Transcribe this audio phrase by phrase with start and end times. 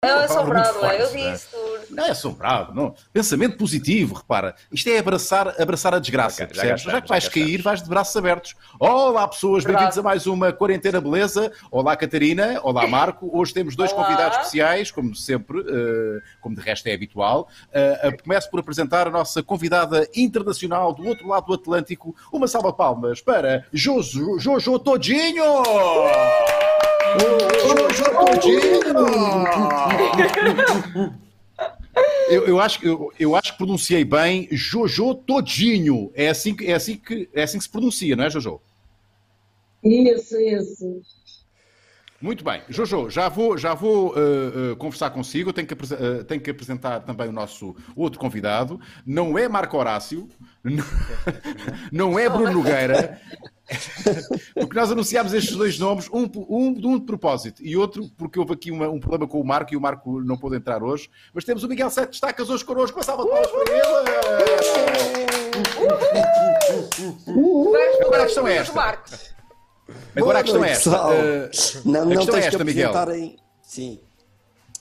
[0.00, 1.02] É assombrado, é.
[1.02, 1.68] Eu disse tudo.
[1.90, 2.94] Não é assombrado, não.
[3.12, 4.54] Pensamento positivo, repara.
[4.70, 6.44] Isto é abraçar, abraçar a desgraça.
[6.44, 8.54] Okay, já, gastamos, já, que vais já cair, vais de braços abertos.
[8.78, 11.50] Olá, pessoas, bem-vindos a mais uma Quarentena Beleza.
[11.68, 12.60] Olá, Catarina.
[12.62, 13.28] Olá, Marco.
[13.36, 14.04] Hoje temos dois Olá.
[14.04, 17.48] convidados especiais, como sempre, uh, como de resto é habitual.
[17.64, 22.14] Uh, começo por apresentar a nossa convidada internacional do outro lado do Atlântico.
[22.32, 25.64] Uma salva de palmas para Jojo, Jojo Todinho!
[27.20, 28.78] Jojo Todinho!
[32.28, 36.12] Eu, eu, acho, eu, eu acho que pronunciei bem Jojo Todinho.
[36.14, 38.60] É assim, que, é, assim que, é assim que se pronuncia, não é, Jojo?
[39.82, 41.00] Isso, isso.
[42.20, 42.62] Muito bem.
[42.68, 45.52] Jojo, já vou, já vou uh, uh, conversar consigo.
[45.52, 48.80] Tenho que, uh, tenho que apresentar também o nosso outro convidado.
[49.06, 50.28] Não é Marco Horácio,
[51.92, 53.20] não é Bruno Nogueira,
[54.54, 58.54] porque nós anunciámos estes dois nomes, um, um, um de propósito e outro porque houve
[58.54, 61.10] aqui uma, um problema com o Marco e o Marco não pôde entrar hoje.
[61.32, 62.96] Mas temos o Miguel Sete Destacas hoje connosco.
[62.96, 63.82] Uma salva de palmas para ele!
[68.00, 68.98] Agora a questão é esta.
[70.16, 70.90] Agora a questão é esta.
[70.90, 71.50] Uh,
[71.84, 72.92] não, não a questão é esta, Miguel.
[73.14, 73.36] Em...
[73.62, 74.00] Sim.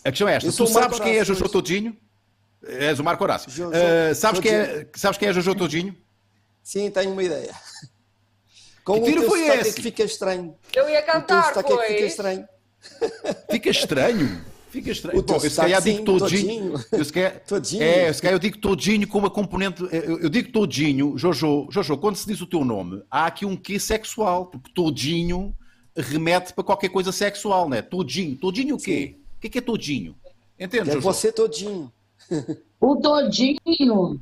[0.03, 0.51] A questão é esta.
[0.51, 1.95] Tu sabes quem é Jojo Todinho?
[2.63, 3.51] És o Marco Horácio.
[3.51, 5.95] Jo, jo, uh, sabes, quem é, sabes quem é Jojo Todinho?
[6.63, 7.53] Sim, tenho uma ideia.
[8.87, 9.69] Com que tiro foi é esse?
[9.69, 10.55] É que fica estranho.
[10.73, 11.61] Eu ia cantar, foi.
[11.61, 12.47] É que fica estranho.
[13.51, 14.41] Fica estranho.
[14.69, 15.19] Fica estranho.
[15.19, 16.73] O Bom, eu se calhar digo todinho.
[16.93, 17.83] Eu se calhar, todinho.
[17.83, 19.83] É, se calhar eu digo todinho com uma componente.
[19.91, 23.57] Eu, eu, digo todinho, Jojo, Jojo, quando se diz o teu nome, há aqui um
[23.57, 25.53] quê sexual, porque todinho
[25.93, 27.81] remete para qualquer coisa sexual, né?
[27.81, 28.37] Todinho.
[28.37, 29.17] Todinho o quê?
[29.17, 29.21] Sim.
[29.35, 30.15] O que é, que é todinho?
[30.57, 31.01] Entende, é Jojo?
[31.01, 31.91] você todinho.
[32.79, 34.21] o todinho.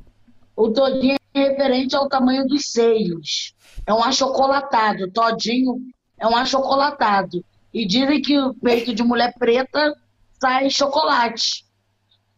[0.56, 3.54] O todinho é referente ao tamanho dos seios
[3.86, 5.10] é um achocolatado.
[5.10, 5.80] Todinho
[6.18, 7.44] é um achocolatado.
[7.72, 9.94] E dizem que o peito de mulher preta
[10.40, 11.64] sai chocolate.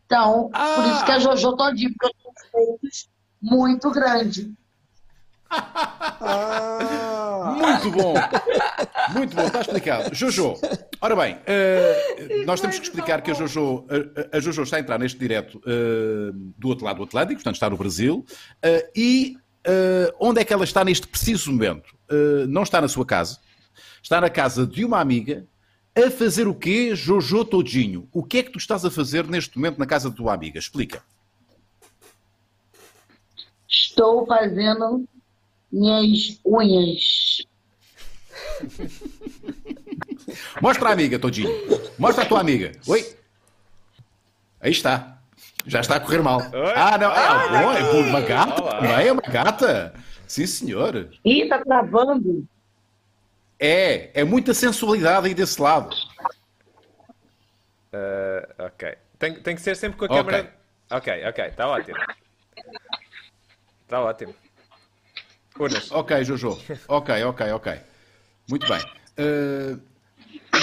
[0.05, 0.75] Então, ah.
[0.77, 3.09] por isso que é Jojo Todinho, porque eu tenho peitos
[3.41, 4.51] muito grandes.
[5.51, 7.55] Ah.
[7.57, 8.15] Muito bom,
[9.15, 10.15] muito bom, está explicado.
[10.15, 10.55] Jojo,
[11.01, 13.87] ora bem, uh, nós temos que explicar que a Jojo,
[14.33, 17.55] a, a Jojo está a entrar neste direto uh, do outro lado do Atlântico, portanto
[17.55, 19.37] está no Brasil, uh, e
[19.69, 21.95] Uh, onde é que ela está neste preciso momento?
[22.11, 23.39] Uh, não está na sua casa,
[24.03, 25.47] está na casa de uma amiga
[25.95, 28.09] a fazer o quê, Jojo Todinho?
[28.13, 30.59] O que é que tu estás a fazer neste momento na casa da tua amiga?
[30.59, 31.03] Explica.
[33.69, 35.07] Estou fazendo
[35.71, 37.47] minhas unhas.
[40.63, 41.51] Mostra a amiga, Todinho.
[41.99, 42.73] Mostra a tua amiga.
[42.87, 43.15] Oi.
[44.61, 45.18] Aí está.
[45.67, 46.41] Já está a correr mal.
[46.41, 46.73] Oi?
[46.75, 47.11] Ah, não.
[47.11, 48.63] Ah, bom, é por uma gata.
[48.63, 48.81] Olá.
[48.81, 49.95] Não é uma gata.
[50.27, 51.11] Sim, senhor.
[51.25, 52.47] Ih, está travando.
[53.59, 55.95] É, é muita sensualidade aí desse lado.
[57.93, 58.97] Uh, ok.
[59.19, 60.55] Tem, tem que ser sempre com a câmera.
[60.91, 61.99] Ok, ok, está ótimo.
[63.83, 64.35] Está ótimo.
[65.59, 65.91] Unas.
[65.91, 66.59] Ok, Jojo.
[66.87, 67.81] Ok, ok, ok.
[68.49, 68.81] Muito bem.
[69.19, 69.81] Uh,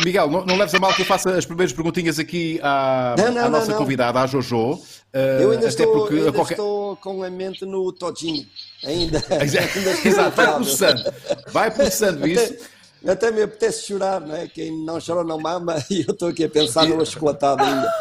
[0.03, 3.31] Miguel, não, não leves a mal que eu faça as primeiras perguntinhas aqui à, não,
[3.31, 4.73] não, à nossa convidada, à Jojo.
[4.73, 6.55] Uh, eu ainda, estou, ainda qualquer...
[6.55, 8.45] estou com a mente no Todinho.
[8.83, 9.23] Ainda.
[9.41, 11.13] Exato, vai processando.
[11.51, 12.55] Vai processando isso.
[13.01, 14.47] Até, até me apetece chorar, não é?
[14.47, 17.93] Quem não chora não mama e eu estou aqui a pensar numa chocolatada ainda.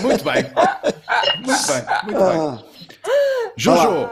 [0.00, 0.44] Muito bem.
[1.44, 2.64] Muito bem, muito ah.
[3.56, 4.08] Jojo, uh,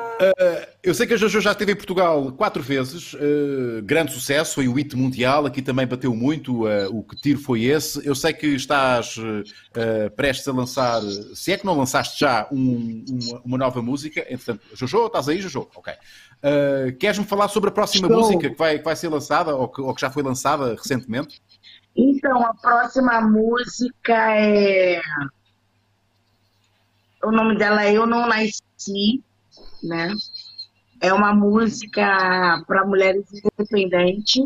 [0.82, 4.68] eu sei que a Jojo já esteve em Portugal quatro vezes, uh, grande sucesso, foi
[4.68, 8.06] o hit mundial, aqui também bateu muito, uh, o que tiro foi esse.
[8.06, 9.16] Eu sei que estás
[10.16, 11.00] prestes a lançar,
[11.34, 15.40] se é que não lançaste já um, uma, uma, nova música, entretanto, Jojo, estás aí,
[15.40, 15.68] Jojo?
[15.74, 15.92] Ok.
[16.98, 18.20] Queres-me falar sobre a próxima Estou.
[18.20, 21.40] música que vai, que vai ser lançada ou que, ou que já foi lançada recentemente?
[21.96, 25.00] Então, a próxima música é.
[27.24, 29.22] O nome dela é Eu Não Nasci
[29.82, 30.12] né?
[31.00, 34.44] É uma música para mulheres independentes.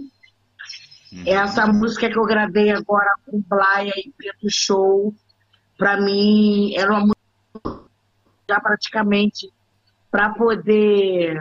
[1.13, 1.23] Uhum.
[1.27, 5.15] Essa música que eu gravei agora com Blaia e Preto Show,
[5.77, 7.85] para mim era uma música
[8.49, 9.53] já praticamente
[10.11, 11.39] para poder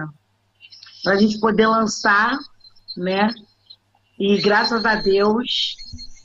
[1.03, 2.37] para a gente poder lançar,
[2.97, 3.29] né?
[4.19, 5.75] E graças a Deus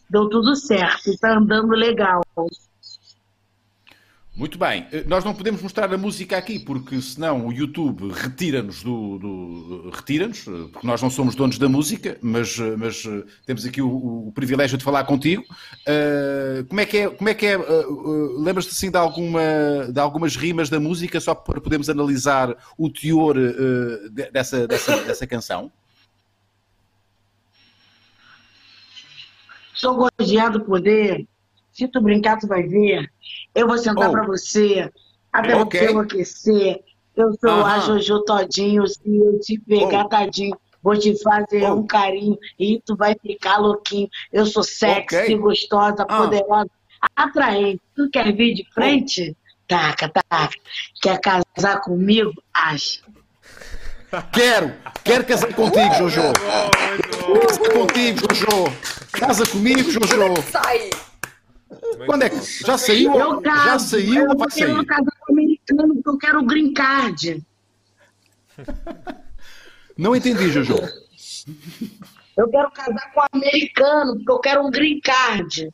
[0.09, 2.23] deu tudo certo, está andando legal.
[4.41, 4.87] Muito bem.
[4.91, 9.19] Eh, nós não podemos mostrar a música aqui, porque senão o YouTube retira-nos do.
[9.19, 13.07] do retira-nos, eh, porque nós não somos donos da música, mas, eh, mas
[13.45, 15.45] temos aqui o, o privilégio de falar contigo.
[15.87, 17.11] Uh, como é que é?
[17.11, 19.43] Como é, que é uh, Lembras-te assim de, alguma,
[19.93, 23.37] de algumas rimas da música, só para podermos analisar o teor
[24.33, 25.71] dessa, dessa, dessa canção?
[29.75, 31.27] Sou gojado poder
[31.72, 33.11] Se tu brincar, tu vai ver.
[33.55, 34.12] Eu vou sentar Oh.
[34.12, 34.90] pra você,
[35.32, 35.81] até Ok.
[35.81, 36.81] você enlouquecer.
[37.17, 37.78] Eu sou a.
[37.81, 40.08] Jojo Todinho, se eu te pegar, Oh.
[40.08, 41.75] tadinho, vou te fazer Oh.
[41.76, 44.08] um carinho e tu vai ficar louquinho.
[44.32, 45.37] Eu sou sexy, Ok.
[45.38, 46.17] gostosa, Ah.
[46.22, 46.70] poderosa,
[47.17, 47.81] atraente.
[47.94, 49.37] Tu quer vir de frente?
[49.69, 50.50] Taca, taca.
[51.00, 52.32] Quer casar comigo?
[52.52, 53.00] Acha.
[54.32, 54.72] Quero!
[55.05, 56.32] Quero casar contigo, Jojo!
[56.32, 58.64] Quero casar contigo, Jojo!
[59.12, 60.43] Casa comigo, Jojo!
[60.50, 60.90] Sai!
[62.06, 62.40] Quando é que.
[62.67, 63.14] Já saiu?
[63.14, 63.64] Eu caso.
[63.64, 64.87] Já saiu eu ou vai sair?
[64.87, 67.43] casar com americano porque eu quero o green card.
[69.96, 70.76] Não entendi, Jojo.
[72.37, 75.70] Eu quero casar com americano porque eu quero um green card.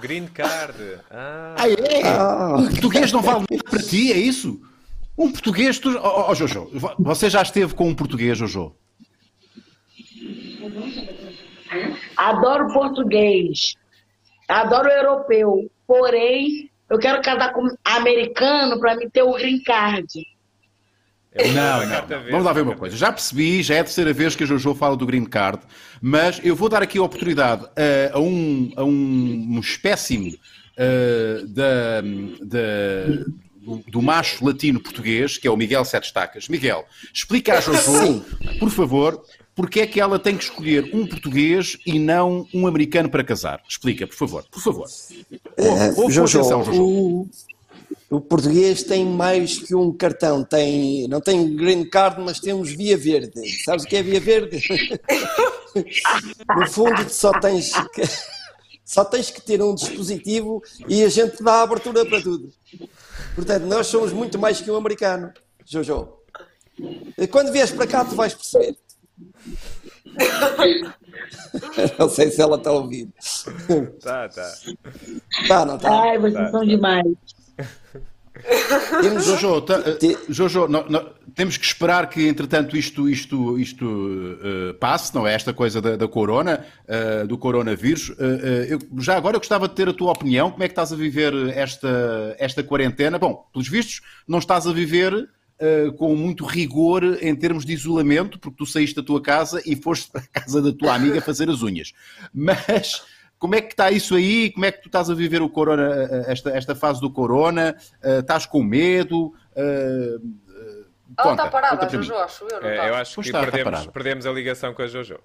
[0.00, 1.00] Green card.
[1.10, 2.02] Ah, Ah, é?
[2.06, 4.60] Ah, Um português não vale nada para ti, é isso?
[5.18, 5.78] Um português.
[5.78, 5.96] Tu...
[5.98, 8.74] Oh, oh, Jojo, você já esteve com um português, Jojo?
[12.16, 13.74] Adoro português.
[14.48, 15.70] Adoro europeu.
[15.86, 20.06] Porém, eu quero casar com americano para me ter o green card.
[21.34, 22.24] eu Não, a não, não.
[22.30, 22.96] Vamos lá ver a uma coisa.
[22.96, 25.62] Já percebi, já é a terceira vez que a Jojo fala do Green Card,
[26.00, 30.38] mas eu vou dar aqui a oportunidade eh, a, um, a um, um espécime
[30.76, 32.00] eh, da,
[32.42, 33.24] da-
[33.56, 36.48] do, do macho latino português, que é o Miguel Sete Estacas.
[36.48, 38.24] Miguel, explica à Jojo,
[38.60, 39.22] por favor,
[39.56, 43.62] porque é que ela tem que escolher um português e não um americano para casar.
[43.66, 44.86] Explica, por favor, por favor.
[45.56, 46.82] Ouve, ouve com Jojo, atenção, Jojo.
[46.82, 47.28] o,
[48.10, 50.44] o português tem mais que um cartão.
[50.44, 53.32] Tem, não tem green card, mas temos via verde.
[53.64, 54.62] Sabes o que é via verde?
[56.54, 58.02] no fundo, só tens que,
[58.84, 62.52] só tens que ter um dispositivo e a gente dá abertura para tudo.
[63.34, 65.32] Portanto, nós somos muito mais que um americano,
[65.64, 66.10] Jojo.
[67.30, 68.76] Quando vies para cá, tu vais perceber.
[71.98, 73.08] Não sei se ela está a ouvir.
[74.02, 74.52] Tá, tá.
[75.48, 76.00] Tá, não está.
[76.02, 76.66] Ai, vocês Tá, são tá.
[76.66, 77.06] demais.
[79.00, 84.38] Temos, Jojo, ta- eh, Jojo, não- não- temos que esperar que, entretanto, isto, isto, isto
[84.42, 85.34] eh, passe, não é?
[85.34, 88.12] Esta coisa da, da corona, eh, do coronavírus.
[88.18, 90.50] Eh, eu- já agora eu gostava de ter a tua opinião.
[90.50, 93.18] Como é que estás a viver esta, esta quarentena?
[93.18, 95.28] Bom, pelos vistos, não estás a viver
[95.58, 99.74] eh, com muito rigor em termos de isolamento, porque tu saíste da tua casa e
[99.76, 101.92] foste para a casa da tua amiga fazer as unhas.
[102.32, 103.02] Mas
[103.38, 104.50] como é que está isso aí?
[104.52, 107.76] Como é que tu estás a viver o corona, eh, esta, esta fase do corona?
[108.02, 109.32] Eh, estás com medo?
[109.54, 110.16] Eh,
[111.18, 111.88] Ela está parada.
[111.88, 112.88] Jojo, acho eu, não É, está?
[112.88, 113.92] eu acho Pois que está, está perdemos, parado.
[113.92, 115.18] perdemos a ligação com a Jojo.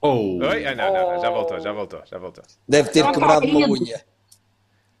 [0.00, 0.38] Oh.
[0.44, 0.64] Oi?
[0.66, 2.44] Ah, não, não, não, já voltou, já voltou, já voltou.
[2.68, 4.00] Deve ter Tá quebrado uma unha.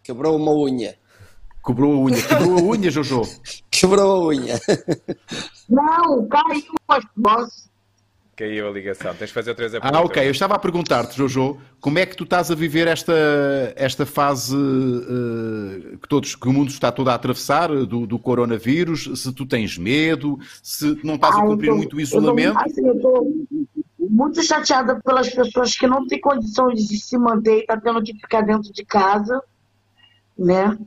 [0.02, 0.96] Quebrou uma unha.
[1.64, 3.22] Quebrou a unha, quebrou a unha, Jojo.
[3.80, 4.54] Quebrou a unha.
[5.68, 7.68] Não, caiu as bossas.
[8.36, 9.12] Caiu a ligação.
[9.16, 10.24] Tens de fazer outra vez a Ah, ok.
[10.24, 13.12] Eu estava a perguntar-te, Jojo, como é que tu estás a viver esta,
[13.74, 18.16] esta fase eh, que, todos, que o mundo está todo a atravessar, eh, do, do
[18.18, 22.00] coronavírus, se tu tens medo, se não estás a Ai, eu cumprir tô- muito o
[22.00, 22.58] isolamento.
[22.58, 23.26] assim, eu tô
[23.98, 28.14] muito chateada pelas pessoas que não têm condições de se manter e tá tendo que
[28.14, 29.42] ficar dentro de casa,
[30.38, 30.78] né?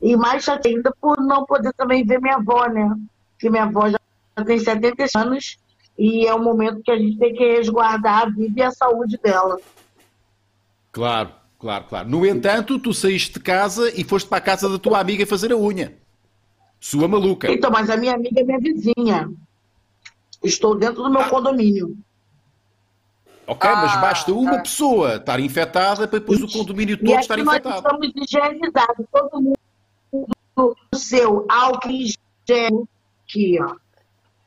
[0.00, 2.94] E mais chateada ainda por não poder também ver minha avó, né?
[3.38, 3.98] Que minha avó já
[4.46, 5.58] tem 70 anos
[5.98, 9.18] e é um momento que a gente tem que resguardar a vida e a saúde
[9.22, 9.58] dela.
[10.92, 12.08] Claro, claro, claro.
[12.08, 15.52] No entanto, tu saíste de casa e foste para a casa da tua amiga fazer
[15.52, 15.94] a unha.
[16.80, 17.50] Sua maluca.
[17.52, 19.30] Então, mas a minha amiga é minha vizinha.
[20.42, 21.94] Estou dentro do meu condomínio.
[23.46, 24.62] Ok, mas Ah, basta uma tá.
[24.62, 27.76] pessoa estar infectada para depois o condomínio todo estar nós infectado.
[27.76, 29.06] estamos higienizados.
[29.12, 29.58] Todo mundo
[30.60, 32.12] o seu álcool em
[32.48, 32.88] gel
[33.24, 33.74] aqui, ó.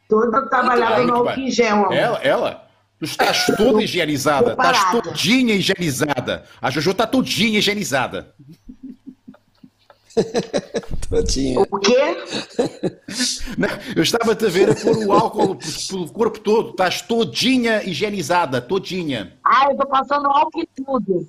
[0.07, 1.93] Toda trabalhada bem, no álcool em gel, amor.
[1.93, 2.67] Ela, ela.
[2.99, 4.51] Tu estás toda higienizada.
[4.51, 6.43] Estás todinha higienizada.
[6.61, 8.33] A Jojo está todinha higienizada.
[11.09, 11.59] Tadinha.
[11.59, 12.17] O quê?
[13.57, 15.57] Não, Eu estava-te a ver a pôr o álcool
[15.89, 16.69] pelo corpo todo.
[16.71, 18.61] Estás todinha higienizada.
[18.61, 19.33] Todinha.
[19.43, 21.27] Ah, eu tô passando álcool em tudo.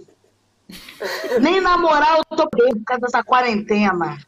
[1.40, 4.18] Nem namorar eu tô bem por causa dessa quarentena.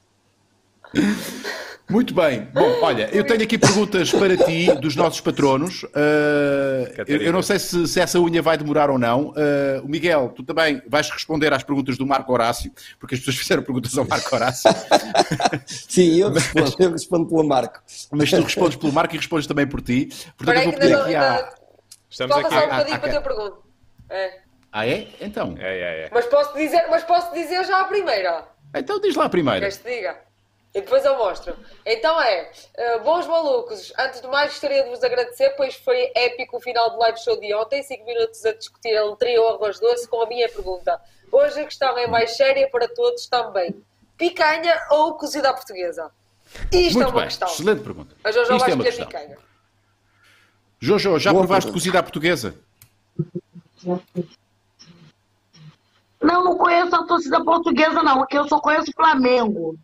[1.88, 2.48] Muito bem.
[2.52, 5.84] Bom, olha, eu tenho aqui perguntas para ti, dos nossos patronos.
[5.84, 9.28] Uh, eu, eu não sei se, se essa unha vai demorar ou não.
[9.28, 13.36] Uh, o Miguel, tu também vais responder às perguntas do Marco Horácio, porque as pessoas
[13.36, 14.68] fizeram perguntas ao Marco Horácio.
[15.64, 17.80] Sim, eu respondo, eu respondo pelo Marco.
[18.10, 20.08] Mas tu respondes pelo Marco e respondes também por ti.
[20.36, 21.02] Portanto, eu vou pedir não.
[21.02, 21.54] aqui à...
[22.10, 22.56] Estamos Falta aqui.
[22.56, 23.56] só um bocadinho para a tua pergunta.
[24.10, 24.38] É.
[24.72, 25.08] Ah, é?
[25.20, 25.54] Então.
[25.58, 26.10] É, é, é.
[26.12, 28.44] Mas posso dizer, mas posso dizer já a primeira.
[28.74, 29.60] Então diz lá a primeira.
[29.60, 30.25] Queres que te diga?
[30.76, 31.56] E depois eu mostro.
[31.86, 36.58] Então é, eh, bons malucos, antes de mais gostaria de vos agradecer, pois foi épico
[36.58, 40.06] o final do live show de ontem, 5 minutos a discutir um trio arroz doce
[40.06, 41.00] com a minha pergunta.
[41.32, 43.74] Hoje a questão é mais séria para todos também.
[44.18, 46.10] Picanha ou cozida à portuguesa?
[46.70, 47.48] Isto Muito é uma bem, questão.
[47.48, 48.14] excelente pergunta.
[48.22, 49.06] A Jojo Isto vai é uma escolher questão.
[49.06, 49.38] picanha.
[50.78, 51.72] Jojo, já Boa provaste pergunta.
[51.80, 52.54] cozida à portuguesa?
[56.20, 59.78] Não, não conheço a torcida portuguesa, não, porque eu só conheço o Flamengo.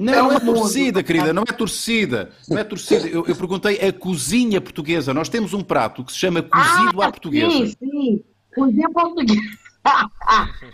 [0.00, 2.30] Não, É não é torcida, querida, não é torcida.
[2.48, 3.08] Não é torcida.
[3.08, 5.12] Eu, eu perguntei a cozinha portuguesa.
[5.12, 7.50] Nós temos um prato que se chama cozido à portuguesa.
[7.50, 8.24] Sim, sim.
[8.54, 9.40] Cozinha portuguesa.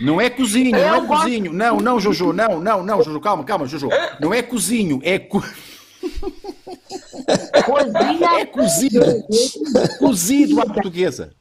[0.00, 1.52] Não é cozinho, não Eu é gosto- cozinho.
[1.54, 3.88] Não, não, Jojo, não, não, não, Jojo, calma, calma, Jojo.
[4.20, 5.42] Não é cozinho, é, co...
[7.64, 8.28] Cozinha.
[8.40, 9.00] é cozido.
[9.98, 11.32] Cozido à portuguesa.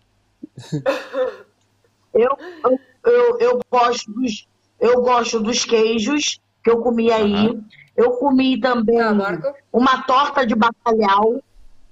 [2.13, 2.79] Eu, eu,
[3.11, 4.47] eu, eu gosto dos,
[4.79, 7.59] eu gosto dos queijos que eu comi aí.
[7.95, 11.41] Eu comi também Tá, uma torta de bacalhau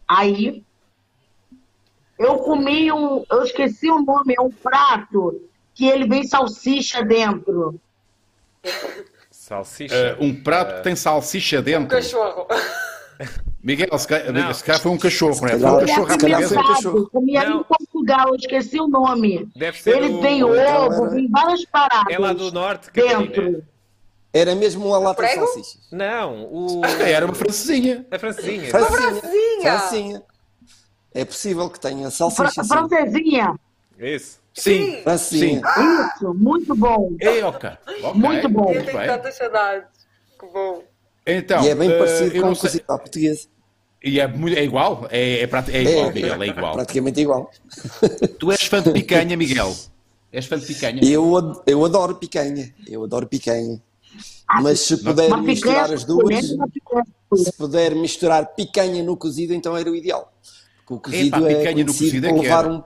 [0.08, 0.64] aí.
[2.18, 5.42] Eu comi um, eu esqueci o nome, é um prato
[5.74, 7.80] que ele vem salsicha dentro.
[9.30, 10.18] Salsicha.
[10.20, 11.88] Uh, um prato que tem salsicha dentro.
[11.90, 12.48] Cachorro.
[13.64, 14.54] Miguel, se calhar, Não.
[14.54, 15.52] se calhar foi um cachorro, não é?
[15.60, 17.10] Foi um calhar- cachorro um cachorro.
[17.12, 19.48] Comi ali em Portugal, eu esqueci o nome.
[19.56, 22.12] Deve ser Ele o- tem ovo, era- vem várias paradas.
[22.12, 23.20] É lá do norte, Catarina.
[23.22, 23.64] dentro.
[24.34, 25.82] Era mesmo uma lata de salsichas.
[25.92, 26.82] Não, o...
[26.86, 28.06] Era uma francesinha.
[28.10, 28.70] a francesinha.
[28.70, 28.98] Francinha.
[28.98, 29.62] francesinha!
[29.80, 30.24] Francinha.
[31.14, 32.70] É possível que tenha Fra salsicha, sim.
[32.70, 33.60] francesinha.
[34.00, 34.40] Isso.
[34.54, 35.02] Sim.
[35.04, 35.62] Francinha.
[36.16, 37.12] Isso, muito bom.
[37.20, 37.70] É, ok.
[38.04, 38.72] Ok, Muito bom.
[38.72, 39.88] Eu tenho tantas saudades.
[40.40, 40.84] Que bom.
[41.26, 43.48] Então, E é bem uh, parecido com o cozido à portuguesa.
[44.04, 45.08] E é, muito- é igual?
[45.12, 46.74] É, é, é igual, Miguel, é igual.
[46.74, 47.52] Praticamente igual.
[48.40, 49.76] Tu és fã de picanha, Miguel?
[50.34, 51.02] És fã de picanha?
[51.04, 52.74] Eu, eu adoro picanha.
[52.88, 53.80] Eu adoro picanha.
[54.62, 56.46] Mas se puder misturar picanha as duas,
[57.36, 60.32] se puder misturar picanha no cozido, então era o ideal.
[60.86, 62.84] Porque o cozido Epá, é picanha no conhecido cozido é por que levar um...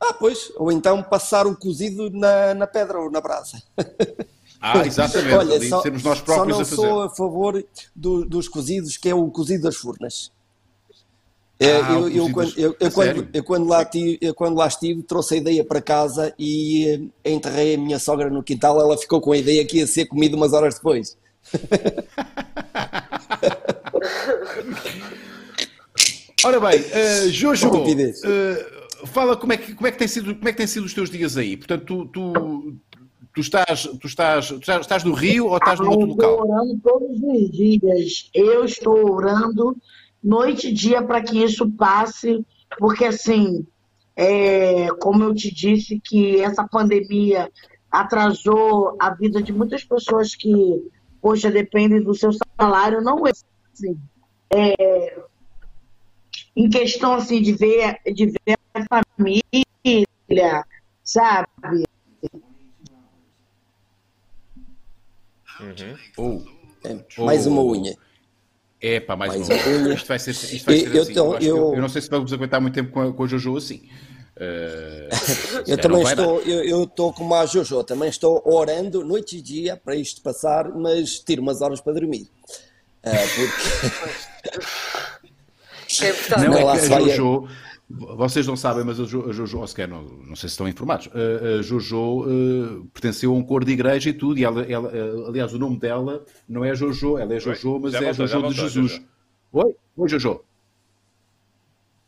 [0.00, 0.52] Ah, pois.
[0.56, 3.60] Ou então passar o cozido na, na pedra ou na brasa.
[4.60, 5.34] Ah, exatamente.
[5.34, 6.74] Olha, ali só, só próprios não a fazer.
[6.76, 7.64] sou a favor
[7.96, 10.30] do- dos cozidos, que é o cozido das furnas.
[11.64, 14.66] É, Ah, eu, eu, quando, eu, eu quando- eu quando lá tive, eu quando lá
[14.66, 18.80] estive, trouxe a ideia para casa e eh, enterrei a minha sogra no quintal.
[18.80, 21.16] Ela ficou com a ideia que ia ser comido umas horas depois.
[26.44, 30.48] Ora bem, uh, Jojo, uh, fala como é, que, como, é que tem sido, como
[30.48, 31.56] é que têm sido os teus dias aí?
[31.56, 32.74] Portanto, tu, tu,
[33.34, 36.30] tu, estás, tu, estás, tu estás, estás no Rio ou estás num outro Eu estou
[36.36, 36.46] local?
[36.50, 38.28] orando todos os dias.
[38.34, 39.74] Eu estou orando
[40.24, 42.44] noite e dia para que isso passe,
[42.78, 43.66] porque assim,
[44.16, 47.50] é, como eu te disse, que essa pandemia
[47.90, 50.90] atrasou a vida de muitas pessoas que,
[51.20, 53.98] poxa, dependem do seu salário, não é assim.
[54.50, 55.22] É,
[56.56, 58.84] em questão assim de ver, de ver a
[59.18, 60.64] família,
[61.02, 61.48] sabe?
[65.60, 67.24] É, Oh.
[67.24, 67.96] mais uma unha.
[68.86, 69.94] É pá, mais, uma unha.
[69.94, 71.14] Isto vai ser, isto vai Eu- ser eu assim.
[71.14, 73.12] tô- Eu, que eu- eu- eu não sei se vamos aguentar muito tempo com a,
[73.12, 73.88] com a Jojo assim.
[74.36, 75.06] Uh,
[75.64, 76.10] Eu também dar.
[76.10, 80.20] estou, eu, eu estou como a Jojo, também estou orando noite e dia para isto
[80.22, 82.28] passar, mas tiro umas horas para dormir.
[83.04, 83.62] Ah, porque
[86.04, 86.44] É importante.
[86.48, 87.48] Não, Não, lá é que se a Jojo,
[87.90, 90.66] vocês não sabem, mas a Jo- a Jojo, ou sequer não, não sei se estão
[90.66, 94.90] informados, a, Jojo eh, pertenceu a um cor de igreja e tudo, e ela, ela,
[94.90, 98.26] eh, aliás, o nome dela não é Jojo, ela é Jojo, mas Já é voltou,
[98.26, 98.92] já Jojo de voltou, Jesus.
[98.92, 99.04] Jojo.
[99.52, 99.76] Oi?
[99.96, 100.40] Oi, Jojo.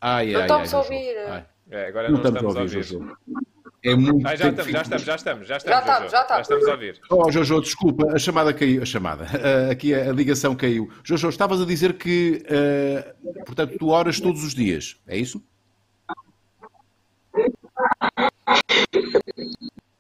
[0.01, 1.17] Ai, Não ai, ai, estamos a ouvir.
[1.29, 3.17] Ai, É, agora Não não estamos a ouvir, Jojo.
[3.83, 5.77] É muito Ah, já estamos, já estamos, já estamos, já estamos.
[5.77, 6.11] Já estamos, Jojo.
[6.11, 6.43] já estamos.
[6.43, 7.01] estamos a ouvir.
[7.11, 10.91] Oh, Jojo, desculpa, a chamada caiu, a chamada, eh, aqui a, a ligação caiu.
[11.05, 13.15] Jojo, estavas a dizer que, eh,
[13.45, 15.41] portanto, tu oras todos os dias, é isso?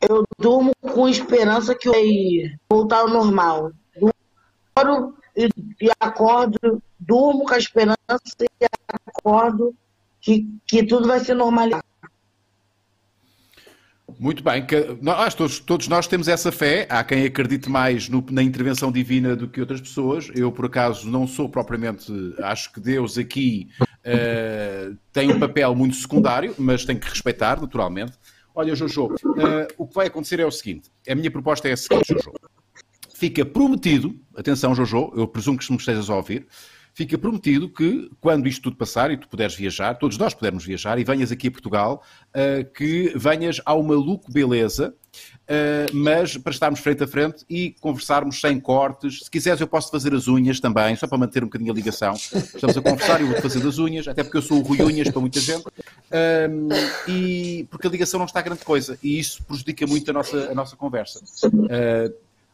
[0.08, 3.72] Eu durmo com esperança que vai voltar ao normal.
[4.78, 5.48] Oro e,
[5.80, 7.96] e acordo, durmo com a esperança
[8.60, 9.74] e acordo
[10.20, 11.82] que, que tudo vai ser normalizado.
[14.18, 14.64] Muito bem,
[15.02, 16.86] nós, todos, todos nós temos essa fé.
[16.88, 20.30] Há quem acredite mais no- na intervenção divina do que outras pessoas.
[20.34, 22.10] Eu, por acaso, não sou propriamente.
[22.38, 23.68] Acho que Deus aqui
[24.04, 28.12] eh, tem um papel muito secundário, mas tem que respeitar, naturalmente.
[28.56, 31.76] Olha, Jojo, eh, o que vai acontecer é o seguinte: a minha proposta é a
[31.76, 32.32] seguinte, Jojo.
[33.14, 36.46] Fica prometido, atenção, Jojo, eu presumo que me estejas a ouvir.
[36.96, 40.98] Fica prometido que, quando isto tudo passar e tu puderes viajar, todos nós pudermos viajar,
[40.98, 44.94] e venhas aqui a Portugal, eh, que venhas ao Maluco Beleza,
[45.46, 49.24] eh, mas para estarmos frente a frente e conversarmos sem cortes.
[49.24, 52.14] Se quiseres, eu posso fazer as unhas também, só para manter um bocadinho a ligação.
[52.14, 54.80] Estamos a conversar e eu vou fazer as unhas, até porque eu sou o Rui
[54.80, 55.66] Unhas para muita gente.
[55.68, 56.68] Um,
[57.12, 60.54] e, porque a ligação não está grande coisa e isso prejudica muito a nossa, a
[60.54, 61.20] nossa conversa.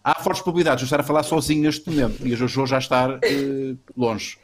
[0.04, 2.78] Há fortes probabilidades de eu estar a falar sozinho neste momento e a Jojo já
[2.78, 4.36] estar uh, longe.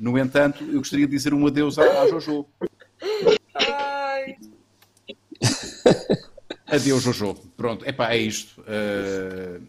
[0.00, 2.46] No entanto, eu gostaria de dizer um adeus à, à Jojo.
[3.54, 4.36] Ai.
[6.66, 7.34] Adeus, Jojo.
[7.56, 8.62] Pronto, epá, é isto.
[8.62, 9.60] Uh,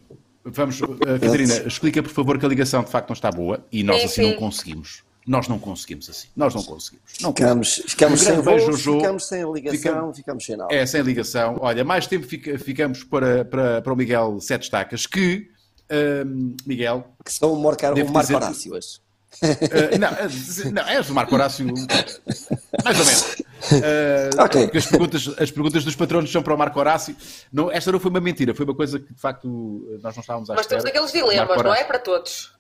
[0.46, 3.84] vamos, uh, Catarina, explica por favor que a ligação de facto não está boa e
[3.84, 4.32] nós sim, assim sim.
[4.32, 5.04] não conseguimos.
[5.26, 6.28] Nós não conseguimos assim.
[6.36, 7.06] Nós não conseguimos.
[7.22, 10.74] Não ficamos, ficamos sem Jojo, ficamos sem ligação, ficamos, ficamos sem nada.
[10.74, 11.58] É, sem ligação.
[11.62, 15.50] Olha, mais tempo fica, ficamos para, para, para o Miguel Sete Estacas, que,
[15.90, 17.08] uh, Miguel...
[17.24, 17.86] Que são o Marco
[18.36, 19.04] Horácio hoje.
[19.42, 23.44] Uh, não, uh, não, é o Marco Horácio, mais ou menos.
[23.72, 24.64] Uh, okay.
[24.64, 27.16] Porque as perguntas, as perguntas dos patronos são para o Marco Horácio.
[27.52, 29.48] Não, esta não foi uma mentira, foi uma coisa que de facto
[30.04, 30.84] nós não estávamos à Mas espera.
[30.84, 31.84] temos aqueles dilemas, não é?
[31.84, 32.54] Para todos.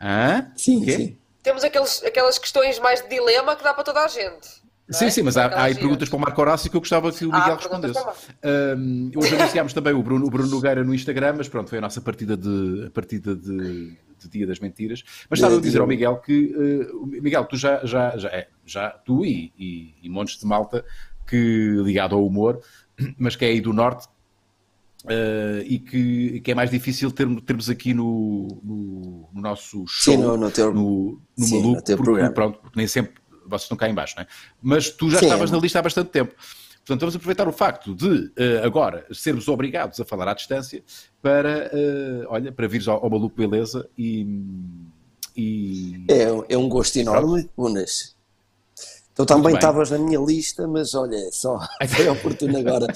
[0.00, 0.50] Hã?
[0.56, 1.16] Sim, sim.
[1.42, 4.62] Temos aqueles, aquelas questões mais de dilema que dá para toda a gente.
[4.90, 5.10] Sim, é?
[5.10, 7.32] sim, mas há, há aí perguntas para o Marco Horácio que eu gostava que o
[7.32, 8.04] Miguel ah, respondesse.
[8.76, 11.80] Um, hoje anunciámos também o Bruno, o Bruno Nogueira no Instagram, mas pronto, foi a
[11.80, 15.02] nossa partida de, a partida de, de Dia das Mentiras.
[15.30, 16.54] Mas estava a dizer ao Miguel que,
[16.92, 20.84] uh, Miguel, tu já, já, já, é, já tu e, e, e montes de malta
[21.26, 22.60] que ligado ao humor,
[23.16, 24.08] mas que é aí do Norte,
[25.04, 30.14] Uh, e que, que, é mais difícil ter, termos aqui no, no, no nosso show,
[30.14, 32.32] Sim, no, no, teu, no, no sim, Maluco, no porque, programa.
[32.32, 34.26] pronto, porque nem sempre vocês estão cá em baixo, não é?
[34.62, 35.26] Mas tu já Sim.
[35.26, 36.34] estavas na lista há bastante tempo.
[36.84, 40.82] Portanto, vamos aproveitar o facto de uh, agora sermos obrigados a falar à distância
[41.20, 44.26] para, uh, olha, para vires ao, ao Maluco Beleza e.
[45.36, 46.04] e...
[46.08, 48.16] É, é um gosto enorme, Unas.
[49.14, 52.86] Tu também estavas na minha lista, mas olha, só foi oportuno agora.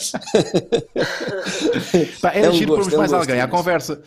[2.22, 4.02] Pá, era é um giro pormos é um mais alguém à conversa.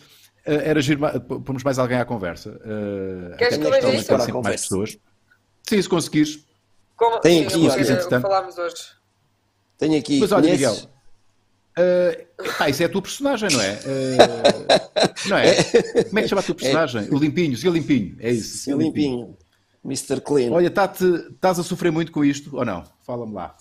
[0.46, 2.50] Uh, era giro pormos mais alguém à conversa.
[2.50, 4.42] Uh, Queres que eu veja isto?
[4.42, 4.98] Mais pessoas.
[5.68, 6.44] Sim, se conseguires.
[6.96, 8.74] Como, Tem aqui, sim, falámos hoje.
[9.78, 10.18] Tenho aqui.
[10.20, 10.76] Mas olha, Miguel.
[11.78, 13.72] Uh, pá, isso é a tua personagem, não é?
[13.74, 15.54] Uh, não é?
[16.04, 17.06] Como é que chama a tua personagem?
[17.06, 17.14] É.
[17.14, 18.74] O Limpinho, o Limpinho, é isso.
[18.74, 19.36] O Limpinho.
[19.84, 20.20] Mr.
[20.20, 20.52] Clean.
[20.52, 22.84] Olha, estás a sofrer muito com isto ou não?
[23.06, 23.56] Fala-me lá.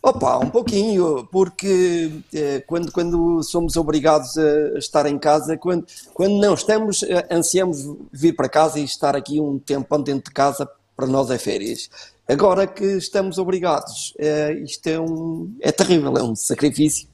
[0.00, 6.38] Opa, um pouquinho, porque eh, quando, quando somos obrigados a estar em casa, quando, quando
[6.38, 10.70] não estamos, eh, ansiamos vir para casa e estar aqui um tempo dentro de casa
[10.96, 11.90] para nós é férias.
[12.28, 17.08] Agora que estamos obrigados, é, isto é, um, é terrível, é um sacrifício,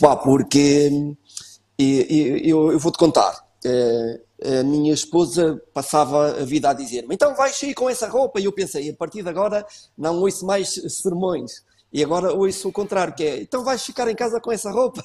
[0.00, 1.14] Pá, porque
[1.78, 3.44] e, eu, eu vou-te contar.
[4.42, 8.40] É, a minha esposa passava a vida a dizer-me: então vais sair com essa roupa.
[8.40, 11.64] E eu pensei: a partir de agora não ouço mais sermões.
[11.92, 15.04] E agora ouço o contrário, que é: então vais ficar em casa com essa roupa.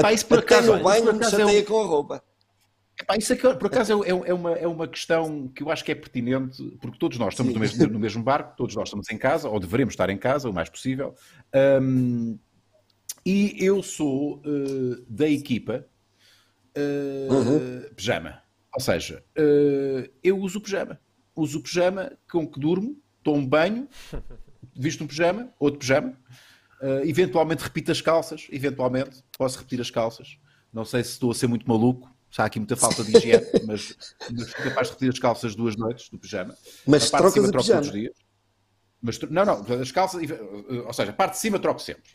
[0.00, 1.64] Pá, isso por acaso, no banho me chateia é um...
[1.64, 2.22] com a roupa.
[3.00, 5.92] Epá, isso é, por acaso é, é, uma, é uma questão que eu acho que
[5.92, 9.16] é pertinente, porque todos nós estamos no mesmo, no mesmo, barco, todos nós estamos em
[9.16, 11.14] casa, ou deveremos estar em casa o mais possível.
[11.80, 12.38] Um,
[13.24, 15.86] e eu sou uh, da equipa
[16.76, 17.94] uh, uhum.
[17.94, 18.42] pijama.
[18.74, 21.00] Ou seja, uh, eu uso pijama.
[21.34, 23.88] Uso pijama com que durmo, tomo banho,
[24.76, 26.16] visto um pijama, outro pijama,
[27.04, 30.38] eventualmente repito as calças, eventualmente posso repetir as calças.
[30.72, 33.96] Não sei se estou a ser muito maluco, há aqui muita falta de higiene, mas,
[34.32, 36.56] mas fui capaz de repetir as calças duas noites do pijama.
[36.86, 38.14] Mas a parte trocas de cima troco todos os dias.
[39.02, 40.22] Mas, não, não, as calças,
[40.86, 42.10] ou seja, a parte de cima troco sempre.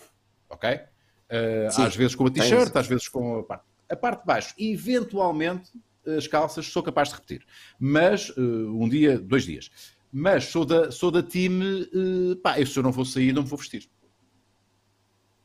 [0.49, 0.69] Ok?
[0.69, 3.65] Uh, às vezes com a t-shirt, às vezes com a parte.
[3.89, 5.71] A parte de baixo, eventualmente,
[6.05, 7.45] as calças sou capaz de repetir.
[7.79, 9.69] Mas uh, um dia, dois dias.
[10.11, 13.43] Mas sou da, sou da time, uh, pá, eu, se eu não vou sair, não
[13.43, 13.89] me vou vestir.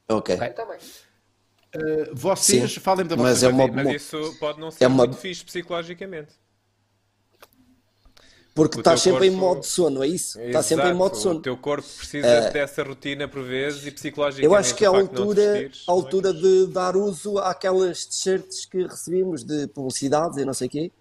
[0.09, 0.35] Ok.
[0.35, 0.51] okay?
[0.51, 0.79] Também.
[1.75, 4.87] Uh, vocês Sim, falem da vossa mas, é uma, mas isso pode não ser é
[4.89, 5.07] uma...
[5.07, 6.35] muito fixe psicologicamente.
[8.55, 9.35] Porque estás sempre corpo...
[9.35, 10.41] em modo sono, é isso?
[10.41, 11.39] Estás sempre em modo sono.
[11.39, 14.45] O teu corpo precisa uh, dessa rotina por vezes e psicologicamente.
[14.45, 19.45] Eu acho que é a altura, a altura de dar uso àquelas t-shirts que recebemos
[19.45, 20.93] de publicidade e não sei o quê,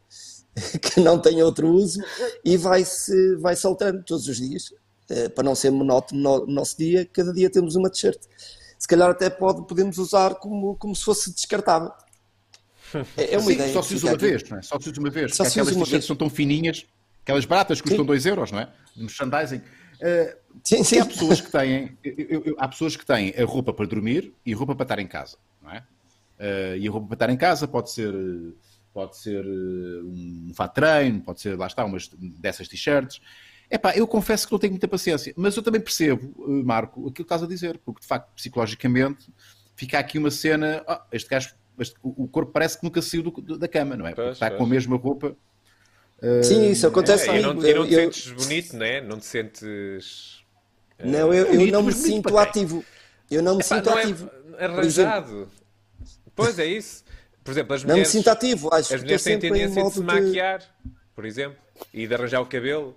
[0.79, 2.01] que não têm outro uso
[2.45, 4.71] e vai-se vai saltando todos os dias.
[5.09, 8.19] Uh, para não ser monótono no nosso dia, cada dia temos uma t-shirt
[8.79, 11.91] se calhar até pode, podemos usar como, como se fosse descartável.
[13.15, 13.71] É, é uma Sim, ideia.
[13.71, 14.25] Só se usa uma aqui.
[14.25, 14.61] vez, não é?
[14.63, 15.35] Só se usa uma vez.
[15.35, 16.87] Só aquelas t-shirts são tão fininhas,
[17.29, 18.69] aquelas baratas custam 2 euros, não é?
[18.95, 19.57] Merchandising.
[19.57, 20.99] Uh, sim, sim.
[20.99, 24.53] Há pessoas que têm, eu, eu, há pessoas que têm a roupa para dormir e
[24.53, 25.83] a roupa para estar em casa, não é?
[26.39, 28.13] Uh, e a roupa para estar em casa pode ser,
[28.93, 33.21] pode ser eh, um fato treino, pode ser, lá está, umas dessas t-shirts.
[33.69, 36.33] Epá, eu confesso que não tenho muita paciência, mas eu também percebo,
[36.65, 39.31] Marco, aquilo que estás a dizer, porque de facto, psicologicamente,
[39.75, 40.83] fica aqui uma cena.
[40.87, 44.15] Oh, este gajo, este, o corpo parece que nunca saiu do, da cama, não é?
[44.15, 45.35] Porque está com a mesma roupa.
[46.43, 48.35] Sim, isso acontece é, e não, e não te eu, sentes eu...
[48.35, 49.01] bonito, não é?
[49.01, 50.39] Não te sentes.
[51.01, 52.83] Não, eu, eu bonito, não me sinto ativo.
[53.31, 54.25] Eu não me sinto não é ativo.
[54.25, 55.49] Exemplo, arranjado.
[56.35, 57.03] Pois é isso.
[57.43, 58.69] Por exemplo, as não me mulheres, sinto ativo.
[58.73, 60.25] Acho as mulheres têm tendência de se modo de...
[60.25, 60.61] maquiar,
[61.15, 61.57] por exemplo,
[61.93, 62.95] e de arranjar o cabelo.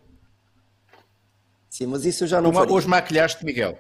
[1.70, 2.74] Sim, mas isso eu já não Uma- faria.
[2.74, 3.78] hoje maquilhaste, Miguel.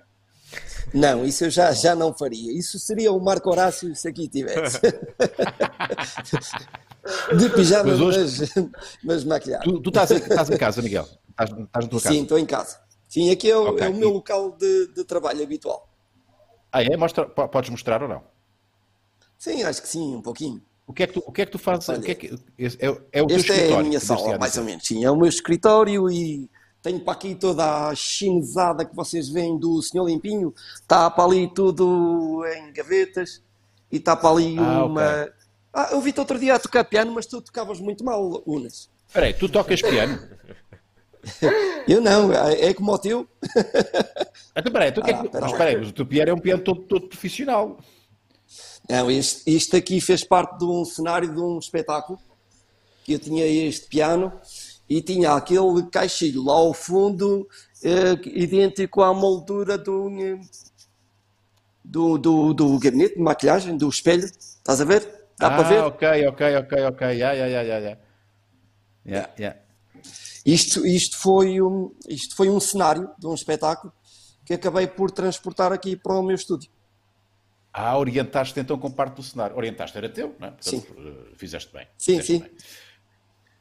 [0.94, 2.56] Não, isso eu já, já não faria.
[2.56, 4.78] Isso seria o Marco Horácio se aqui tivesse.
[7.36, 8.66] De pijama, Mas hoje- mas,
[9.04, 9.64] mas maquilhado.
[9.64, 11.06] Tu, tu estás, em, estás em casa, Miguel.
[11.30, 12.14] Estás, estás na tua casa.
[12.14, 12.78] Sim, estou em casa.
[13.08, 13.86] Sim, aqui é o, Ok.
[13.86, 15.88] é o meu local de, de trabalho habitual.
[16.72, 16.96] Ah, é?
[16.96, 18.22] Mostra, po- podes mostrar ou não?
[19.38, 20.62] Sim, acho que sim, um pouquinho.
[20.86, 21.88] O que é que tu, o que é que tu fazes?
[21.88, 22.26] Olha, o que é, que,
[22.58, 23.86] é, é o teu Esta é a escritório.
[23.86, 24.86] minha sala, mais ou menos.
[24.86, 26.50] Sim, é o meu escritório e
[26.82, 30.52] tenho para aqui toda a chinesada que vocês veem do Senhor Limpinho.
[30.74, 33.42] Está para ali tudo em gavetas
[33.90, 35.22] e está para ali Ah, uma.
[35.22, 35.32] ok.
[35.72, 38.90] Ah, eu vi-te outro dia a tocar piano, mas tu tocavas muito mal, Unas.
[39.08, 40.18] Espera aí, tu tocas piano?
[41.86, 43.26] Eu não, é é como o teu.
[44.54, 46.04] Então, espera aí, então, o que é Ah, que- mas espera aí, mas o teu
[46.06, 47.78] piano é um piano todo, todo profissional.
[48.86, 52.18] Não, este, isto aqui fez parte de um cenário de um espetáculo.
[53.02, 54.30] que Eu tinha este piano
[54.88, 57.48] e tinha aquele caixilho lá ao fundo,
[57.82, 60.10] eh, idêntico à moldura do,
[61.84, 64.24] do, do, do gabinete de maquilhagem, do espelho.
[64.26, 65.21] Estás a ver?
[65.42, 65.80] Dá ah, para ver?
[65.80, 67.06] ok, ok, ok, ok.
[67.08, 67.98] Yeah, yeah, yeah, yeah,
[69.04, 69.28] yeah.
[69.36, 69.58] Yeah.
[70.46, 73.92] Isto, isto, foi um, isto foi um cenário de um espetáculo
[74.46, 76.70] que acabei por transportar aqui para o meu estúdio.
[77.72, 79.56] Ah, orientaste então com parte do cenário.
[79.56, 80.50] Orientaste, era teu, não é?
[80.52, 80.84] Portanto, Sim.
[80.96, 81.88] eh, Fizeste bem.
[81.98, 82.38] Sim, fizeste sim.
[82.38, 82.50] bem.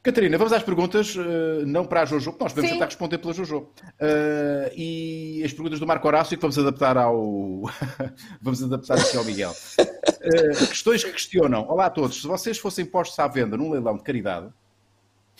[0.03, 2.75] Catarina, vamos às perguntas, eh, não para a Jojo, porque nós podemos Sim.
[2.75, 3.69] tentar responder pela Jojo.
[3.99, 7.61] Eh, e as perguntas do Marco Horácio que vamos adaptar ao.
[8.41, 9.53] vamos adaptar aqui ao Miguel.
[9.77, 11.67] Eh, questões que questionam.
[11.69, 12.19] Olá a todos.
[12.19, 14.51] Se vocês fossem postos à venda num leilão de caridade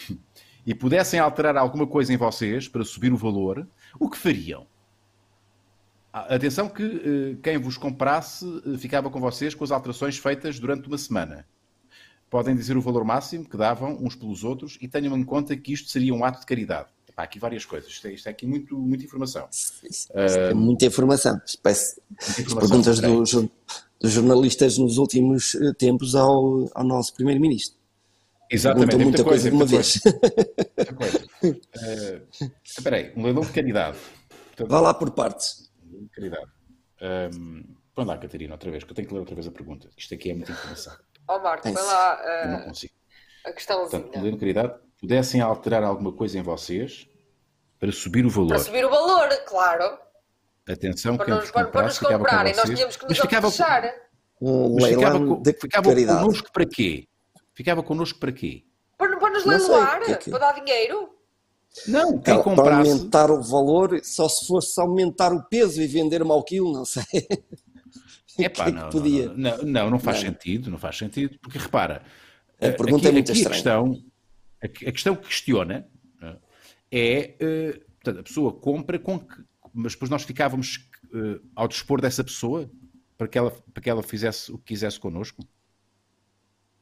[0.64, 3.68] e pudessem alterar alguma coisa em vocês para subir o valor,
[4.00, 4.68] o que fariam?
[6.14, 8.46] Ah, Atenção que quem vos comprasse
[8.78, 11.48] ficava com vocês com as alterações feitas durante uma semana.
[12.32, 15.74] Podem dizer o valor máximo que davam uns pelos outros e tenham em conta que
[15.74, 16.88] isto seria um ato de caridade.
[17.16, 17.92] Há aqui várias coisas.
[17.92, 19.48] Isto é, isto é aqui muito, muita informação.
[19.52, 21.34] Isso é muita informação.
[21.34, 22.70] Muita as informação.
[22.70, 23.52] perguntas do
[24.02, 27.78] dos jornalistas nos últimos eh, tempos ao, ao nosso primeiro-ministro.
[28.50, 30.02] Exatamente, Perguntam é muita coisa de uma muita vez.
[30.76, 31.28] Muita coisa.
[31.44, 32.22] Eh,
[32.64, 33.98] Espera aí, um leilão de caridade.
[34.48, 35.72] Portanto, Vá lá por partes.
[35.94, 36.50] um caridade.
[37.36, 37.64] Um,
[37.94, 39.90] Põe lá, Catarina, outra vez, que eu tenho que ler outra vez a pergunta.
[39.98, 40.94] Isto aqui é muita informação.
[41.34, 41.92] Ó Marco, É põe isso.
[41.92, 42.94] lá Eu não ah, consigo.
[42.94, 44.38] a Portanto, questãozinha.
[44.38, 47.08] caridade, pudessem alterar alguma coisa em vocês
[47.80, 48.50] para subir o valor.
[48.50, 49.98] Para subir o valor, claro.
[50.70, 52.54] Atenção, Para quem nos, vos para, para nos comprarem.
[52.54, 52.78] Nós vocês.
[52.78, 53.94] tínhamos que Mas nos ficava, fechar.
[54.42, 56.20] Um mas ficava, de ficava caridade.
[56.20, 57.08] connosco para quê?
[57.54, 58.64] Ficava connosco para quê?
[58.98, 61.10] Para, para nos leiloar, é que- para dar dinheiro.
[61.88, 62.92] Não, quem Para- para comprasse...
[62.92, 67.04] aumentar o valor, só se fosse aumentar o peso e vender-me ao quilo, não sei.
[68.40, 69.28] É que não, não, podia?
[69.30, 70.30] Não, não, não, não faz Não.
[70.32, 72.04] sentido, não faz sentido, porque repara,
[72.60, 73.56] A eh, pergunta aqui, é muito aqui a estranha.
[73.56, 74.04] questão,
[74.64, 75.88] a, que- a questão que questiona
[76.92, 82.02] é, eh, portanto, a pessoa compra com que, mas depois nós ficávamos eh, ao dispor
[82.02, 82.70] dessa pessoa
[83.18, 85.46] para que ela, para que ela fizesse o que quisesse connosco.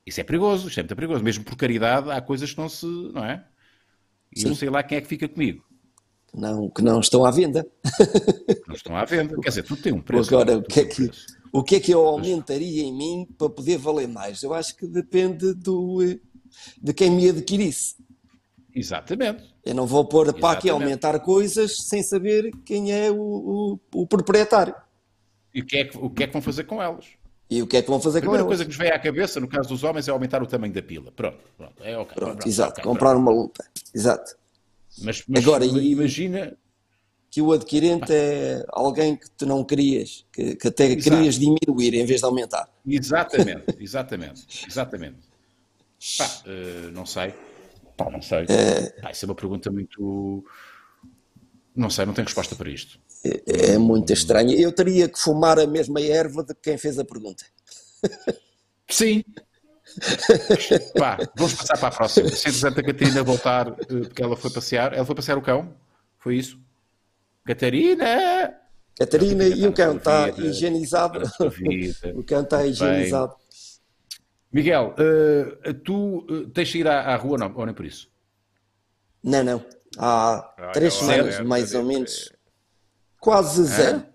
[0.06, 1.24] Isso é perigoso, isto é muito perigoso.
[1.24, 3.46] Mesmo por caridade, há coisas que não se, não é?
[4.36, 5.64] E eu sei lá quem é que fica comigo.
[6.34, 7.66] Não, que não estão à venda.
[8.68, 9.36] Não estão à venda.
[9.42, 10.30] Quer dizer, tudo tem um preço.
[10.34, 11.26] Agora, o que é que, preço.
[11.52, 14.44] O que é que eu aumentaria em mim para poder valer mais?
[14.44, 16.20] Eu acho que depende do, eh,
[16.82, 17.96] de quem me adquirisse.
[18.74, 19.44] Exatamente.
[19.66, 24.08] Eu não vou pôr para aqui aumentar coisas sem saber quem é o, o, o
[24.08, 24.76] proprietário.
[25.54, 27.06] E o que, é que, o que é que vão fazer com elas?
[27.50, 29.40] E o que é que vão fazer A primeira coisa que nos vem à cabeça,
[29.40, 31.12] no caso dos homens, é aumentar o tamanho da pila.
[31.12, 31.84] Pronto, pronto.
[31.84, 32.14] É ok.
[32.14, 32.74] Pronto, exato.
[32.74, 33.64] ok, comprar uma lupa.
[33.94, 34.24] Exato.
[34.24, 34.40] pronto.
[35.04, 36.56] Mas, mas Agora, imagina.
[37.32, 41.04] Que o adquirente é alguém que tu não querias, que, que até Exato.
[41.04, 42.68] querias diminuir em vez de aumentar.
[42.88, 45.18] Exatamente, exatamente, exatamente.
[46.18, 47.34] Pá, eh, não sei.
[47.96, 48.46] Pá, não sei.
[49.02, 50.44] Pá, isso é uma pergunta muito.
[51.76, 53.00] Não sei, não tenho resposta para isto.
[53.46, 54.52] É muito estranho.
[54.52, 57.46] Eu teria que fumar a mesma erva de quem fez a pergunta.
[58.90, 59.24] Sim.
[60.98, 62.30] Pá, vamos passar para a próxima.
[62.30, 63.74] Se entretanto a Catarina voltar, eh,
[64.06, 65.74] porque ela foi passear, ela foi passear o cão?
[66.18, 66.60] Foi isso?
[67.50, 68.54] Catarina!
[68.96, 71.20] Catarina, e o cão está Vida, higienizado.
[71.50, 72.14] vida.
[72.16, 73.34] O cão está higienizado.
[74.54, 78.08] Miguel, eh, tu eh, tens de ir à, à rua não, ou nem por isso?
[79.24, 79.66] Não, não.
[79.98, 82.32] Há Ah, três aquela semanas, alerta mais ou menos.
[83.20, 84.06] Quase zero.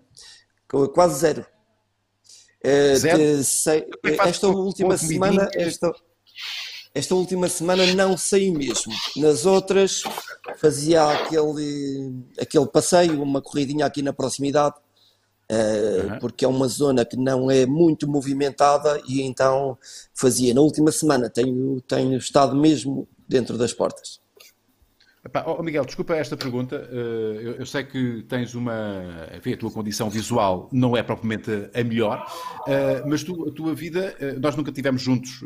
[0.69, 1.45] Qu- Quase zero.
[2.63, 3.43] Eh, Zero?
[3.43, 5.91] sei- é esta última semana, esta,
[6.95, 8.93] esta última semana não saí mesmo.
[9.17, 10.01] Nas outras
[10.55, 14.75] fazia aquele, aquele passeio, uma corridinha aqui na proximidade,
[15.51, 16.19] uh, uhum.
[16.19, 19.77] porque é uma zona que não é muito movimentada e então
[20.13, 20.53] fazia.
[20.53, 24.21] Na última semana tenho, tenho estado mesmo dentro das portas.
[25.25, 26.87] Epá, oh Miguel, desculpa esta pergunta.
[26.91, 29.27] Uh, eu, eu, sei que tens uma.
[29.35, 32.23] Enfim, a tua condição visual não é propriamente a melhor,
[32.67, 35.43] uh, mas tu, a tua vida, uh, nós nunca tivemos juntos.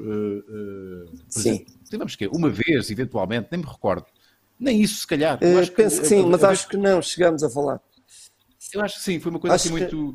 [1.29, 1.65] sim.
[1.89, 4.05] Tivemos que Uma vez, eventualmente, nem me recordo.
[4.59, 5.39] Nem isso, se calhar.
[5.39, 7.79] penso que, que sim, mas acho que não, chegamos a falar.
[8.73, 10.13] Eu acho que sim, foi uma coisa acho assim que...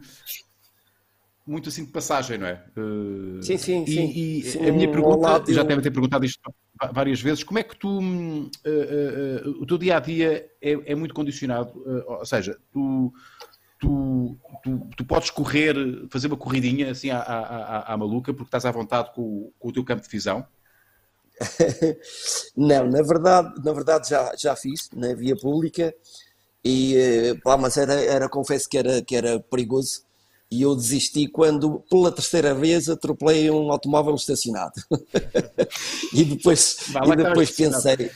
[1.46, 2.62] muito assim de passagem, não é?
[2.76, 4.12] Uh, sim, sim, sim.
[4.14, 6.40] E, sim, a minha pergunta, já devem ter perguntado isto
[6.92, 10.94] várias vezes, como é que tu, uh, uh, o teu dia a dia é, é
[10.94, 11.72] muito condicionado?
[12.06, 13.12] ou seja, tu,
[13.78, 15.76] tu, tu, tu, podes correr,
[16.10, 19.72] fazer uma corridinha assim à, à, à, maluca porque estás à vontade com, com o
[19.72, 20.46] teu campo de visão?
[22.56, 25.94] Não, na verdade, na verdade já, já fiz na via pública
[26.64, 30.04] e pá, mas era, era confesso que era, que era perigoso
[30.54, 34.80] e eu desisti quando, pela terceira vez, atropelei um automóvel estacionado.
[36.14, 38.10] e depois, e depois pensei,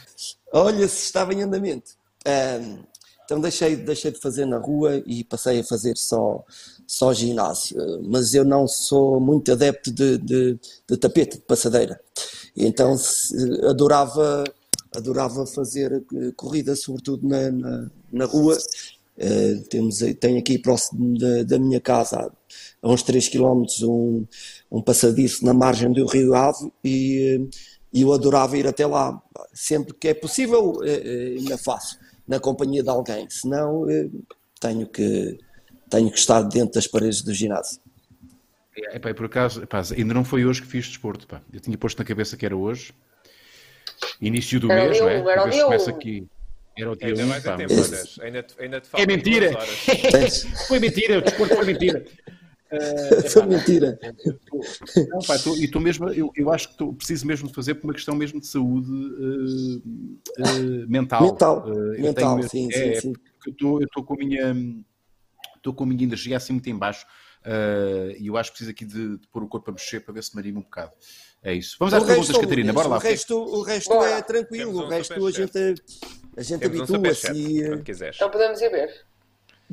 [0.52, 1.90] olha se estava em andamento.
[2.26, 2.78] Um,
[3.24, 6.44] então deixei, deixei de fazer na rua e passei a fazer só,
[6.86, 7.76] só ginásio.
[8.04, 12.00] Mas eu não sou muito adepto de, de, de tapete, de passadeira.
[12.56, 12.96] Então
[13.68, 14.44] adorava,
[14.94, 16.04] adorava fazer
[16.36, 18.56] corrida, sobretudo na, na, na rua,
[19.18, 22.30] Uh, temos, tenho aqui próximo da, da, minha casa,
[22.80, 24.24] a uns 3 km, um,
[24.70, 27.48] um passadiço na margem do Rio Ave e,
[27.92, 29.20] e eu adorava ir até lá.
[29.52, 30.82] Sempre que é possível, uh,
[31.36, 34.24] ainda faço, na companhia de alguém, senão uh,
[34.60, 35.36] tenho, que,
[35.90, 37.80] tenho que estar dentro das paredes do ginásio.
[38.92, 41.26] É, por acaso, ainda não foi hoje que fiz desporto.
[41.26, 41.42] Pá.
[41.52, 42.94] Eu tinha posto na cabeça que era hoje,
[44.20, 45.18] início do era mês, não é?
[45.18, 46.28] Era o começa aqui.
[46.78, 49.50] Era o dia ainda 1, mais tempo, ainda, te, ainda te É mentira!
[50.68, 52.04] foi mentira, o desporto foi mentira.
[52.70, 53.98] Uh, foi mentira.
[55.08, 57.74] Não, pá, tô, e estou mesmo, eu, eu acho que tô, preciso mesmo de fazer
[57.74, 61.22] por uma questão mesmo de saúde uh, uh, mental.
[61.22, 61.66] Mental,
[61.98, 63.12] mental mesmo, sim, é, sim, sim.
[63.46, 64.54] Eu estou com a minha
[65.56, 67.04] estou com a minha energia assim muito em baixo
[68.18, 70.22] e eu acho que preciso aqui de, de, pôr o corpo a mexer para ver
[70.22, 70.92] se me anima um bocado.
[71.42, 71.76] É isso.
[71.78, 72.72] Vamos às perguntas, Catarina.
[72.72, 72.96] Bora lá.
[72.96, 74.82] O resto, o resto é tranquilo.
[74.82, 75.74] o resto a gente,
[76.38, 77.32] a gente habitua-se.
[77.32, 77.62] E...
[78.14, 78.90] Então podemos ir ver.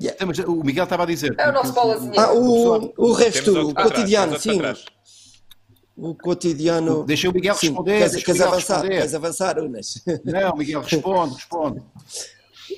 [0.01, 0.25] Yeah.
[0.25, 1.35] Mas o Miguel estava a dizer.
[1.37, 2.19] É o nosso bolazinho.
[2.19, 4.59] Ah, o, o resto, o cotidiano, sim.
[5.95, 7.05] O cotidiano.
[7.05, 7.67] Deixa o Miguel sim.
[7.67, 7.97] responder.
[7.99, 8.75] Queres, queres avançar?
[8.75, 8.97] Responder.
[8.97, 10.03] Queres avançar, Unas?
[10.25, 11.81] Não, Miguel, responde, responde.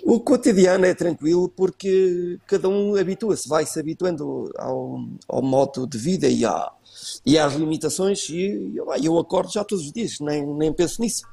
[0.04, 6.28] O cotidiano é tranquilo porque cada um habitua-se, vai-se habituando ao, ao modo de vida
[6.28, 6.72] e, à,
[7.26, 8.30] e às limitações.
[8.30, 11.24] E eu, eu acordo já todos os dias, nem, nem penso nisso.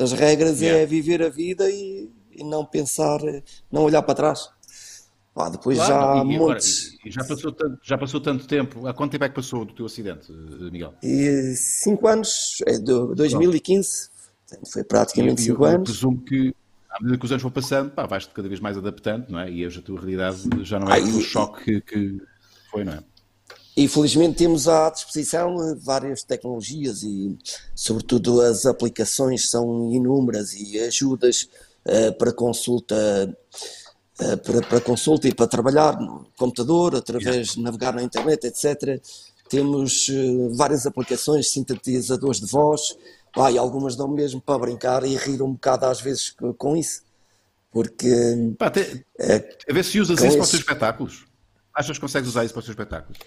[0.00, 0.82] As regras é yeah.
[0.82, 3.20] é viver a vida e, e não pensar,
[3.70, 4.50] não olhar para trás.
[5.34, 6.88] Ah, depois claro, já há montes.
[6.88, 8.86] Agora, já, passou tanto, já passou tanto tempo.
[8.86, 10.94] Há quanto tempo é que passou do teu acidente, Miguel?
[11.02, 14.10] E, cinco anos, é de 2015.
[14.70, 15.88] Foi praticamente e, cinco eu, anos.
[15.88, 16.54] Eu presumo que
[16.90, 19.50] à medida que os anos vão passando, pá, vais-te cada vez mais adaptando, não é?
[19.50, 22.20] E hoje a tua realidade já não é o choque que, que
[22.70, 22.98] foi, não é?
[23.74, 27.36] E felizmente temos à disposição várias tecnologias e,
[27.74, 31.48] sobretudo, as aplicações são inúmeras e ajudas
[31.86, 32.94] uh, para consulta
[34.20, 39.00] uh, para, para, consulta e para trabalhar no computador, através de navegar na internet, etc.
[39.48, 42.94] Temos uh, várias aplicações, sintetizadores de voz,
[43.34, 47.02] ah, e algumas dão mesmo para brincar e rir um bocado às vezes com isso.
[47.70, 48.54] Porque.
[48.58, 51.24] Pá, te, a ver se usas isso para os teus espetáculos.
[51.74, 53.18] Achas que consegues usar isso para os teus espetáculos?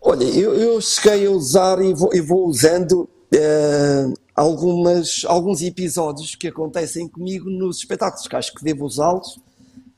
[0.00, 6.34] Olha, eu, eu cheguei a usar e vou, e vou usando uh, algumas, alguns episódios
[6.34, 9.36] que acontecem comigo nos espetáculos, que acho que devo usá-los.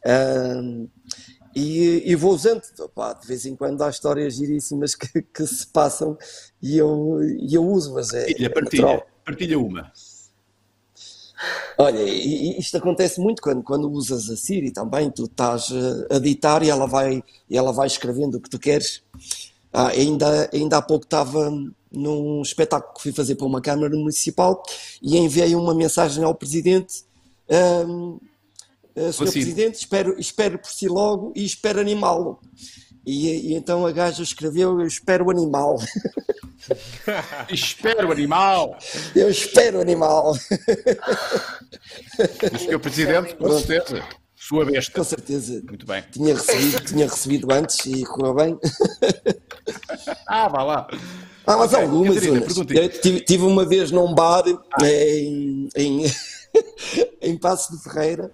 [0.05, 0.89] Uh,
[1.55, 5.67] e, e, vou usando, Opa, de vez em quando há histórias giríssimas que, que se
[5.67, 6.17] passam
[6.61, 8.25] e eu, e eu uso, mas é.
[8.25, 9.93] Partilha, partilha, partilha uma.
[11.77, 15.69] Olha, isto acontece muito quando, quando usas a Siri também, tu estás
[16.11, 19.03] a ditar e ela vai, e ela vai escrevendo o que tu queres.
[19.73, 21.51] Ah, ainda, ainda há pouco estava
[21.91, 24.63] num espetáculo que fui fazer para uma Câmara Municipal
[25.01, 27.05] e enviei uma mensagem ao Presidente.
[27.49, 28.19] Um,
[28.97, 29.31] uh, Sr.
[29.31, 32.39] Presidente, espero, espero por si logo e espero animá-lo.
[33.05, 35.79] E, e, então a gaja escreveu: Eu espero o animal.
[37.51, 38.79] espero o animal.
[39.15, 40.33] Eu espero o animal.
[42.53, 42.79] o Sr.
[42.79, 44.22] Presidente, com certeza.
[44.53, 44.93] Sua besta.
[44.93, 45.63] Com certeza.
[45.67, 46.05] Muito bem.
[46.13, 48.59] Tinha recebido, tinha recebido antes e correu bem.
[50.29, 50.87] ah, vá lá.
[51.47, 51.85] Ah, mas okay.
[51.85, 54.87] algumas, Catarina, tive, tive, uma vez num bar ah.
[54.87, 56.05] em, em,
[57.23, 58.31] em Passo de Ferreira,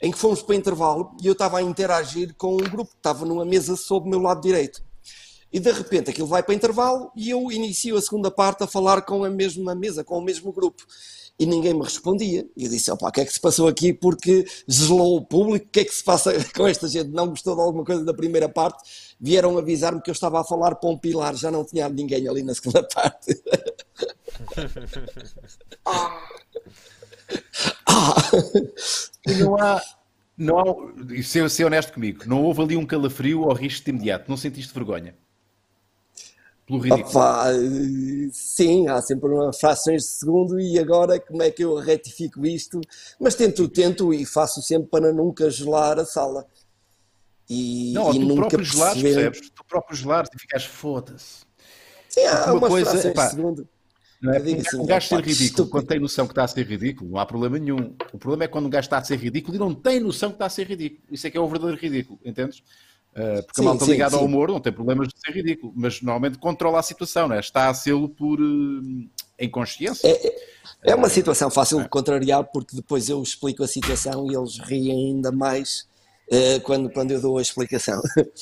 [0.00, 3.26] em que fomos para intervalo e eu estava a interagir com um grupo que estava
[3.26, 4.82] numa mesa sob o meu lado direito.
[5.52, 9.02] E de repente aquilo vai para intervalo e eu inicio a segunda parte a falar
[9.02, 10.82] com a mesma mesa, com o mesmo grupo.
[11.38, 12.46] E ninguém me respondia.
[12.56, 13.92] E eu disse: opa, o que é que se passou aqui?
[13.92, 17.10] Porque gelou o público, o que é que se passa com esta gente?
[17.10, 19.14] Não gostou de alguma coisa da primeira parte?
[19.20, 22.42] Vieram avisar-me que eu estava a falar para um pilar, já não tinha ninguém ali
[22.42, 23.42] na segunda parte.
[25.86, 26.28] ah.
[27.88, 28.14] ah.
[29.38, 29.82] Não há.
[30.36, 34.30] Não há, ser, ser honesto comigo, não houve ali um calafrio ou risco de imediato,
[34.30, 35.14] não sentiste vergonha?
[36.72, 37.08] Pelo ridículo.
[37.08, 37.46] Opa,
[38.32, 42.80] sim, há sempre uma frações de segundo e agora como é que eu retifico isto?
[43.20, 46.46] Mas tento, tento e faço sempre para nunca gelar a sala.
[47.48, 49.50] E, não, e tu nunca próprio gelares, percebes?
[49.50, 51.44] Tu próprio gelares e ficas foda-se.
[52.08, 53.68] Sim, há uma coisa, de segundo.
[54.20, 54.36] Não é?
[54.36, 55.70] Assim, um gajo ser ridículo estúpido.
[55.70, 57.96] quando tem noção que está a ser ridículo, não há problema nenhum.
[58.12, 60.36] O problema é quando um gajo está a ser ridículo e não tem noção que
[60.36, 61.02] está a ser ridículo.
[61.10, 62.62] Isso é que é o verdadeiro ridículo, entendes?
[63.12, 64.18] Uh, porque sim, a malta sim, ligada sim.
[64.18, 67.38] ao humor não tem problemas de ser ridículo, mas normalmente controla a situação, né?
[67.38, 70.08] está a sê-lo por uh, em consciência.
[70.08, 74.58] É, é uma situação fácil de contrariar porque depois eu explico a situação e eles
[74.58, 75.86] riem ainda mais
[76.28, 78.00] uh, quando, quando eu dou a explicação.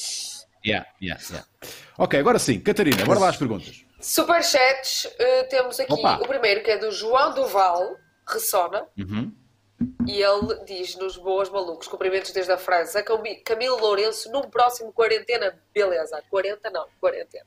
[0.63, 1.49] Yeah, yeah, yeah.
[1.97, 3.83] Ok, agora sim, Catarina, bora lá as perguntas.
[3.99, 5.09] Superchats,
[5.49, 6.17] temos aqui Opa.
[6.17, 7.97] o primeiro que é do João Duval,
[8.29, 8.87] Ressona.
[8.99, 9.33] Uhum.
[10.07, 13.03] E ele diz-nos, boas malucos, cumprimentos desde a França,
[13.45, 17.47] Camilo Lourenço, num próximo quarentena, beleza, 40 não, quarentena.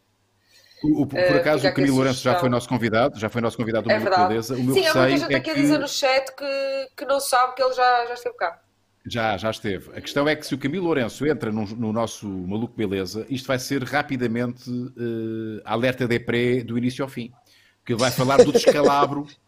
[0.84, 3.88] O, por, uh, acaso o Camilo Lourenço já foi nosso convidado, já foi nosso convidado
[3.88, 4.56] do é Beleza.
[4.56, 5.52] O meu Sim, há muita gente é aqui que...
[5.52, 8.60] a dizer no chat que, que não sabe que ele já, já esteve cá.
[9.06, 9.98] Já, já esteve.
[9.98, 13.48] A questão é que se o Camilo Lourenço entra no, no nosso Maluco Beleza, isto
[13.48, 17.32] vai ser rapidamente uh, alerta de pré do início ao fim.
[17.88, 19.28] Ele vai falar do descalabro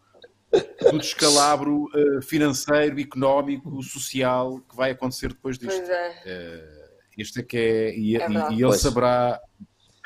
[0.90, 5.76] do descalabro uh, financeiro, económico, social que vai acontecer depois disto.
[5.76, 6.10] Pois é.
[6.26, 6.86] Uh,
[7.18, 8.80] este é que é, e, é e, e ele pois.
[8.80, 9.40] saberá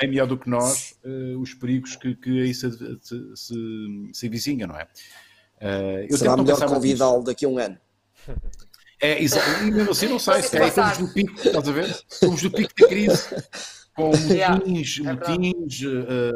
[0.01, 3.55] bem melhor do que nós uh, os perigos que, que aí se, se, se,
[4.13, 4.85] se vizinham, não é?
[5.61, 7.79] Uh, eu Será melhor convidá-lo daqui a um ano.
[9.03, 12.05] É, isso, e mesmo assim não sei, se calhar estamos no pico, estás a ver?
[12.07, 13.35] Estamos no pico da crise
[13.95, 15.83] com motins, yeah, motins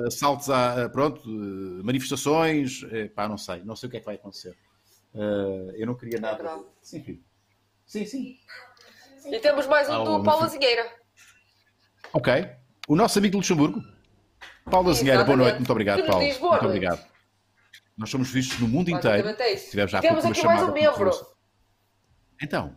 [0.07, 2.81] assaltos a, pronto, uh, manifestações,
[3.15, 4.57] pá, não sei, não sei o que é que vai acontecer.
[5.77, 6.43] eu não queria nada.
[6.45, 7.23] É sim,
[7.87, 8.39] sim, sim.
[9.27, 10.87] E temos mais um ah, do Paulo Azinheira.
[12.13, 12.51] Ok.
[12.87, 13.83] O nosso amigo de Luxemburgo.
[14.71, 16.23] Paulo Azinheira, boa noite, muito obrigado, Paulo.
[16.23, 16.65] Muito noite.
[16.65, 17.15] obrigado.
[17.97, 19.29] Nós somos vistos no mundo inteiro.
[19.29, 21.11] É Tivemos já Temos aqui mais um membro.
[22.43, 22.77] Então.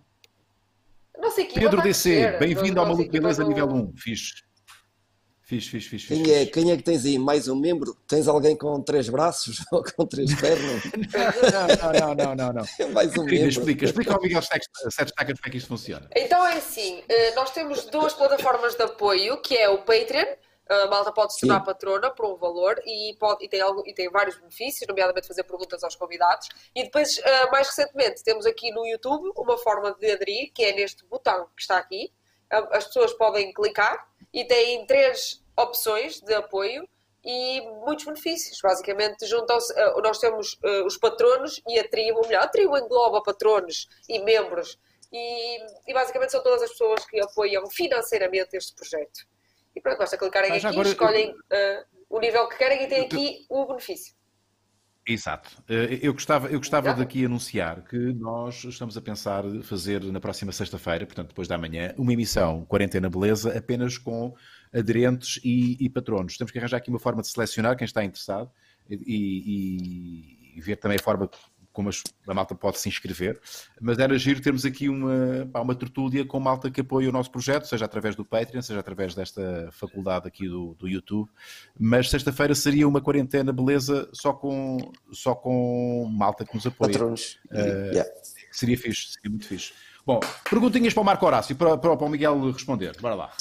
[1.53, 3.93] Pedro DC, bem-vindo ao Maluco Beleza nível 1.
[3.97, 4.46] Fixe.
[5.47, 6.05] Fiz, fiz, fiz.
[6.05, 7.17] Quem, fiz, é, quem é que tens aí?
[7.17, 7.97] Mais um membro?
[8.05, 10.83] Tens alguém com três braços ou com três pernas?
[11.81, 12.65] não, não, não, não, não.
[12.91, 13.47] Mais um membro.
[13.47, 16.09] Explica, explica ao Miguel Sérgio Stacker como é que isto funciona.
[16.13, 20.25] Então é assim, eh, nós temos duas plataformas de apoio, que é o Patreon,
[20.67, 21.65] a malta pode se tornar Sim.
[21.65, 25.43] patrona por um valor e, pode, e, tem algo, e tem vários benefícios, nomeadamente fazer
[25.43, 26.49] perguntas aos convidados.
[26.75, 30.73] E depois, eh, mais recentemente, temos aqui no YouTube uma forma de aderir, que é
[30.73, 32.11] neste botão que está aqui.
[32.49, 34.07] As pessoas podem clicar
[34.37, 36.87] e têm três opções de apoio
[37.25, 38.59] e muitos benefícios.
[38.61, 43.23] Basicamente, juntam-se, uh, nós temos uh, os patronos e a tribo, melhor, a tribo engloba
[43.23, 44.77] patronos e membros,
[45.11, 49.21] e, e, basicamente são todas as pessoas que apoiam financeiramente este projeto.
[49.75, 53.05] E pronto, basta clicarem Mas aqui, agora, escolhem uh, o nível que querem e têm
[53.05, 54.13] aqui o benefício.
[55.07, 55.63] Exato.
[55.69, 60.51] Eh, eu gostava, eu gostava daqui anunciar que nós estamos a pensar fazer na próxima
[60.51, 64.35] sexta-feira, portanto depois da manhã, uma emissão Quarentena Beleza apenas com
[64.73, 66.37] aderentes e, e, patronos.
[66.37, 68.51] Temos que arranjar aqui uma forma de selecionar quem está interessado
[68.89, 71.29] e, e, e ver também a forma
[71.77, 71.91] como
[72.27, 73.39] a malta pode se inscrever,
[73.79, 77.29] mas era giro termos aqui uma, pá, uma tertúlia com malta que apoia o nosso
[77.29, 81.29] projeto, seja através do Patreon, seja através desta faculdade aqui do, do YouTube,
[81.79, 84.77] mas sexta-feira seria uma quarentena beleza só com,
[85.11, 86.91] só com malta que nos apoia.
[86.91, 87.37] Patronos.
[87.51, 88.09] Uh, yeah.
[88.51, 89.71] Seria fixe, seria muito fixe.
[90.03, 92.99] Bom, perguntinhas para o Marco Horácio, para, para, para o Miguel responder.
[92.99, 93.31] Bora lá.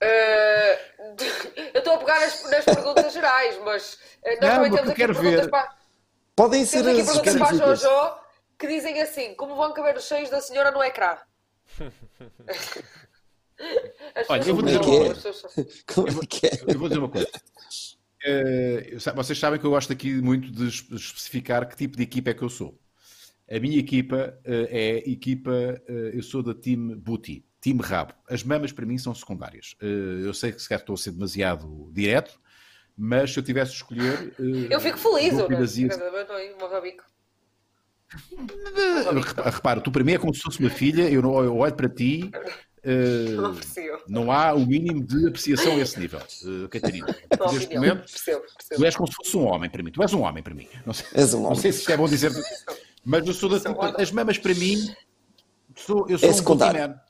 [0.00, 1.18] Uh,
[1.74, 5.06] eu estou a pegar nas, nas perguntas gerais, mas uh, nós Não, também temos aqui
[5.06, 5.50] perguntas ver...
[5.50, 5.83] para
[6.36, 8.14] Podem ser Temos aqui perguntas para Jojo
[8.58, 11.16] que dizem assim: como vão caber os seios da senhora no ecrã?
[14.28, 15.30] Olha, eu vou dizer uma coisa.
[16.66, 17.28] Eu vou dizer uma coisa.
[18.26, 22.34] Uh, vocês sabem que eu gosto aqui muito de especificar que tipo de equipa é
[22.34, 22.78] que eu sou.
[23.50, 28.14] A minha equipa uh, é equipa, uh, eu sou da Team Booty, Team Rabo.
[28.28, 29.76] As mamas para mim são secundárias.
[29.80, 32.40] eu sei que se calhar estou a ser demasiado direto,
[32.96, 34.34] mas se eu tivesse de escolher.
[34.38, 36.68] Uh, eu fico feliz, ou não?
[36.70, 37.04] rabico.
[38.76, 41.74] Eh, Repara, tu para mim é como se fosse uma filha, eu, não- eu olho
[41.74, 42.30] para ti,
[42.82, 43.54] eh, Não
[44.06, 47.06] não há o mínimo de apreciação a esse nível, eh, Catarina.
[47.06, 47.82] Neste opinião.
[47.82, 48.84] momento, Percebo, tu percebo.
[48.84, 49.90] és como se fosse um homem para mim.
[49.90, 50.68] Tu és um homem para mim.
[50.86, 52.30] Não sei, És um não sei se isto é bom dizer,
[53.04, 54.94] mas eu sou da tipo, as mamas para mim,
[55.74, 57.00] sou, eu sou É um secundário.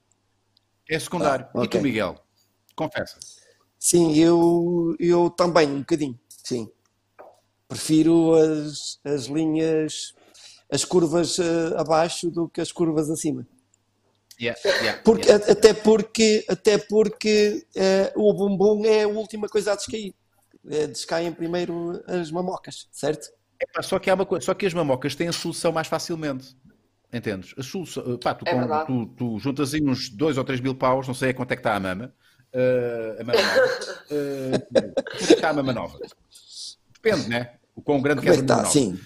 [0.88, 1.46] É secundário.
[1.54, 1.80] Ah, E ok.
[1.80, 2.18] tu, Miguel?
[2.74, 3.18] Confessa.
[3.84, 6.70] Sim, eu, eu também, um bocadinho, sim.
[7.68, 10.14] Prefiro as, as linhas,
[10.72, 13.46] as curvas eh, abaixo do que as curvas acima.
[14.40, 15.44] Yeah, yeah, Porque, yeah.
[15.46, 20.14] a- Até porque, até porque eh, o bumbum é a última coisa a descair.
[20.70, 23.28] Eh, descaem primeiro as mamocas, certo?
[23.60, 26.56] Epá, só, que há uma coisa, só que as mamocas têm a solução mais facilmente.
[27.12, 27.54] Entendes?
[27.58, 30.74] A solução, pá, tu, É com- tu, tu juntas aí uns 2 ou 3 mil
[30.74, 32.14] paus, não sei a quanto é que está a mama.
[32.54, 34.04] Eh, a mama nova.
[34.10, 34.66] Eh,
[35.28, 35.98] é está a mama nova?
[37.02, 37.54] Depende, né?
[37.74, 38.56] O quão grande Como é que a mama está?
[38.56, 38.70] nova.
[38.70, 38.98] Sim.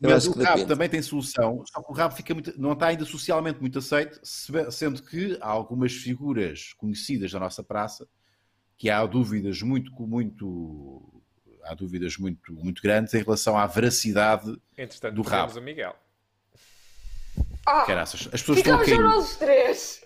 [0.00, 0.68] Eu Mas acho o que rabo depende.
[0.68, 4.20] também tem solução, só que o rabo fica muito- não está ainda socialmente muito aceito,
[4.22, 8.06] se- sendo que há algumas figuras conhecidas da nossa praça
[8.76, 11.22] que há dúvidas muito, muito,
[11.64, 15.58] há dúvidas muito, muito grandes em relação à veracidade Entretanto, Do rabo.
[15.58, 15.96] o Miguel.
[17.64, 18.96] Ah, Caraças, as pessoas estão a ficamos cair.
[19.10, 20.04] só nós três.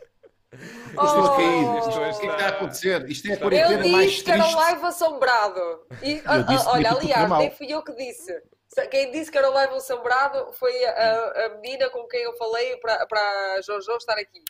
[0.52, 1.64] A cair.
[1.64, 1.78] Oh.
[1.78, 3.08] Isto- O que é que está a acontecer?
[3.10, 4.58] Isto é a Ele quarentena Eu mais disse que era um triste.
[4.60, 5.86] live assombrado.
[6.02, 8.42] E, ah, Eu disse ah, que olha, aliás, nem fui eu que disse.
[8.68, 12.32] Se- Quem disse que era um live assombrado foi a, a menina com quem eu
[12.36, 14.42] falei para, para a Jojo estar aqui.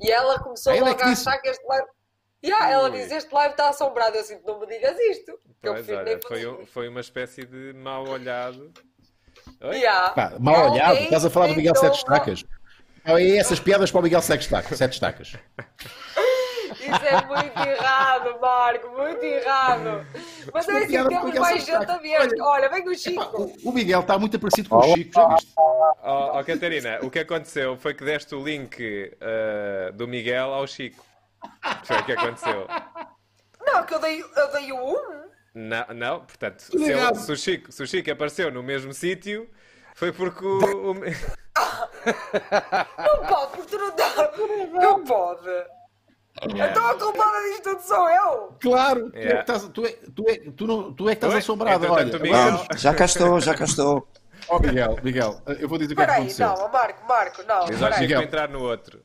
[0.00, 1.28] E ela começou Ah, ela é logo que a disse?
[1.28, 1.86] achar que este live.
[2.44, 4.14] Yeah, ela diz: Este live está assombrado.
[4.16, 5.38] Eu sinto, não me digas isto.
[5.62, 8.72] Que eu Pois, olha, nem foi, foi uma espécie de mal olhado.
[9.62, 10.10] Yeah.
[10.10, 12.44] Pá, mal olhado, estás a falar do Miguel Sete Estacas.
[13.06, 14.78] É essas piadas para o Miguel Sete Estacas.
[14.78, 15.32] Sete Estacas.
[16.78, 20.06] Isso é muito errado, Marco, muito errado.
[20.52, 22.28] Mas é assim, temos mais gente a ver.
[22.40, 23.52] Olha, vem o Chico.
[23.64, 25.52] O Miguel está muito parecido com o Chico, já viste?
[25.56, 28.76] Oh, oh, Catarina, o que aconteceu foi que deste o link
[29.20, 31.04] eh, do Miguel ao Chico.
[31.84, 32.66] Foi o que aconteceu.
[33.64, 35.26] Não, que eu dei, eu dei o um.
[35.54, 39.48] Não, não portanto, se, ele- se o Chico, se o Chico apareceu no mesmo sítio,
[39.94, 40.92] foi porque o.
[40.92, 40.94] o-
[42.06, 44.32] Não pode, porque tu não dá.
[44.80, 45.50] Não pode.
[46.42, 48.54] Então a culpada disto tudo sou eu.
[48.60, 51.34] Claro, tu, é que estás, tu, é, tu, é, tu, não, tu é que estás
[51.42, 51.90] assombrado.
[51.90, 52.66] Olha, vamos.
[52.80, 54.06] Já cá estou, já cá estou.
[54.48, 56.46] Ó Miguel, Miguel, eu vou dizer o que é aconteceu.
[56.48, 57.62] não, Marco, Marco, não.
[57.62, 57.72] Aí.
[57.76, 58.22] Chico Miguel.
[58.22, 59.02] entrar no outro.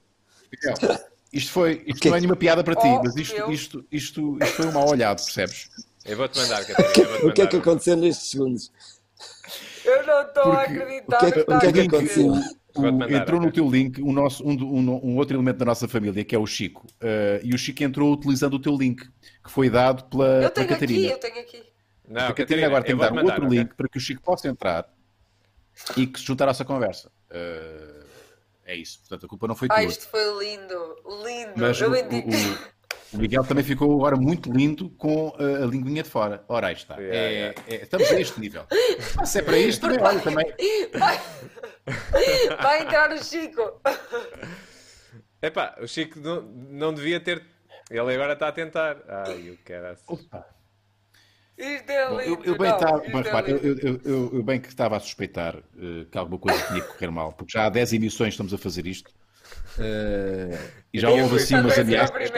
[0.52, 1.00] Miguel,
[1.32, 3.50] isto, foi, isto não é nenhuma piada para ti, Oh, mas isto, meu.
[3.52, 5.70] isto, isto, isto foi um mal olhado, percebes?
[6.06, 7.08] Eu vou-te mandar, Catarina.
[7.12, 8.72] vou-te O que é que aconteceu nestes segundos?
[9.86, 12.34] Eu não estou a acreditar o que é que- que é que aconteceu?
[12.76, 15.88] O- mandar, entrou no teu link um, nosso, um, um- um outro elemento da nossa
[15.88, 16.86] família, que é o Chico.
[17.02, 19.04] Eh, e o Chico entrou utilizando o teu link,
[19.44, 21.08] que foi dado pela, Eu pela tenho aqui, Catarina.
[21.14, 21.64] eu tenho aqui.
[22.08, 23.58] Não, a Catarina Catarina, agora tem que dar um outro ok?
[23.60, 24.86] link para que o Chico possa entrar
[25.98, 27.12] e que se juntar à nossa conversa.
[27.30, 28.04] Eh,
[28.66, 29.00] é isso.
[29.00, 29.78] Portanto, a culpa não foi tua.
[29.78, 30.96] Ah, isto foi lindo,
[31.26, 31.54] lindo.
[31.58, 32.82] Mas eu o, o-
[33.14, 36.44] o Miguel também ficou agora muito lindo com a, a linguinha de fora.
[36.48, 36.96] Ora, aí está.
[36.98, 37.62] Yeah, É- yeah.
[37.68, 38.64] é- estamos a este nível.
[39.18, 40.46] Ah, Se é para isto, também, olha, também.
[42.62, 43.82] Vai, entrar o Chico.
[45.42, 47.44] Epá, o Chico não, não devia ter.
[47.90, 48.98] Ele agora está a tentar.
[49.08, 49.98] Ai, o cara.
[50.08, 50.46] Opa.
[51.58, 53.88] Isto é Bom, eu, eu bem não, estava, isto mas, é repara, eu, lindo.
[53.88, 57.12] eu- eu- eu bem que estava a suspeitar eh, que alguma coisa tinha que correr
[57.12, 59.12] mal, porque já há 10 emissões que estamos a fazer isto
[59.78, 60.58] eh,
[60.92, 62.32] e já houve assim umas ameaças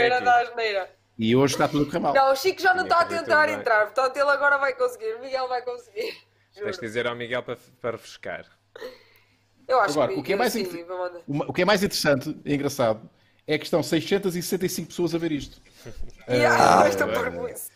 [1.18, 2.14] e hoje está tudo a correr mal.
[2.14, 5.14] Não, o Chico já não está a que tentar entrar, portanto ele agora vai conseguir.
[5.16, 6.12] O Miguel vai conseguir.
[6.52, 6.66] Juro.
[6.66, 8.46] Tens de dizer ao Miguel para, para refrescar.
[9.68, 10.86] Eu acho Agora, que o que é mais sim, inter-
[11.48, 13.10] O que é mais interessante e engraçado
[13.48, 15.62] é que estão 665 pessoas a ver isto.
[16.30, 17.70] Yeah, Ah, esta é, parvoíce.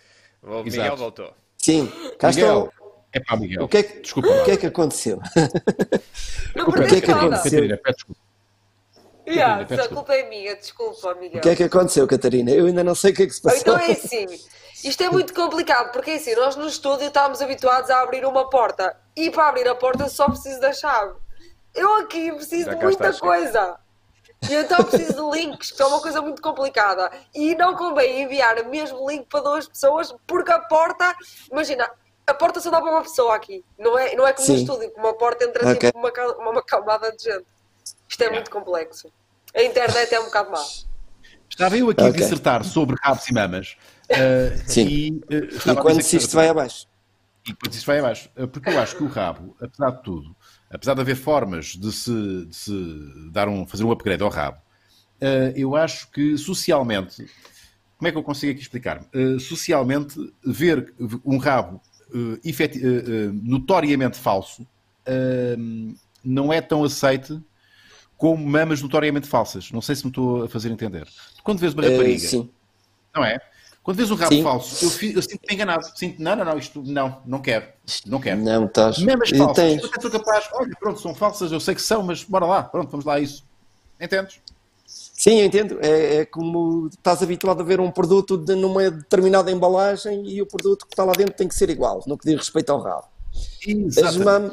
[0.43, 0.97] O Miguel Exato.
[0.97, 1.33] voltou.
[1.57, 3.03] Sim, cá Miguel, estou.
[3.13, 3.63] é pá, Miguel.
[3.63, 5.19] O que é que, Desculpa o que, é que aconteceu?
[6.55, 7.51] Não O que é que aconteceu?
[7.51, 8.21] Catarina, peço desculpa.
[9.27, 11.39] Yeah, Catarina, a culpa é minha, desculpa, Miguel.
[11.39, 12.51] O que é que aconteceu, Catarina?
[12.51, 13.59] Eu ainda não sei o que é que se Ou passou.
[13.75, 14.25] Então é assim,
[14.85, 18.49] isto é muito complicado, porque é assim, nós no estúdio estávamos habituados a abrir uma
[18.49, 21.13] porta e para abrir a porta só preciso da chave.
[21.73, 23.77] Eu aqui preciso de muita coisa.
[24.49, 27.11] E então preciso de links, que é uma coisa muito complicada.
[27.33, 31.15] E não convém enviar o mesmo link para duas pessoas, porque a porta,
[31.51, 31.89] imagina,
[32.25, 33.63] a porta só dá para uma pessoa aqui.
[33.77, 34.61] Não é, não é como no Sim.
[34.63, 37.45] estúdio, que uma porta entra tipo uma, ca- uma camada de gente.
[38.07, 39.11] Isto é muito complexo.
[39.55, 40.63] A internet é um bocado má.
[41.49, 42.21] Estava eu aqui a Ok.
[42.21, 43.75] dissertar sobre rabos e mamas.
[44.09, 44.85] eh, Sim.
[44.87, 46.87] E, eh, E a quando isto vai abaixo?
[47.45, 48.29] E depois isso vai abaixo.
[48.35, 50.35] Eh, Porque eu acho que o rabo, apesar de tudo,
[50.69, 54.57] apesar de haver formas de se, de se dar um, fazer um upgrade ao rabo,
[55.19, 57.25] eh, eu acho que socialmente
[57.97, 59.03] como é que eu consigo aqui explicar?
[59.13, 60.15] Uh, socialmente,
[60.45, 60.93] ver
[61.25, 61.81] um rabo
[62.13, 64.65] uh, uh, notoriamente falso
[66.23, 67.39] não é tão aceite
[68.17, 69.71] como mamas notoriamente falsas.
[69.71, 71.07] Não sei se me estou a fazer entender.
[71.43, 72.49] Quando vês uma rapariga,
[73.15, 73.39] não é?
[73.87, 74.43] Quando vês um rabo Sim.
[74.43, 75.85] falso, eu, eu sinto-me enganado.
[75.95, 77.67] Sinto, não, não, não, isto não, não quero.
[78.05, 78.41] Não quero.
[78.41, 78.97] Não, estás.
[78.97, 79.55] Mamas E falsas.
[79.55, 82.45] tens- Eu até sou capaz, olha, pronto, são falsas, eu sei que são, mas bora
[82.45, 83.45] lá, pronto, vamos lá a isso.
[83.97, 84.41] Entendes?
[84.85, 85.79] Sim, eu entendo.
[85.81, 90.45] É, é como estás habituado a ver um produto de, numa determinada embalagem e o
[90.45, 93.05] produto que está lá dentro tem que ser igual, no que diz respeito ao rabo.
[93.33, 93.67] As,
[93.97, 94.25] Exatamente.
[94.25, 94.51] mam...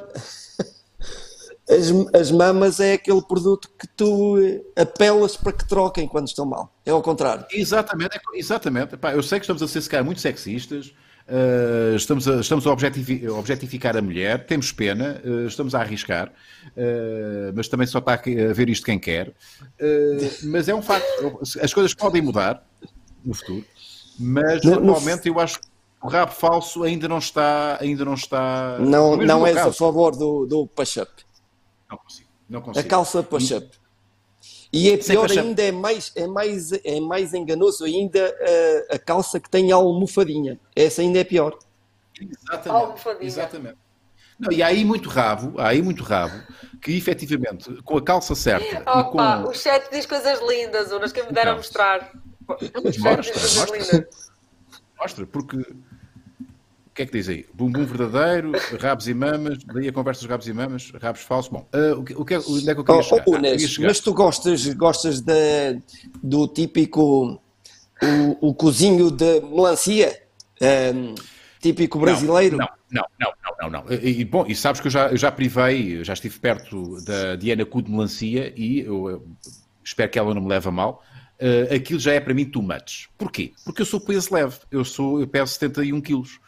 [1.69, 6.45] as, as mamas é aquele produto que tu eh, apelas para que troquem quando estão
[6.45, 6.73] mal.
[6.85, 7.45] É ao contrário.
[7.51, 8.95] Exatamente, é- exatamente.
[8.95, 10.93] Epá, eu sei que estamos a ser, se calhar, muito sexistas,
[11.27, 15.81] eh, estamos, a, estamos a objetifi- a objetificar a mulher, temos pena, eh, estamos a
[15.81, 16.31] arriscar,
[16.77, 19.33] eh, mas também só está a ver isto quem quer.
[20.45, 22.63] Mas é um facto, as coisas podem mudar
[23.25, 23.65] no futuro,
[24.19, 25.67] mas No- no- atualmente eu acho que
[26.03, 27.79] o rabo falso ainda não está.
[27.81, 29.79] Ainda não está Não, não és a caso.
[29.79, 31.11] favor do, do push-up.
[31.95, 32.29] Não consigo.
[32.49, 32.89] Não A consigo.
[32.89, 33.69] calça push-up.
[34.73, 38.35] E é pior ainda, é mais, é, mais, é mais enganoso ainda
[38.91, 40.59] a, a calça que tem almofadinha.
[40.75, 41.57] Essa ainda é pior.
[42.21, 42.69] Exatamente.
[42.69, 43.27] Almofadinha.
[43.27, 43.77] Exatamente.
[44.39, 46.35] Não, e há aí muito rabo, há aí muito rabo,
[46.83, 49.19] que efetivamente, com a calça certa e com.
[49.49, 52.11] O chat diz coisas lindas, Unas, que me deram a mostrar.
[52.49, 53.79] O chat diz Mostra, coisas mostra.
[53.79, 54.33] lindas.
[54.99, 55.57] Mostra, porque.
[56.95, 57.45] O que é que diz aí?
[57.53, 61.51] Bumbum verdadeiro, rabos e mamas, daí a conversa dos rabos e mamas, rabos falsos.
[61.51, 63.25] Bom, ah, o, que, o que é, onde é que eu queria Oh, chegar?
[63.27, 63.89] oh, Ah, chegar.
[63.89, 65.35] mas tu gostas, gostas da-
[66.23, 67.41] do típico
[68.01, 70.23] o, o cozinho de melancia?
[70.63, 71.17] Ahm,
[71.61, 72.59] típico brasileiro?
[72.59, 73.85] Não, não, não, não, não.
[73.87, 73.93] não.
[73.93, 77.05] E, e, bom, e sabes que eu já, eu já privei, eu já estive perto
[77.05, 79.27] da Diana Cu de melancia e eu, eu
[79.83, 81.03] espero que ela não me leve a mal.
[81.41, 83.09] Uh, aquilo já é para mim too much.
[83.19, 83.53] Porquê?
[83.65, 86.39] Porque eu sou peso leve, eu, sou, eu peso 71 quilos.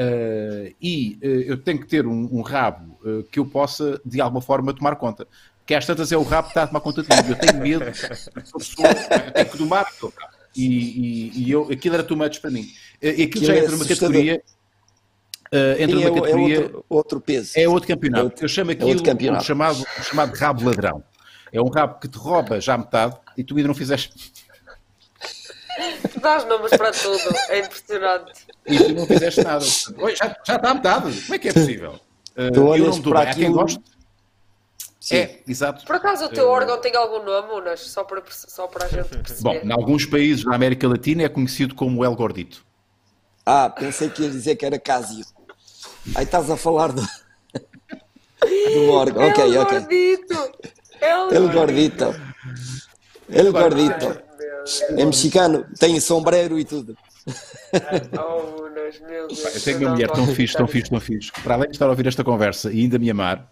[0.00, 4.18] Uh, e uh, eu tenho que ter um, um rabo uh, que eu possa, de
[4.18, 5.28] alguma forma, tomar conta.
[5.58, 7.28] Porque às tantas é o rabo que está a tomar conta de mim.
[7.28, 7.84] Eu tenho medo,
[8.46, 8.88] sou pessoa,
[9.26, 10.14] eu tenho que domar o rabo.
[10.56, 12.66] E, e, e eu, aquilo era too much para mim.
[13.02, 14.42] E aquilo já é entra numa categoria.
[15.52, 16.60] Uh, entra Sim, é, numa o- é categoria.
[16.62, 17.52] outro, outro peso.
[17.56, 18.20] É outro campeonato.
[18.22, 19.44] É outro- eu chamo é aquilo campeonato.
[19.44, 21.04] o chamado, o chamado rabo ladrão.
[21.52, 24.32] É um rabo que te rouba já metade e tu ainda não fizeste.
[26.12, 28.46] Tu dás nomes para tudo, é impressionante.
[28.66, 29.64] E tu não fizeste nada.
[29.98, 31.20] Oi, já, já está a metade.
[31.22, 31.92] Como é que é possível?
[32.36, 33.30] Uh, Tu eu olhas dou para.
[33.30, 33.80] Há quem aquilo- goste.
[35.00, 35.16] Sim.
[35.16, 35.84] É, exato.
[35.86, 37.80] Por acaso o teu órgão tem algum nome, Unas?
[37.80, 39.08] Só para, só para a gente
[39.40, 39.64] Bom, perceber.
[39.66, 42.64] em alguns países da América Latina é conhecido como El Gordito.
[43.46, 45.24] Ah, pensei que ias dizer que era Casio.
[46.14, 47.00] Aí estás a falar do,
[48.42, 49.26] do órgão.
[49.28, 49.78] Ok, El ok.
[49.80, 50.52] Gordito!
[51.00, 52.14] El El Gordito.
[53.30, 54.22] El Gordito.
[54.90, 56.96] É mexicano, tem sombrero e tudo.
[58.18, 59.54] Oh, Unas, meu Deus.
[59.54, 61.76] Eu tenho não uma mulher tão fixe, tão fixe, tão fixe, que para além de
[61.76, 63.50] estar a ouvir esta conversa e ainda me amar,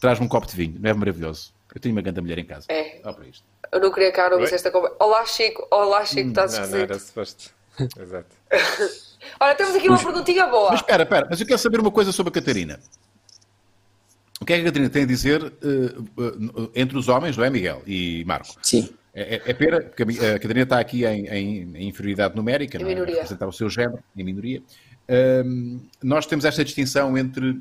[0.00, 0.76] traz-me um copo de vinho.
[0.80, 1.52] Não é maravilhoso?
[1.74, 2.66] Eu tenho uma grande mulher em casa.
[2.68, 3.00] É.
[3.04, 3.44] Olha para isto.
[3.70, 4.96] Eu não queria que a ouvisse esta conversa.
[5.00, 5.66] Olá, Chico.
[5.70, 6.90] Olá, Chico, estás Não, não esquisito.
[6.90, 7.50] era suposto.
[8.00, 8.26] Exato.
[9.40, 10.70] Olha, temos aqui uma perguntinha boa.
[10.70, 12.80] Mas espera, espera, mas eu quero saber uma coisa sobre a Catarina.
[14.40, 17.44] O que é que a Catarina tem a dizer eh, eh, entre os homens, não
[17.44, 18.54] é, Miguel e Marco?
[18.62, 18.88] Sim.
[19.20, 22.80] É, é, é pena, porque a Catarina está aqui em, em- em inferioridade numérica, Em
[22.82, 22.94] não é?
[22.94, 23.14] minoria.
[23.16, 24.62] Representar o seu género, em minoria.
[25.08, 27.60] Ahm, nós temos esta distinção entre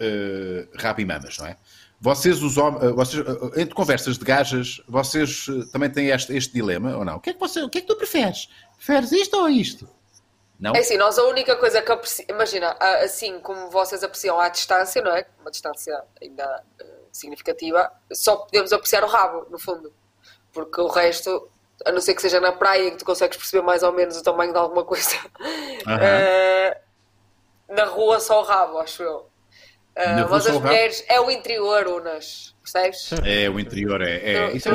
[0.00, 1.56] eh, rabo e mamas, não é?
[2.00, 6.52] Vocês, os homens, eh, vocês, eh, entre conversas de gajas, vocês também têm este, este
[6.54, 7.16] dilema, ou não?
[7.16, 8.48] O que, é que você, o que é que tu preferes?
[8.76, 9.88] Preferes isto ou isto?
[10.60, 10.74] Não?
[10.74, 12.72] É assim, nós a única coisa que apreciamos, imagina,
[13.04, 15.24] assim como vocês apreciam à distância, não é?
[15.40, 16.62] Uma distância ainda
[17.12, 19.92] significativa, só podemos apreciar o rabo, no fundo.
[20.58, 21.48] Porque o resto,
[21.86, 24.22] a não ser que seja na praia, que tu consegues perceber mais ou menos o
[24.24, 25.10] tamanho de alguma coisa,
[25.86, 25.98] Aham.
[26.02, 26.76] eh,
[27.68, 29.28] na rua só o rabo, acho eu.
[29.96, 30.66] Rua mas as o rabo?
[30.66, 33.10] mulheres, é o interior, Unas, percebes?
[33.24, 34.16] É, o interior é.
[34.16, 34.74] é isso é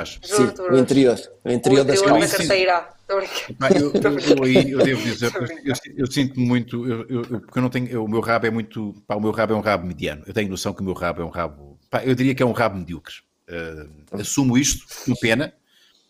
[0.00, 0.18] acha.
[0.26, 1.16] Juro, Sim, o interior.
[1.44, 2.38] O interior o das interior da calças.
[2.38, 2.88] carteira.
[3.08, 5.32] Eu, eu, eu eu devo dizer,
[5.64, 8.46] eu, eu sinto muito, eu, eu- eu- porque eu não tenho, eu- o meu rabo
[8.46, 10.24] é muito, pá, o meu rabo é um rabo mediano.
[10.26, 12.46] Eu tenho noção que o meu rabo é um rabo, pá, eu diria que é
[12.46, 13.14] um rabo medíocre.
[13.48, 15.52] Eh, assumo isto, com pena,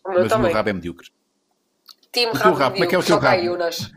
[0.05, 0.47] O meu mas o também.
[0.47, 1.09] meu rabo é medíocre.
[2.13, 3.53] Time O teu rabo, rabo, como é que é o teu rabo?
[3.55, 3.91] Unas.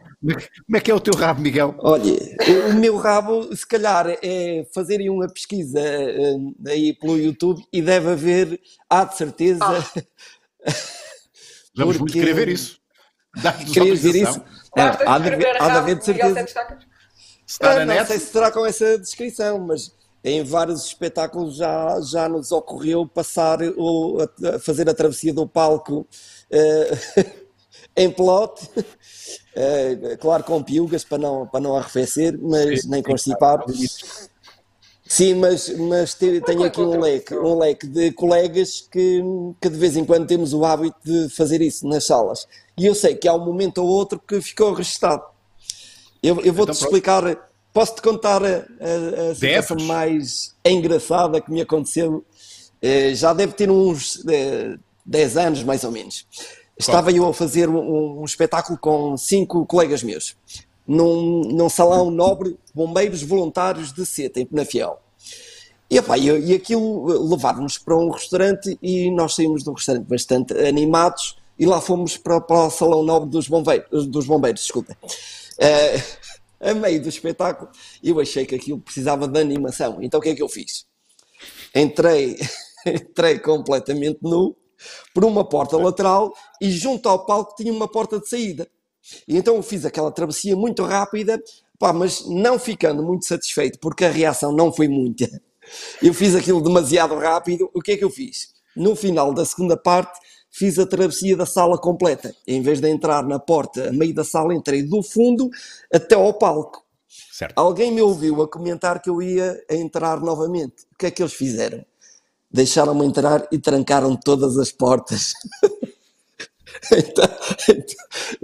[0.66, 1.76] Como é que é o teu rabo, Miguel?
[1.78, 6.36] Olha, o- o meu rabo, se calhar, é fazerem uma pesquisa eh,
[6.68, 8.60] aí pelo YouTube e deve haver,
[8.90, 9.84] há de certeza, Ah.
[11.76, 12.80] Vamos muito querer ver isso.
[13.36, 14.32] Dizer autorização.
[14.32, 14.40] isso?
[14.76, 16.48] Não, Basta há de haver, há de haver certeza.
[16.48, 21.56] Se está na não net, sei se será com essa descrição, mas em vários espetáculos
[21.56, 26.06] já, já nos ocorreu passar ou a, a fazer a travessia do palco
[26.50, 26.98] eh,
[27.98, 33.64] em pelote, uh, claro com piugas para não, para não arrefecer, mas nem constipar.
[35.04, 39.24] Sim, mas, mas tenho aqui um leque, um leque de colegas que,
[39.62, 42.46] que de vez em quando temos o hábito de fazer isso nas salas.
[42.78, 45.24] E eu sei que há um momento ou outro que ficou registado.
[46.22, 47.47] Eu, eu vou-te então, explicar,
[47.78, 52.26] posso-te contar a, a, a situação mais engraçada que me aconteceu.
[52.82, 54.24] Eh, já deve ter uns
[55.06, 56.26] 10 eh, anos, mais ou menos.
[56.76, 60.36] Estava eu a fazer um, um, espetáculo com cinco colegas meus,
[60.88, 65.00] num, num salão nobre, bombeiros voluntários de Seta, em Penafiel.
[65.88, 70.08] E, epá, e, e aquilo levaram-nos para um restaurante e nós saímos de um restaurante
[70.08, 74.98] bastante animados e lá fomos para, para o salão nobre dos bombeiros, dos bombeiros desculpa.
[75.04, 76.17] Uh,
[76.60, 77.70] a meio do espetáculo,
[78.04, 80.00] eu achei que aquilo precisava de animação.
[80.02, 80.86] Então o que é que eu fiz?
[81.74, 82.38] Entrei,
[82.86, 84.56] entrei completamente nu
[85.14, 88.68] por uma porta lateral e junto ao palco tinha uma porta de saída.
[89.28, 91.42] E então eu fiz aquela travessia muito rápida,
[91.80, 95.30] pá, mas não ficando muito satisfeito, porque a reação não foi muita.
[96.02, 97.70] Eu fiz aquilo demasiado rápido.
[97.74, 98.54] O que é que eu fiz?
[98.76, 100.20] No final da segunda parte,
[100.58, 102.34] fiz a travessia da sala completa.
[102.46, 105.50] Em vez de entrar na porta a meio da sala, entrei do fundo
[105.94, 106.84] até ao palco.
[107.32, 107.58] Certo.
[107.58, 110.84] Alguém me ouviu a comentar que eu ia entrar novamente.
[110.92, 111.86] O que é que eles fizeram?
[112.52, 115.34] deixaram-me entrar e trancaram todas as portas.
[116.92, 117.30] então,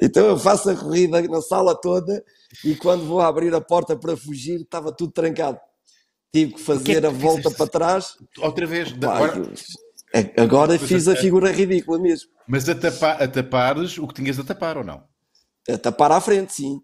[0.02, 2.24] então, eu faço a corrida na sala toda
[2.64, 5.60] e quando vou abrir a porta para fugir estava tudo trancado.
[6.32, 8.18] Tive que é fazer que a volta para trás.
[8.40, 8.92] Outra vez.
[8.92, 9.52] agora,
[10.38, 12.30] agora fiz a figura ridícula mesmo.
[12.48, 15.04] Mas a, tapa, a tapares o que tinhas a tapar ou não?
[15.70, 16.82] A tapar à frente, sim.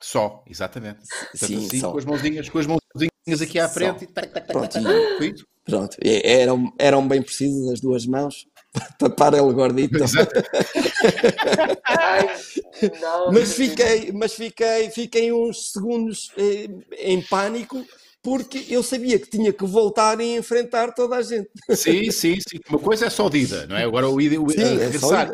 [0.00, 1.00] Só, exatamente.
[1.00, 1.92] Portanto, sim, assim, só.
[1.92, 4.04] Com as mãozinhas, com as mãozinhas aqui à frente só.
[4.04, 8.86] e tac, tac, tac, tac, tac, Pronto, eram, eram bem precisas as duas mãos para
[8.98, 9.98] tapar ele gordito.
[13.32, 16.68] mas fiquei, mas fiquei, fiquei uns segundos eh,
[16.98, 17.84] em pânico
[18.22, 21.48] porque eu sabia que tinha que voltar e enfrentar toda a gente.
[21.70, 22.58] Sim, sim, sim.
[22.68, 23.84] Uma coisa é só dida, não é?
[23.84, 25.32] Agora o, ida, o sim, é regressar.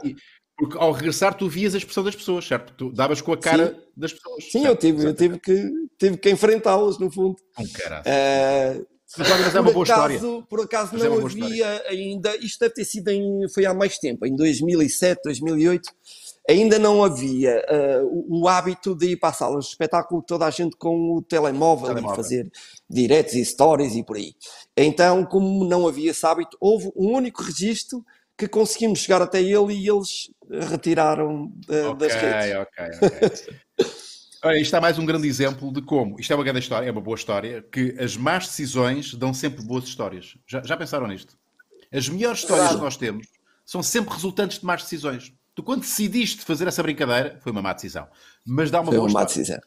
[0.57, 2.73] Porque ao regressar tu vias a expressão das pessoas, certo?
[2.75, 3.91] Tu davas com a cara sim.
[3.97, 4.45] das pessoas.
[4.45, 4.67] Sim, certo?
[4.67, 7.37] eu tive, eu tive que, tive que enfrentá-las, no fundo.
[7.59, 8.87] Um uh,
[9.19, 10.43] mas é uma boa acaso, história.
[10.49, 13.75] Por acaso mas é não é havia ainda, isto deve ter sido em, foi há
[13.75, 15.91] mais tempo, em 2007, 2008,
[16.49, 20.51] ainda não havia uh, o, hábito de ir para as salas de espetáculo toda a
[20.51, 22.15] gente com o telemóvel, telemóvel.
[22.15, 22.53] e fazer
[22.89, 24.35] diretos e stories e por aí.
[24.77, 28.05] Então, como não havia esse hábito, houve um único registro
[28.37, 30.31] que conseguimos chegar até ele e eles
[30.69, 32.57] retiraram uh, okay, das redes.
[32.57, 33.57] Ok, ok,
[34.45, 36.93] Olha, isto é mais um grande exemplo de como, isto é uma grande história, é
[36.93, 40.37] uma boa história, que as más decisões dão sempre boas histórias.
[40.47, 41.37] Já, já pensaram nisto?
[41.93, 42.79] As melhores histórias claro.
[42.79, 43.27] que nós temos
[43.65, 45.33] são sempre resultantes de más decisões.
[45.57, 48.07] Tu, quando decidiste fazer essa brincadeira, foi uma má decisão,
[48.47, 49.25] mas dá uma foi boa uma história.
[49.25, 49.61] Má decisão.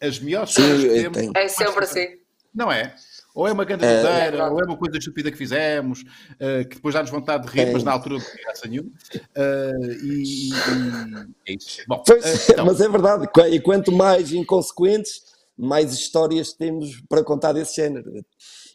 [0.00, 1.32] As melhores histórias que temos.
[1.36, 2.06] É sempre assim.
[2.54, 2.94] Não é?
[3.34, 6.76] Ou é uma grande é, é ou é uma coisa estúpida que fizemos, uh, que
[6.76, 7.72] depois dá-nos vontade de rir, é.
[7.72, 8.90] mas na altura não tem graça nenhuma.
[8.90, 11.82] Uh, e, e, é isso.
[11.86, 12.64] Bom, pois, uh, então.
[12.66, 15.22] Mas é verdade, e quanto mais inconsequentes,
[15.56, 18.24] mais histórias temos para contar desse género.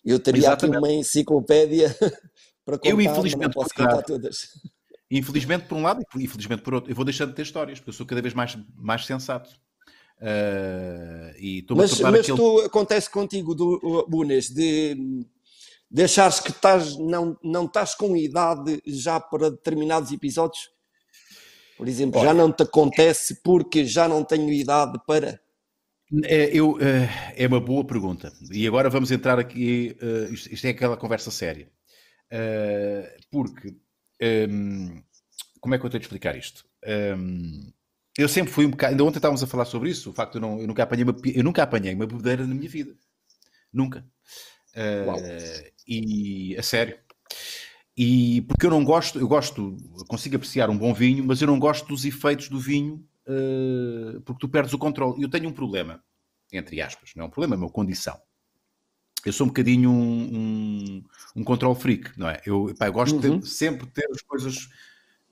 [0.05, 0.77] Eu teria Exatamente.
[0.77, 1.95] aqui uma enciclopédia
[2.63, 4.49] para contar, eu, infelizmente, não posso contar todas.
[5.09, 6.91] Infelizmente por um lado e infelizmente por outro.
[6.91, 9.49] Eu vou deixando de ter histórias, porque eu sou cada vez mais, mais sensato.
[10.19, 12.37] Uh, e mas mas aquele...
[12.37, 15.23] tu acontece contigo, do, Bunes, de,
[15.89, 20.69] de achares que estás, não, não estás com idade já para determinados episódios?
[21.77, 25.39] Por exemplo, Olha, já não te acontece porque já não tenho idade para.
[26.23, 28.33] É, eu, é, é uma boa pergunta.
[28.51, 29.95] E agora vamos entrar aqui.
[30.01, 31.69] Uh, isto, é aquela conversa séria.
[32.31, 33.75] Uh, porque.
[34.21, 35.01] Um,
[35.59, 36.65] como é que eu tenho de explicar isto?
[37.17, 37.71] Um,
[38.17, 38.91] eu sempre fui um bocado.
[38.91, 40.09] Ainda ontem estávamos a falar sobre isso.
[40.09, 42.55] O facto de eu, não, eu nunca apanhei uma, eu nunca apanhei uma bebedeira na
[42.55, 42.95] minha vida.
[43.71, 44.05] Nunca.
[44.75, 46.97] Uh, e a sério.
[47.95, 49.75] E porque eu não gosto, eu gosto,
[50.07, 54.39] consigo apreciar um bom vinho, mas eu não gosto dos efeitos do vinho uh, porque
[54.39, 55.21] tu perdes o controle.
[55.21, 56.03] Eu tenho um problema,
[56.51, 58.19] entre aspas, não é um problema, é uma condição.
[59.27, 61.03] Eu sou um bocadinho um, um,
[61.35, 62.41] um control freak, não é?
[62.45, 63.39] Eu, pá, eu gosto uhum.
[63.39, 64.69] de sempre ter as coisas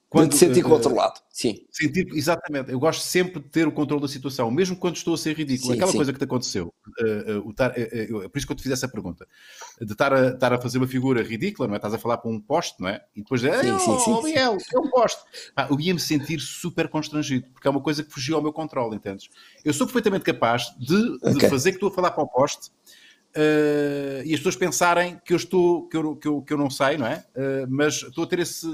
[0.09, 1.65] quando, de sentir uh, controlado, sim.
[1.71, 2.71] Sentir, exatamente.
[2.71, 5.71] Eu gosto sempre de ter o controle da situação, mesmo quando estou a ser ridículo.
[5.71, 5.97] Sim, Aquela sim.
[5.97, 8.87] coisa que te aconteceu, uh, uh, tar, é por isso que eu te fiz essa
[8.87, 9.27] pergunta,
[9.81, 11.77] de estar a, estar a fazer uma figura ridícula, não é?
[11.77, 13.01] Estás a falar para um poste, não é?
[13.15, 13.47] E depois, sim,
[13.79, 15.21] sim, oh, sim, é um poste.
[15.55, 18.95] Ah, eu ia-me sentir super constrangido, porque é uma coisa que fugiu ao meu controle,
[18.95, 19.29] entendes?
[19.63, 21.33] Eu sou perfeitamente capaz de, okay.
[21.33, 22.71] de fazer que estou a falar para o poste
[23.35, 26.69] Uh, e as pessoas pensarem que eu estou que eu, que eu, que eu não
[26.69, 27.25] sei, não é?
[27.35, 28.65] Uh, mas estou a ter esse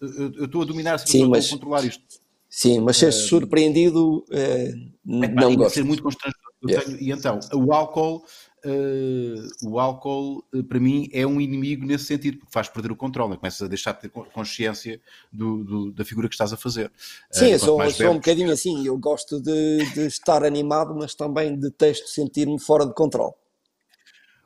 [0.00, 2.02] eu estou a dominar a situação, Sim, mas, a controlar isto.
[2.48, 4.72] Sim, mas ser surpreendido eh,
[5.04, 5.74] n- Epá, não gosto.
[5.74, 6.40] ser muito constrangedor.
[6.66, 6.84] Yeah.
[6.86, 8.24] tenho- e então, o álcool,
[8.64, 12.96] eh, o álcool eh, para mim é um inimigo nesse sentido, porque faz perder o
[12.96, 15.00] controle, começas a deixar de ter con- consciência
[15.32, 16.90] do- do- da figura que estás a fazer.
[17.30, 18.86] Sim, Eh, eu sou, sou um bocadinho assim.
[18.86, 23.32] Eu gosto de, de estar animado, mas também detesto sentir-me fora de controle.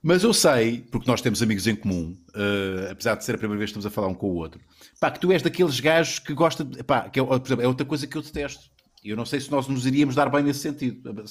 [0.07, 3.59] Mas eu sei, porque nós temos amigos em comum, eh, apesar de ser a primeira
[3.59, 4.61] vez que estamos a falar um com o outro,
[5.01, 6.83] pá, que tu és daqueles gajos que gosta de.
[6.85, 8.65] Pá, que é, por exemplo, é outra coisa que eu detesto.
[9.03, 11.25] E eu não sei se nós nos iríamos dar bem nesse sentido.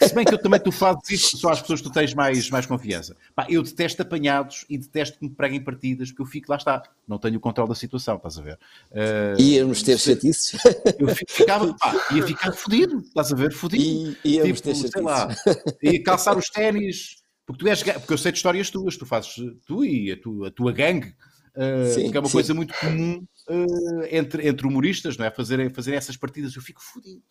[0.00, 2.50] Se bem que eu também tu fazes isso só às pessoas que tu tens mais,
[2.50, 3.14] mais confiança.
[3.34, 6.82] Pá, eu detesto apanhados e detesto que me preguem partidas, porque eu fico, lá está,
[7.06, 8.58] não tenho o controle da situação, estás a ver?
[8.90, 10.58] Eh, Íamos ter chatices.
[10.98, 13.52] eu fi- ficava, pá, ia ficar fodido, estás a ver?
[13.52, 14.16] Fodido.
[14.24, 15.02] Íamos ter Tipo, sei chatices.
[15.04, 15.36] lá,
[15.82, 17.16] ia calçar os ténis,
[17.52, 19.34] porque tu és, porque eu sei de histórias tuas, tu fazes,
[19.66, 22.32] tu e a tua, a tua gangue, uh, Sim, que é uma sim.
[22.32, 25.30] coisa muito comum uh, entre, entre humoristas, não é?
[25.32, 27.22] Fazer, fazer essas partidas, eu fico fodido.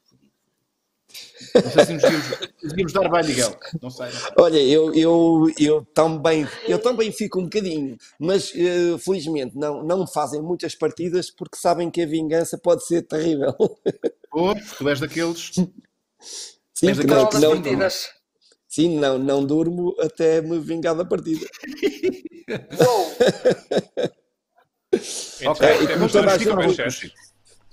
[1.55, 2.03] Não sei se nos
[2.63, 3.57] devíamos dar bem, Miguel.
[3.81, 4.07] Não sei.
[4.07, 4.31] Não sei.
[4.37, 10.01] Olha, eu, eu, eu, também, eu também fico um bocadinho, mas eh, felizmente não, não
[10.01, 13.55] me fazem muitas partidas porque sabem que a vingança pode ser terrível.
[14.29, 15.51] Pô, tu és daqueles.
[15.53, 18.18] Sim, És daqueles que não, não- partidas.
[18.69, 21.45] Sim não, não durmo até me vingar da partida.
[22.47, 23.11] Então,
[25.45, 27.13] Ok, temos como toda a gente-.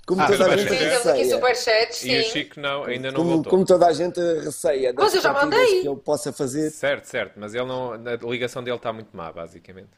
[0.05, 1.35] Como Ah, toda a gente Sim, temos aqui receia.
[2.05, 2.23] E o.
[2.23, 3.49] Chico não, ainda não Como, voltou.
[3.49, 5.81] como toda a gente receia das Mas eu já mandei.
[5.81, 6.69] que eu possa fazer.
[6.71, 9.89] Certo, certo, mas ele não, a ligação dele está muito má, basicamente.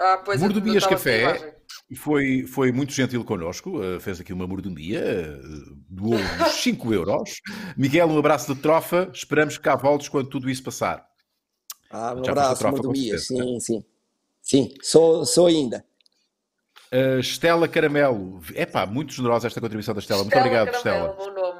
[0.00, 1.54] Ah, pois estava sem Café
[1.96, 7.40] foi, foi muito gentil connosco, uh, fez aqui uma mordomia, uh, doou-nos 5 euros.
[7.76, 11.06] Miguel, um abraço de trofa, esperamos que cá voltes quando tudo isso passar.
[11.90, 13.18] Ah, um Já abraço, tropa, com mordomia.
[13.18, 13.84] certeza, Sim, sim.
[14.40, 15.84] Sim, sou, sou ainda.
[16.92, 21.34] Uh, Estela Caramelo, epá, muito generosa esta contribuição da Estela, muito Stella obrigado Caramelo, Estela.
[21.34, 21.53] bom nome.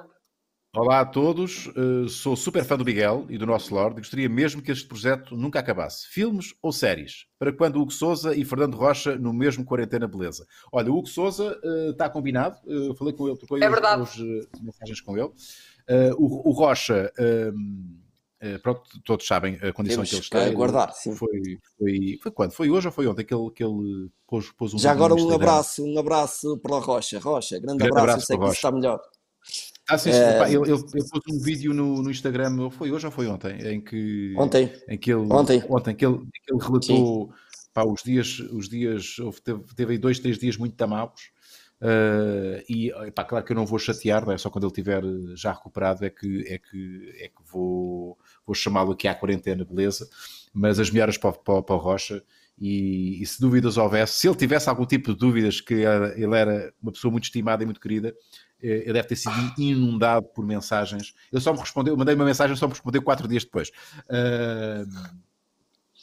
[0.77, 4.29] Olá a todos, uh, sou super fã do Miguel e do nosso Lorde e gostaria
[4.29, 6.09] mesmo que este projeto nunca acabasse.
[6.09, 7.27] Filmes ou séries?
[7.39, 10.45] Para quando Hugo Souza e Fernando Rocha no mesmo Quarentena Beleza?
[10.73, 13.69] Olha, o Hugo Souza uh, está combinado, uh, falei com ele, trocou É
[14.01, 15.29] hoje- uh, mensagens com ele.
[15.29, 20.41] Uh, o, o Rocha, uh, pronto, todos sabem a condição Temos que ele que está.
[20.41, 21.15] Ele aguardar, sim.
[21.15, 21.41] Foi,
[21.79, 22.51] foi, foi quando?
[22.51, 25.25] Foi hoje ou foi ontem que ele, que ele pôs, pôs um Já agora no
[25.25, 27.21] um abraço, um abraço para a Rocha.
[27.21, 29.01] Rocha, grande, Grande abraço, abraço eu sei que a isso está melhor.
[29.89, 30.11] Ah, sim.
[30.11, 30.41] É.
[30.49, 34.35] Ele, ele pôs um vídeo no, no Instagram, foi hoje ou foi ontem, em que,
[34.37, 34.73] Ontem.
[34.89, 35.63] em que ele, Ontem.
[35.69, 37.33] ontem que ele, que ele relatou
[37.73, 41.31] pá, os dias, os dias houve, teve, teve aí dois, três dias muito tamados.
[41.83, 44.39] eh, e pá, claro que eu não vou chatear, não é?
[44.39, 45.03] só quando ele estiver
[45.37, 48.17] já recuperado é que, é que, é que vou,
[48.47, 50.09] vou chamá-lo aqui à quarentena, beleza?
[50.53, 52.23] Mas as melhoras para, o- para, para o Rocha.
[52.57, 56.73] E, e se dúvidas houvesse, se ele tivesse algum tipo de dúvidas, que ele era
[56.81, 58.15] uma pessoa muito estimada e muito querida, eh,
[58.67, 61.15] ele deve ter sido inundado por mensagens.
[61.33, 63.71] Ele só me respondeu, eu mandei uma mensagem, ele só me respondeu quatro dias depois.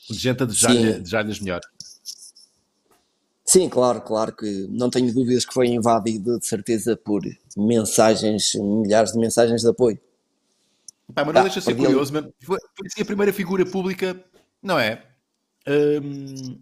[0.09, 0.99] De gente a desejar-lhe Sim.
[0.99, 1.68] desejar-lhe as melhores.
[3.45, 7.22] Sim, claro, claro que não tenho dúvidas que foi invadido de certeza por
[7.57, 9.99] mensagens, milhares de mensagens de apoio.
[11.14, 13.66] Pá, mas não Ah, deixa de ser curioso, mas foi, foi assim a primeira figura
[13.66, 14.24] pública,
[14.64, 15.03] não é?
[15.68, 16.57] Ahm,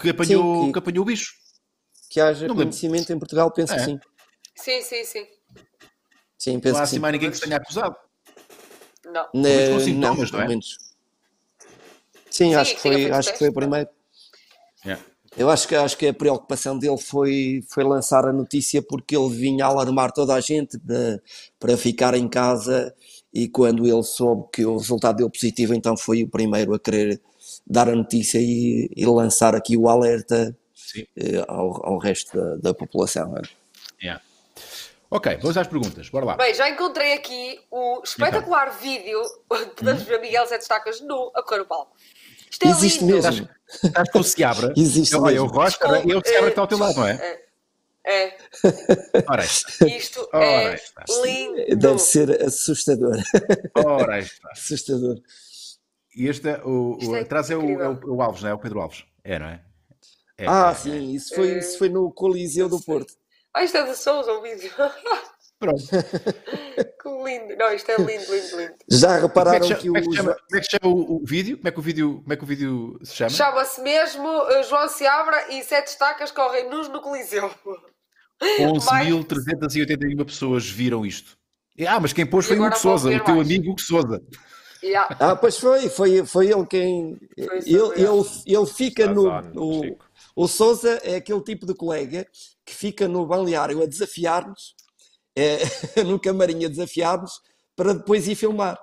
[0.00, 1.34] que, apanhou, Sim, que- que apanhou o bicho.
[2.08, 2.64] Que haja Não lembro.
[2.64, 3.76] conhecimento em Portugal, penso É.
[3.76, 4.00] que
[4.54, 4.82] sim.
[4.82, 5.26] Sim, sim, sim.
[6.38, 7.00] Sim, Não penso há assim sim.
[7.00, 7.96] mais ninguém que se tenha acusado.
[9.04, 9.28] Não.
[9.34, 10.48] menos com sintomas, não pelo é?
[10.48, 10.78] menos.
[12.30, 13.88] Sim, Sim, acho que foi, acho que foi o primeiro.
[14.84, 15.04] Yeah.
[15.36, 19.28] Eu acho que, acho que a preocupação dele foi, foi lançar a notícia porque ele
[19.30, 21.22] vinha alarmar toda a gente para,
[21.58, 22.94] para ficar em casa
[23.32, 27.20] e quando ele soube que o resultado deu positivo, então foi o primeiro a querer
[27.66, 31.06] dar a notícia e, e lançar aqui o alerta Sim.
[31.16, 33.34] eh, ao, ao resto da, da população.
[33.36, 33.42] é.
[34.02, 34.22] Yeah.
[35.14, 36.08] Ok, vamos às perguntas.
[36.08, 36.36] Bora lá.
[36.36, 41.42] Bem, já encontrei aqui o espetacular vídeo onde podemos ver Miguel Sete Estacas nu a
[41.42, 41.94] correr o palco.
[42.50, 43.14] Isto é Existe lindo.
[43.22, 43.48] mesmo.
[43.84, 44.72] Estás com o Seabra?
[44.76, 45.48] Existe Olha, mesmo.
[45.48, 47.40] o Rocha, Desculpe, é o Seabra eh, está ao teu lado, não é?
[48.06, 48.36] É,
[49.28, 49.86] Ora está.
[49.86, 51.04] isto Ora, é está.
[51.24, 51.76] lindo.
[51.76, 53.16] Deve ser assustador.
[53.84, 54.48] Ora está.
[54.52, 55.18] assustador.
[56.16, 58.54] E este é o, o é atrás é o, é o- o Alves, não é?
[58.54, 59.04] O Pedro Alves.
[59.22, 59.60] É, não é?
[60.38, 63.14] É, Ah, é, sim, isso Eh, foi, isso foi no Coliseu do Porto.
[63.54, 64.70] Ah, isto é de Souza, o vídeo.
[65.58, 65.84] Pronto.
[65.86, 67.56] que lindo.
[67.56, 68.74] Não, isto é lindo, lindo, lindo.
[68.90, 70.70] Já Como é, repararam que, chama, que como, é que o chama, como é que
[70.70, 71.56] chama o, o vídeo?
[71.56, 73.30] Como é que o vídeo, como é que o vídeo se chama?
[73.30, 77.48] Chama-se mesmo uh, João Seabra e Sete Estacas correm nus no Coliseu.
[78.42, 81.36] 11.381 pessoas viram isto.
[81.86, 83.46] Ah, mas quem pôs foi o Hugo Souza, o teu mais.
[83.46, 84.20] amigo Hugo Souza.
[84.82, 85.16] Yeah.
[85.20, 87.16] Ah, pois foi, foi, foi ele quem.
[87.36, 89.96] Foi ele, ele, ele fica no, no-.
[90.34, 92.26] O Sousa é aquele tipo de colega
[92.64, 94.74] que fica no balneário a desafiar-nos,
[95.36, 95.58] é,
[96.04, 97.40] no camarim a desafiar-nos,
[97.76, 98.78] para depois ir filmar.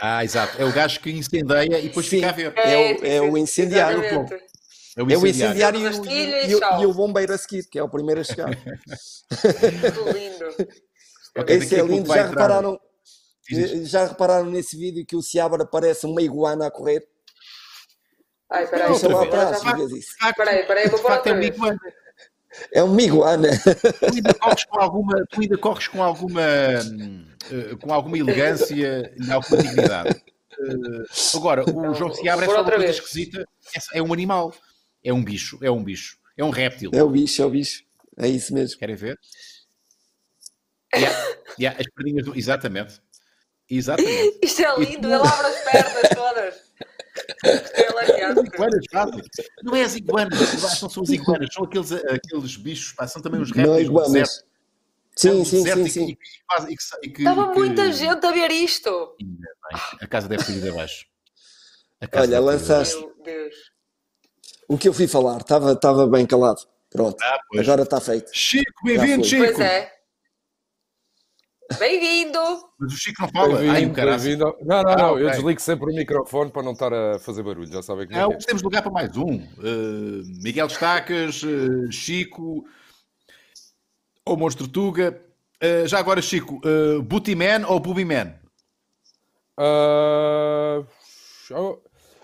[0.00, 0.60] Ah, exato.
[0.60, 2.16] É o gajo que incendeia e depois Sim.
[2.16, 2.52] fica a ver.
[2.56, 4.02] É o- é o incendiário.
[4.04, 4.14] É
[5.02, 5.80] o É o incendiário.
[5.80, 8.24] incendiário e o, e e e o bombeiro a seguir, que é o primeiro a
[8.24, 8.50] chegar.
[9.94, 10.44] Tudo lindo.
[11.38, 12.08] Ok, Esse é lindo.
[12.08, 12.80] Já entrar- repararam,
[13.84, 17.06] já repararam nesse vídeo que o Seabra parece uma iguana a correr?
[18.50, 18.88] Ai, peraí.
[18.88, 20.32] Lá outra atrás Já-.
[20.34, 21.54] Peraí, peraí, vou pôr é outra um vez.
[21.54, 21.80] iguana.
[22.72, 23.48] É uma iguana.
[23.58, 29.30] Tu ainda corres com alguma, tu ainda corres com alguma, eh, com alguma elegância e
[29.30, 30.22] alguma dignidade.
[30.58, 32.96] Eh, agora, o João Seabra é só uma coisa vez.
[32.96, 33.46] esquisita.
[33.92, 34.54] É, é um animal.
[35.04, 35.58] É um bicho.
[35.62, 36.16] É um bicho.
[36.36, 36.90] É um réptil.
[36.94, 37.84] É o bicho, é o bicho.
[38.18, 38.78] É isso mesmo.
[38.78, 39.18] Querem ver?
[40.94, 42.36] Yeah, yeah, as perninhas do...
[42.36, 43.00] Exatamente.
[43.68, 44.38] Exatamente.
[44.42, 46.65] Isto é lindo, ele abre as pernas todas.
[47.44, 48.30] É.
[48.30, 48.84] Iguanas.
[49.62, 50.38] Não é as iguanas,
[50.82, 53.94] não são as iguanas, são aqueles, aqueles bichos, pá, são também os é répteis do
[53.94, 54.08] deserto.
[54.10, 54.44] iguanas.
[55.16, 56.16] Sim, sim, sim, sim.
[57.18, 59.16] Estava muita gente a ver isto.
[60.00, 61.06] A casa deve ter ido abaixo.
[62.14, 63.14] Olha, lançaste- abaixo.
[63.16, 63.54] Meu Deus.
[64.68, 66.60] O que eu fui falar, estava bem calado.
[66.90, 67.66] Pronto, Ah, pois.
[67.66, 68.30] agora está feito.
[68.32, 69.44] Chico, bem-vindo, Chico!
[69.44, 69.92] Pois é.
[71.78, 72.38] Bem-vindo!
[72.78, 73.58] Mas o Chico não fala.
[73.58, 74.44] Ai, Bem-vindo, bem-vindo.
[74.62, 75.12] Não, não, Ah, não.
[75.14, 75.24] ok.
[75.24, 77.66] Eu desligo sempre o microfone para não estar a fazer barulho.
[77.66, 78.38] Já sabem é Não, que é.
[78.38, 79.36] temos lugar para mais um.
[79.36, 82.64] Uh, Miguel Destacas, uh, Chico,
[84.24, 85.20] ou Monstro Tuga.
[85.62, 88.34] Uh, já agora, Chico, uh, Booty Man ou Booby Man?
[89.58, 90.82] Ah,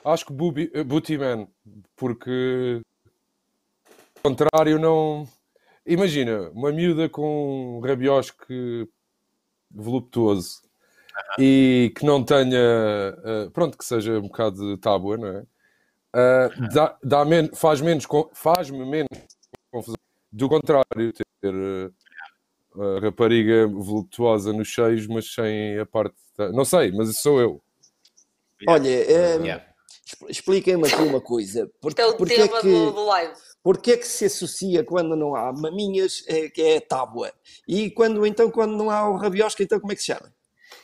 [0.04, 1.48] acho que Booby, Booty Man,
[1.96, 2.80] porque
[4.16, 5.26] ao contrário não.
[5.84, 8.86] Imagina, uma miúda com um rabiosque
[9.74, 10.62] voluptuoso
[11.38, 12.58] e que não tenha.
[13.24, 15.44] ah, pronto, que seja um bocado de tábua, não é?
[16.14, 19.08] Ah, dá, dá men faz menos, con- faz-me menos
[19.70, 19.96] confusão.
[20.30, 21.54] Do contrário, ter
[22.74, 26.14] a rapariga voluptuosa nos cheios, mas sem a parte.
[26.36, 27.62] da- Não sei, mas isso sou eu.
[28.66, 29.64] Olha, eh, Yeah.
[30.06, 31.70] expl- expliquem-me aqui uma coisa.
[31.80, 33.34] Por, Isto é o porque, tema é que, do, do live.
[33.62, 37.32] Porque é que se associa quando não há maminhas, é, que é tábua?
[37.66, 40.32] E quando, então, quando não há o rabiosca, então como é que se chama?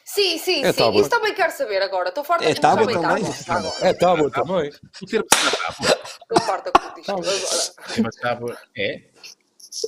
[0.04, 0.78] Sim, sim, É sim.
[0.78, 1.00] tábua.
[1.00, 2.08] Isso também quero saber agora.
[2.08, 3.24] Estou farta É de mostrar tábua também?
[3.44, 3.68] tábua.
[3.68, 3.88] Agora.
[3.88, 4.70] É tábua também.
[4.70, 6.00] Tábua.
[6.22, 7.10] Estou farta com isto.
[7.12, 8.02] Agora.
[8.02, 9.02] Mas tábua é?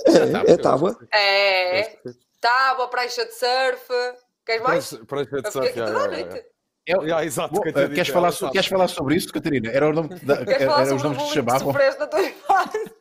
[0.06, 0.98] É, é tábua.
[1.12, 1.98] É.
[2.40, 3.88] Tábua, prancha de surf.
[4.44, 4.92] Queres mais?
[4.92, 6.44] Eu de fiquei surf, aqui toda a noite.
[6.86, 9.70] É, exato, Bom, dito, queres, falar, queres falar sobre isso, Catarina?
[9.70, 11.72] Era o nome que, da, Queres falar era os nomes que que chamavam.
[11.72, 12.96] na tua infância?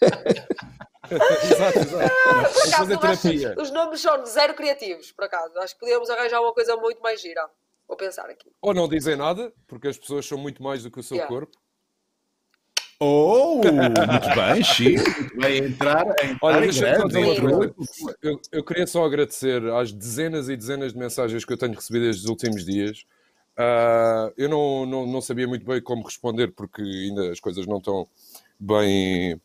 [1.10, 2.14] Exato, exato.
[2.54, 5.58] Por acaso, acho os nomes são zero criativos, por acaso.
[5.58, 7.46] Acho que podíamos arranjar uma coisa muito mais gira.
[7.86, 8.50] Vou pensar aqui.
[8.62, 11.28] Ou não dizem nada, porque as pessoas são muito mais do que o seu Yeah.
[11.32, 11.52] corpo.
[13.00, 15.04] Oh, muito bem, Chico.
[15.44, 17.08] A entrar, a entrar Olha, em deixa-me só grande.
[17.08, 17.56] dizer uma Sim.
[17.56, 18.18] coisa.
[18.22, 22.06] Eu, eu queria só agradecer às dezenas e dezenas de mensagens que eu tenho recebido
[22.06, 23.04] estes últimos dias.
[23.56, 27.78] Ah, eu não, não, não sabia muito bem como responder, porque ainda as coisas não
[27.78, 28.06] estão
[28.58, 29.40] bem.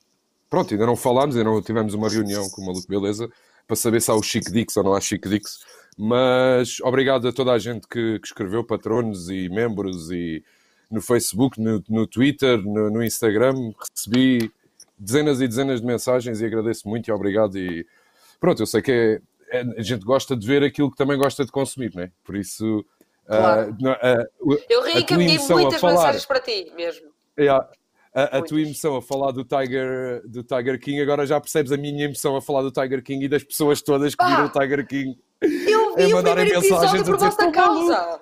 [0.50, 3.30] Pronto, ainda não falámos, ainda não tivemos uma reunião com o Maluco Beleza
[3.68, 5.60] para saber se há o Chic Dix ou não há Chic Dix.
[5.98, 10.44] Mas obrigado a toda a gente que, que escreveu, patronos e membros, e
[10.90, 13.54] no Facebook, no, no Twitter, no, no Instagram.
[13.96, 14.52] Recebi
[14.98, 17.58] dezenas e dezenas de mensagens e agradeço muito e obrigado.
[17.58, 17.86] E
[18.40, 19.22] pronto, eu sei que é-
[19.60, 22.12] é- a gente gosta de ver aquilo que também gosta de consumir, não é?
[22.24, 22.86] Por isso.
[23.28, 23.78] ah, Claro.
[23.80, 27.08] não- ah, o- Eu a tua reencaminhei emoção a muitas falar- mensagens para ti, mesmo.
[27.40, 27.70] Yeah.
[28.12, 31.78] A, a tua emoção a falar do Tiger, do Tiger King, agora já percebes a
[31.78, 34.30] minha emoção a falar do Tiger King e das pessoas todas que Pá!
[34.32, 35.16] viram o Tiger King.
[35.42, 38.22] Eu É vi o mandarem primeiro mensagens episódio a por vossa "Tô causa.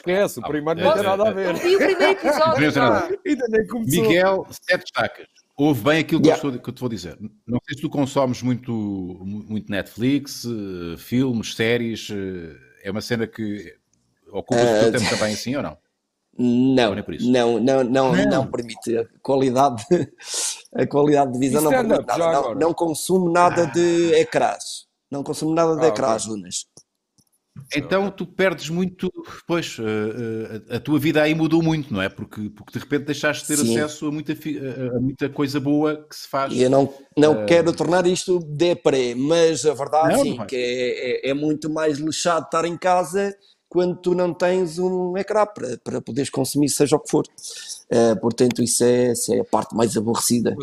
[0.00, 1.32] Esquece, o Ah, primeiro é, não tem é, nada a é.
[1.32, 1.54] ver.
[1.56, 2.46] Vi o primeiro episódio.
[2.46, 3.14] Não tem nada a pá.
[3.26, 4.02] Ainda nem começou.
[4.02, 5.26] Miguel, sete destacas.
[5.56, 6.42] Ouve bem aquilo que, Yeah.
[6.46, 7.18] eu estou- que eu te vou dizer.
[7.46, 12.08] Não sei se tu consomes muito, muito Netflix, eh, filmes, séries.
[12.10, 13.76] eh, É uma cena que
[14.32, 15.76] ocupas o teu tempo também assim ou não?
[16.38, 17.30] Não, nem por isso.
[17.30, 18.24] não, não, não, Não.
[18.30, 18.96] não permite.
[18.96, 19.84] A qualidade,
[20.74, 22.54] a qualidade de visão E não permite nada.
[22.54, 24.86] Não, consumo nada de ecrãs.
[25.10, 26.36] Não consumo nada de Ah, ecrãs, ok.
[27.74, 29.10] Então tu perdes muito,
[29.46, 32.08] pois, eh, eh, a, tua vida aí mudou muito, não é?
[32.08, 33.78] Porque, porque de repente deixaste de ter Sim.
[33.78, 36.52] acesso a muita, a, muita coisa boa que se faz.
[36.52, 40.46] E eu não, não quero tornar isto deprê, mas a verdade Não, não vai.
[40.46, 43.34] que é, é, é muito mais lixado estar em casa
[43.68, 47.24] quando tu não tens um ecrã para, para poderes consumir seja o que for.
[47.88, 50.56] Eh, portanto, isso é, isso é a parte mais aborrecida.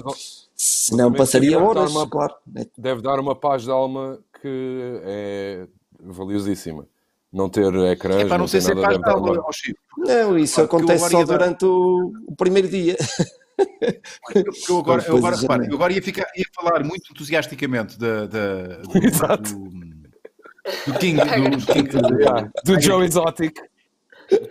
[0.55, 2.33] Se não passaria horas, dar uma- claro.
[2.77, 5.67] Deve dar uma paz de alma que é
[5.99, 6.87] valiosíssima.
[7.31, 9.33] Não ter ecrãs, É para não não ser ter ser nada paz dentro de alma,
[9.35, 9.79] da ó Chico.
[9.97, 12.95] Não, isso Claro que acontece só durante o, o primeiro dia.
[14.33, 18.25] Porque eu agora, eu agora, repara, eu agora ia, ficar, ia falar muito entusiasticamente da,
[18.27, 19.53] da, do, Exato.
[19.53, 19.69] do,
[20.91, 21.89] do King, do, do King
[22.19, 23.59] Yeah, Do Joe Exotic.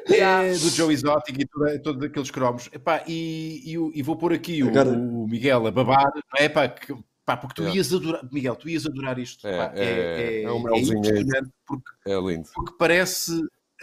[0.08, 2.68] É, do Joe Exotic e todos aqueles cromos.
[2.72, 6.48] Epá, e, e, e vou pôr aqui o, Agora- o Miguel a babar, não é?
[6.48, 6.94] Pá, que-
[7.26, 7.76] pá, porque tu Yeah.
[7.76, 9.46] ias adorar, Miguel, tu ias adorar isto.
[9.46, 9.72] É, pá.
[9.74, 10.98] é- é um melzinho aí.
[10.98, 12.48] impressionante porque, É lindo.
[12.54, 13.32] porque parece.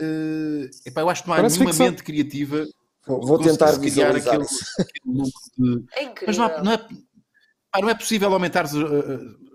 [0.02, 1.86] eh, epá, eu acho que não há Parece nenhuma ficção.
[1.88, 2.66] mente criativa
[3.06, 4.48] Vou, tentar criar visualizar aquele,
[4.80, 8.66] aquele look de, É mas não, há, não, é, pá, não é possível aumentar.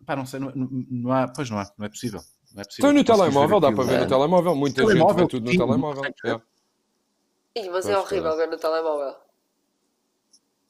[0.07, 1.27] pá, não sei, não, não- há.
[1.29, 2.21] Pois não há, não é possível.
[2.55, 4.55] Não é possível Então no telemóvel, dá para ver no telemóvel.
[4.55, 6.03] Muita gente Telemóvel, vê tudo no sim, telemóvel.
[7.73, 9.17] mas é horrível ver no telemóvel.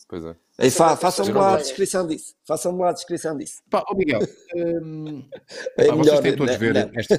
[0.09, 0.37] Pois é.
[0.61, 2.35] Ei, fa- Sim, Façam-me lá a descrição disso.
[2.47, 3.63] Façam-me lá a descrição disso.
[3.71, 4.21] Pá, ó Miguel,
[4.57, 5.29] hum,
[5.77, 6.23] É pá, vocês melhor.
[6.23, 6.59] têm todos né?
[6.59, 6.91] ver Não.
[7.01, 7.15] esta.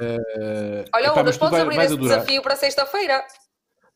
[0.00, 2.18] Eh, Olha, epá, podes vai- abrir esse adorar.
[2.18, 3.24] desafio para sexta-feira.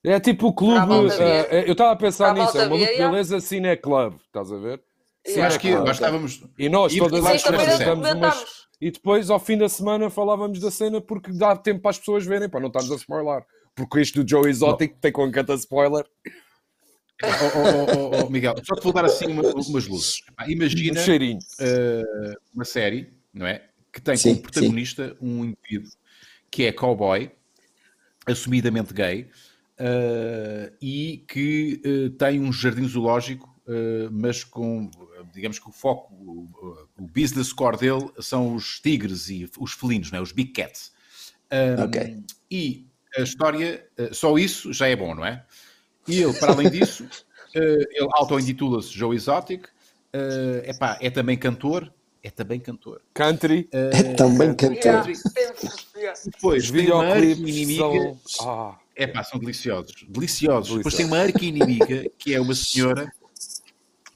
[0.02, 1.08] É tipo o clube.
[1.10, 1.66] Ver.
[1.68, 2.56] eu estava a pensar nisso.
[2.58, 4.14] É uma beleza Cine Club.
[4.24, 4.82] Estás a ver?
[5.26, 6.42] Sim, acho que nós estávamos.
[6.58, 8.44] E nós E todas as semanas.
[8.80, 12.24] E depois, ao fim da semana, falávamos da cena porque dá tempo para as pessoas
[12.24, 13.44] verem, para não estarmos a spoiler.
[13.74, 16.06] Porque isto do Joe Exotic tem com canta spoiler.
[17.22, 20.22] Ó, ó, ó, ó, ó, Miguel, só te vou dar assim uma- umas luzes.
[20.40, 21.38] Um imagina cheirinho.
[21.60, 23.66] eh, uma série, não é?
[23.92, 25.90] Que tem Sim, como protagonista um indivíduo
[26.50, 27.30] que é cowboy,
[28.26, 29.28] assumidamente gay,
[29.78, 33.48] eh, e que eh, tem um jardim zoológico,
[34.10, 34.90] mas com,
[35.32, 40.10] digamos que o foco, o, o business core dele são os tigres e os felinos,
[40.10, 40.22] não é?
[40.22, 40.90] os big cats.
[41.52, 42.24] Um, Ok.
[42.50, 45.44] E a história, só isso já é bom, não é?
[46.06, 47.06] E ele, para além disso,
[47.54, 49.66] eh, ele auto-intitula-se Joe Exotic,
[50.12, 51.92] eh, epá, é também cantor,
[52.22, 53.00] é também cantor.
[53.14, 53.68] Country.
[53.72, 55.06] É também cantor.
[56.24, 58.48] Depois Os tem uma videoclipes arqui-inimiga, são.
[58.48, 60.76] Ah, é pá, são deliciosos, deliciosos.
[60.76, 60.96] Depois Deliciosos.
[60.96, 63.10] tem uma arqui-inimiga, que é uma senhora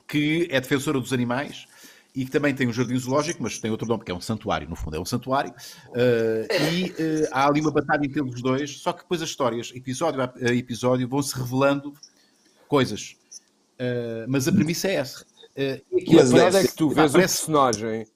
[0.06, 1.66] que é defensora dos animais
[2.14, 4.68] e que também tem um jardim zoológico, mas tem outro nome, que é um santuário,
[4.68, 5.52] no fundo é um santuário,
[5.94, 9.72] eh, e eh, há ali uma batalha entre os dois, só que depois as histórias,
[9.74, 11.92] episódio a episódio, vão-se revelando
[12.68, 13.16] coisas.
[13.78, 15.26] Eh, mas a premissa é essa.
[15.56, 18.06] E a verdade é que tu vês o parece- personagem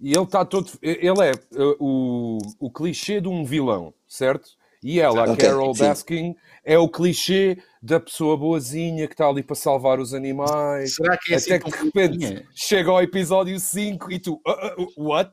[0.00, 0.70] e ele está todo.
[0.80, 4.48] Ele é uh, o, o clichê de um vilão, certo?
[4.82, 6.34] E ela, a Ok, Carol sim.
[6.64, 10.94] É o clichê da pessoa boazinha que está ali para salvar os animais.
[10.94, 14.40] Será que é assim Até que de repente chega ao episódio 5 e tu.
[14.46, 15.32] "Ah, ah, what?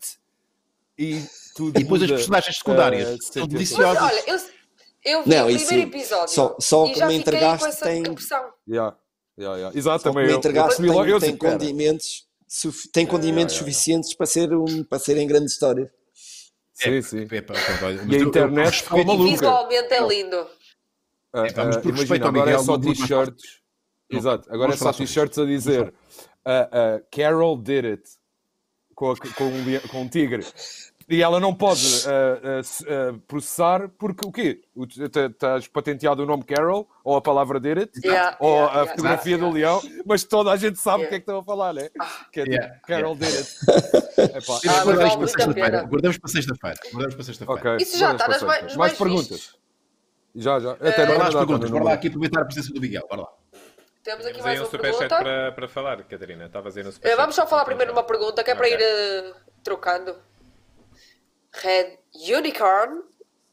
[0.97, 1.21] E
[1.55, 3.39] tudo E depois as personagens secundárias eh.
[3.39, 4.01] Mas deliciosas.
[4.03, 4.39] olha, eu,
[5.05, 7.67] eu vi Não, o isso- primeiro episódio só- só e que já me entregaste com
[7.67, 8.03] essa tem-.
[8.67, 8.97] Yeah,
[9.38, 9.78] yeah, yeah.
[9.78, 13.53] Exato, Só que também me eu entregaste tem, eu tem "Pera." condimentos, suf- tem condimentos
[13.53, 13.73] yeah, yeah.
[13.78, 15.89] suficientes para, ser um, para serem grandes histórias.
[16.73, 17.28] Sim, sim.
[17.32, 19.32] É, pá, pá, olha, E a internet E maluca.
[19.32, 20.47] visualmente é lindo.
[21.34, 23.61] Ah, É, por respeito imagina, agora é Miguel, só vou mais t-shirts.
[24.09, 25.93] Exato, agora vamos é só sobre t-shirts a dizer
[26.45, 28.03] ah, Carol did it
[28.95, 30.45] com, a- com, um, com um tigre.
[31.09, 34.61] E ela não pode ah, s- ah, processar porque o quê?
[34.75, 38.91] Estás patenteado o nome Carol ou a palavra did it Yeah, ou yeah, a yeah,
[38.91, 39.47] fotografia yeah.
[39.49, 41.09] do leão, mas toda a gente sabe o Yeah.
[41.09, 41.89] que é que estão a falar, né?
[42.32, 43.49] Que é tipo, Yeah, Carol did it.
[44.38, 45.84] Epá, Ah, guardamos para sexta-feira.
[45.84, 46.78] Guardamos para sexta-feira.
[46.91, 47.78] Guardamos para sexta-feira.
[47.82, 49.55] Isso já está nas mais mais perguntas.
[50.38, 50.71] Já, já.
[50.73, 51.69] Até não lá as perguntas.
[51.71, 53.05] Bora lá aqui aproveitar a presença do Miguel.
[53.09, 53.27] Bora lá.
[54.03, 55.23] Temos aqui Temos mais aí um uma superchat pergunta.
[55.23, 56.45] para, para falar, Catarina.
[56.45, 57.17] Estavas aí no Eh, superchat.
[57.17, 58.77] Vamos só falar primeiro numa pergunta que é para Ok.
[58.77, 59.33] ir eh,
[59.63, 60.15] trocando.
[61.53, 63.01] Red Unicorn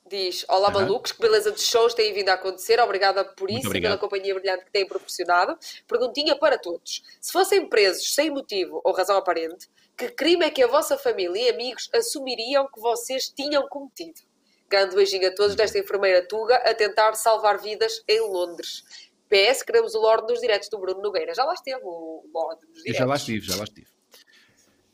[0.07, 0.81] diz: Olá, Aham.
[0.83, 2.79] malucos, que beleza de shows têm vindo a acontecer.
[2.81, 5.57] Obrigada por isso e pela companhia brilhante que têm proporcionado.
[5.89, 10.63] Perguntinha para todos: Se fossem presos sem motivo ou razão aparente, que crime é que
[10.63, 14.21] a vossa família e amigos assumiriam que vocês tinham cometido?
[14.71, 18.83] Grande beijinho a todos desta enfermeira Tuga a tentar salvar vidas em Londres.
[19.29, 21.35] PS, queremos o Lorde nos diretos do Bruno Nogueira.
[21.35, 23.87] Já lá esteve o Lorde nos Eu já lá estive, já lá estive.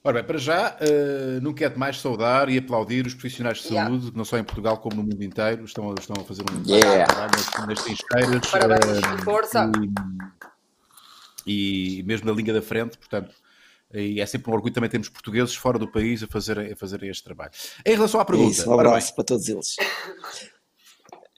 [0.03, 3.91] Ora bem, para já, eh, não quero mais saudar e aplaudir os profissionais de Yeah.
[3.91, 6.63] saúde, que não só em Portugal como no mundo inteiro, estão, estão a fazer um
[6.67, 7.05] Yeah.
[7.05, 8.51] trabalho nas, nas trincheiras.
[8.51, 9.71] Parabéns, eh, força.
[11.47, 13.35] E, e mesmo na linha da frente, portanto,
[13.93, 17.03] e é sempre um orgulho também termos portugueses fora do país a fazer, a fazer
[17.05, 17.51] este trabalho.
[17.85, 19.77] Em relação à É pergunta, isso, um ora bem, abraço para todos eles.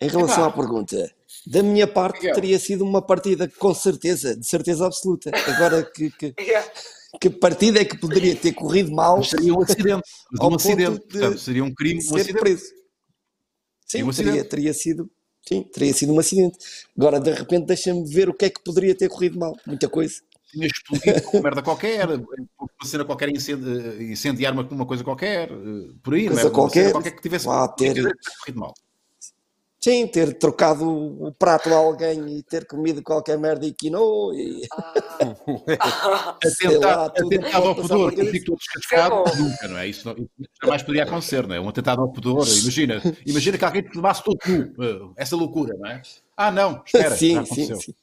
[0.00, 0.46] Em relação Epá.
[0.48, 1.14] à pergunta,
[1.46, 2.34] da minha parte Miguel.
[2.34, 5.30] teria sido uma partida com certeza, de certeza absoluta.
[5.48, 6.68] Agora que, que, Yeah.
[7.20, 11.00] que partida é que poderia ter corrido mal mas seria um acidente, mas um acidente,
[11.00, 12.38] de portanto, seria um crime, um acidente.
[12.40, 12.64] preso?
[13.86, 14.48] Sim, um teria, acidente.
[14.48, 15.11] teria sido.
[15.46, 16.59] Sim, teria sido um acidente.
[16.96, 19.57] Agora, de repente, deixa-me ver o que é que poderia ter corrido mal.
[19.66, 20.14] Muita coisa.
[20.53, 22.28] Tinha explodido com uma merda qualquer, uma
[22.84, 26.44] cena qualquer incendi- incendiar uma, uma coisa qualquer, eh, por aí, Coisa não é?
[26.44, 27.46] Uma qualquer, cena qualquer que tivesse
[27.76, 28.74] ter- corrido mal.
[29.80, 34.62] Sim, ter trocado o prato a alguém e ter comido qualquer merda e quinoa e
[35.80, 35.88] Ah.
[35.98, 39.88] lá, Atentado, tudo atentado ao pudor, eu fico todo descascado, é nunca, não é?
[39.88, 40.30] Isso, não, isso
[40.62, 41.61] jamais poderia acontecer, não é?
[41.61, 45.74] Um atentado ao pudor, imagina, imagina que alguém te levasse todo nu, eh, essa loucura,
[45.76, 46.00] não é?
[46.36, 47.76] Ah, não, espera, já sim, sim, aconteceu.
[47.80, 47.94] sim.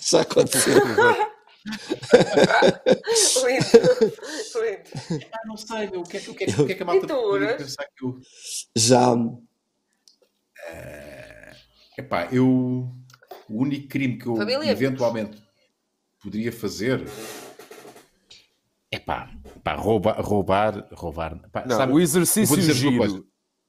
[0.00, 0.74] Já aconteceu.
[3.44, 3.64] Lindo.
[4.62, 5.28] Lindo.
[5.32, 6.74] Ah, não sei, meu, o que é que, o que, é que, o que, é
[6.74, 7.56] que a malta E Uras?
[7.56, 8.18] pensar que eu...
[8.76, 9.14] Já.
[11.98, 12.90] Epá, eu...
[13.48, 14.70] O único crime que eu Família.
[14.70, 15.42] eventualmente
[16.22, 17.04] poderia fazer...
[18.90, 19.30] Epá,
[19.62, 21.50] pá, roubar, roubar, roubar...
[21.50, 23.26] Pá, Não, sabe, o exercício giro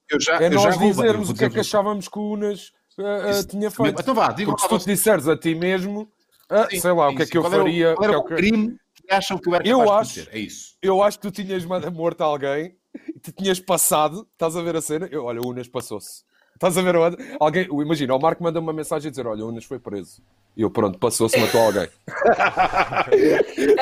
[0.09, 2.33] Eu já, é eu já nós eu dizermos o que é que achávamos que o
[2.33, 3.47] Unas ah, Isso.
[3.47, 3.99] tinha feito.
[3.99, 6.09] Então vá, digam Porque se tu te disseres a ti mesmo,
[6.49, 7.31] ah, Sim, sei lá, o sim, que é sim.
[7.31, 7.95] que eu Qual era o- faria.
[7.95, 9.99] Qual era que é o o que- crime que acham que eu era Eu capaz
[10.01, 10.37] acho- de cometer?
[10.37, 10.75] É isso.
[10.81, 12.75] Eu acho que tu tinhas manda- morto alguém
[13.15, 15.07] e te tinhas passado, estás a ver a cena?
[15.11, 16.23] Eu, olha, o Unas passou-se.
[16.53, 17.17] Estás a ver onde?
[17.39, 20.21] Alguém, imagina, o Marco manda uma mensagem a dizer: Olha, o Unas foi preso.
[20.55, 21.89] E eu, pronto, passou-se, matou alguém.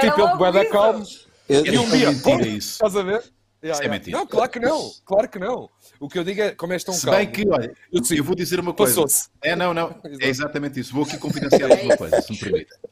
[0.01, 0.71] tipo, ele isso.
[0.71, 1.03] calmo.
[1.49, 2.71] E um dia, pum, isso.
[2.73, 3.21] Estás a ver?
[3.63, 3.93] Yeah, é yeah.
[3.97, 4.17] mentira.
[4.17, 4.91] Não, claro que não.
[5.05, 5.69] Claro que não.
[5.99, 7.17] O que eu digo é, como és tão Se calmo.
[7.19, 8.93] bem que, olha, eu, Eu vou dizer uma coisa.
[8.93, 9.29] Passou-se.
[9.41, 9.95] É, não, não.
[10.19, 10.93] É exatamente isso.
[10.93, 12.71] Vou aqui confidenciar uma coisa, se me permite.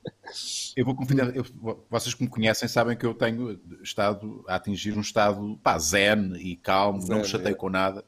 [0.78, 1.36] Eu vou confidenciar.
[1.36, 5.78] eu- vocês que me conhecem sabem que eu tenho estado a atingir um estado pá,
[5.78, 7.58] zen e calmo, não me chateio é.
[7.58, 8.06] com nada.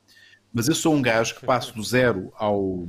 [0.53, 2.87] Mas eu sou um gajo que passo do zero ao.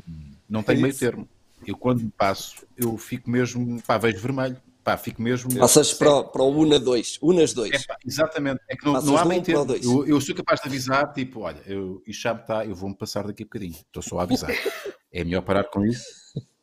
[0.48, 1.00] Não tenho É meio isso.
[1.00, 1.28] termo.
[1.66, 3.82] Eu quando me passo, eu fico mesmo.
[3.82, 4.56] Pá, vejo vermelho.
[4.84, 5.52] Pá, fico mesmo.
[5.58, 7.18] Passas para, o- para o Una 2.
[7.22, 7.72] Unas 2.
[7.72, 9.64] É, pá, exatamente, é que não, não há de meio para o termo.
[9.64, 9.84] dois.
[9.84, 12.94] Eu, eu sou capaz de avisar, tipo, olha, eu, isto já me está, eu vou-me
[12.94, 13.72] passar daqui a bocadinho.
[13.72, 14.50] Estou só a avisar.
[15.10, 16.04] É melhor parar com isso,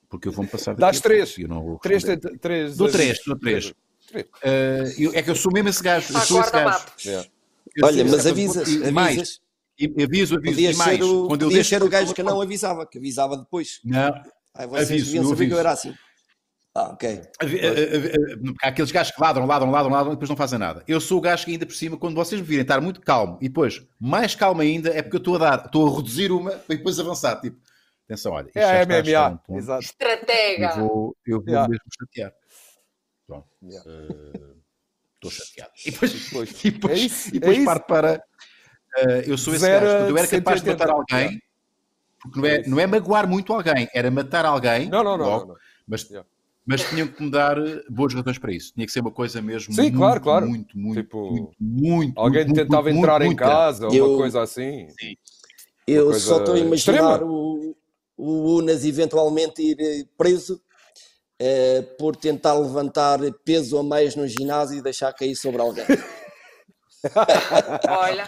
[0.07, 1.37] porque eu vou-me passar daqui Dás a pouco três.
[1.39, 3.73] Eu não vou Três, três, Dou três, dou três.
[4.07, 4.25] Três.
[4.43, 6.13] Eh, eu- é que eu sou mesmo esse gajo.
[6.13, 6.85] Eu Ah, sou esse gajo.
[7.05, 7.29] Yeah.
[7.75, 9.41] Eu Olha, mas avisas, e mais, avisas.
[9.79, 10.53] e- aviso, aviso.
[10.55, 12.97] Podias e mais, ser o, quando eu deixo ser o gajo que não avisava, que
[12.99, 13.79] avisava depois.
[13.83, 14.13] Não,
[14.53, 15.93] Ai, vocês Aviso, deviam eu saber que eu era assim.
[16.73, 17.09] Ah, ok.
[17.09, 20.57] A- a- a- Há aqueles gajos que ladram, ladram, ladram, ladram e depois não fazem
[20.57, 20.83] nada.
[20.87, 23.37] Eu sou o gajo que ainda por cima, quando vocês me virem estar muito calmo
[23.41, 26.51] e depois mais calmo ainda, é porque eu estou a dar, estou a reduzir uma
[26.51, 27.41] para depois avançar.
[27.41, 27.59] Tipo,
[28.05, 29.37] atenção, olha, isto É um MMA.
[29.45, 29.83] ponto, Exato.
[29.83, 30.69] Estratega.
[30.77, 31.67] Eu vou, eu vou Yeah.
[31.67, 32.33] mesmo chatear.
[33.27, 33.47] Pronto.
[33.63, 33.91] Yeah.
[33.91, 34.51] Eh,
[35.15, 35.71] Estou chateado.
[35.85, 36.63] E depois, Pois.
[36.65, 38.23] e depois, É isso, e depois é parto para.
[38.97, 40.05] eh, eu sou esse Zero gajo.
[40.09, 40.77] eu era capaz de 180.
[40.77, 41.41] matar alguém,
[42.21, 44.89] porque não é, não é magoar muito alguém, era matar alguém.
[44.89, 45.25] Não, não, não.
[45.25, 45.59] logo, não, não.
[45.87, 46.27] Mas, Yeah.
[46.65, 48.73] Mas tinham que me dar eh, boas razões para isso.
[48.73, 49.73] Tinha que ser uma coisa mesmo.
[49.73, 50.47] Sim, muito, claro, claro.
[50.47, 52.19] Muito, muito, Tipo, muito, muito.
[52.19, 54.87] Alguém muito, tentava muito, entrar muito, em casa ou Eu- uma coisa assim.
[55.87, 57.23] Eu coisa só estou a imaginar extrema.
[57.25, 57.75] o,
[58.15, 60.61] o Unas eventualmente ir eh, preso
[61.39, 65.85] eh, por tentar levantar peso a mais no ginásio e deixar cair sobre alguém.
[67.89, 68.23] Olha,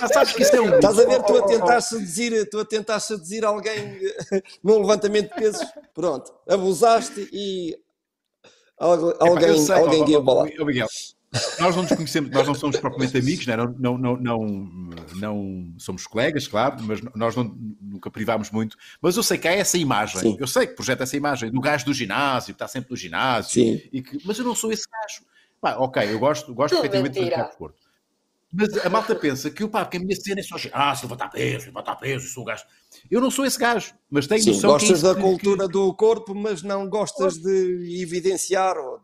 [0.00, 0.74] Ah, sabes que isso é um.
[0.76, 3.98] Estás a ver, tu a tentar seduzir, tu a tentar seduzir alguém
[4.62, 7.76] num levantamento de pesos, pronto, abusaste e
[8.78, 10.44] algu- Epá, alguém, eu sei, alguém para lá.
[10.60, 10.86] ó, Miguel,
[11.58, 13.56] nós não nos conhecemos, nós não somos propriamente amigos, né?
[13.56, 14.46] não, não, não, não,
[15.16, 18.76] não somos colegas, claro, mas nós não- nunca privámos muito.
[19.02, 20.36] Mas eu sei que há essa imagem, Sim.
[20.38, 23.52] eu sei que projeta essa imagem do gajo do ginásio, que está sempre no ginásio,
[23.52, 23.82] Sim.
[23.92, 25.24] e que, mas eu não sou esse gajo.
[25.60, 27.00] Pá, ok, eu gosto, gosto mentira.
[27.02, 27.85] praticar desporto.
[28.58, 31.66] Mas a malta pensa que, pá, que a minha cena é só ginásio, levantar peso,
[31.66, 32.64] levantar peso, eu sou o gajo.
[33.10, 35.20] Eu não sou esse gajo, mas tenho Sim, noção que é gostas isso da que-
[35.20, 38.76] cultura do corpo, mas não gostas de evidenciar.
[38.78, 38.98] ou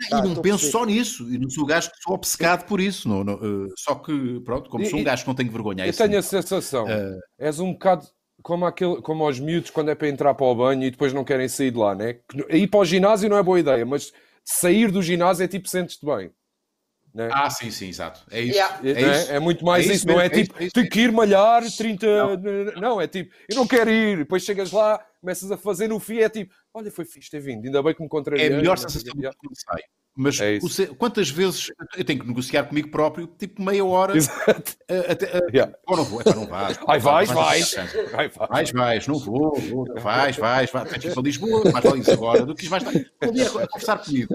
[0.00, 2.80] E Ah, não penso só nisso, e não sou o gajo que sou obcecado por
[2.80, 3.08] isso.
[3.08, 5.84] Não, não, eh, só que, pronto, como E- sou um gajo que não tenho vergonha,
[5.84, 8.06] é Eu tenho a sensação, Eh, és um bocado
[8.42, 11.24] como, aquele, como aos miúdos quando é para entrar para o banho e depois não
[11.24, 12.14] querem sair de lá, né?
[12.28, 14.12] Que Ir para o ginásio não é boa ideia, mas
[14.44, 16.30] sair do ginásio é tipo sentes-te bem.
[17.18, 17.28] Né?
[17.32, 18.20] Ah, sim, sim, exato.
[18.30, 18.54] É isso.
[18.54, 18.78] Yeah.
[18.84, 19.16] É, É, não é?
[19.22, 19.32] isso.
[19.32, 21.00] É muito mais É isso, isso não é é tipo, isso, é tenho é que
[21.00, 22.06] ir malhar 30.
[22.80, 23.00] Não.
[23.00, 24.18] é tipo, eu não quero ir.
[24.18, 27.64] Depois chegas lá, começas a fazer no fim, é tipo, olha, foi fixe ter vindo,
[27.66, 28.46] ainda bem que me É contrariei.
[28.52, 29.82] a melhor não sensação quando sai.
[30.20, 34.76] Mas É o quantas vezes eu tenho que negociar comigo próprio, tipo meia hora, Exato.
[34.88, 35.72] eh, até, eh, Yeah.
[35.86, 36.76] ou não vou, epá, não vais.
[36.88, 37.74] Ai, vais, Vai, vais.
[37.74, 38.48] vai, Vai, vai.
[38.48, 42.00] Vais, vais, não vou, vou, vais, vais, vais, tens que ir para Lisboa, mais vale
[42.00, 44.34] isso agora, do que vais estar um dia a conversar comigo,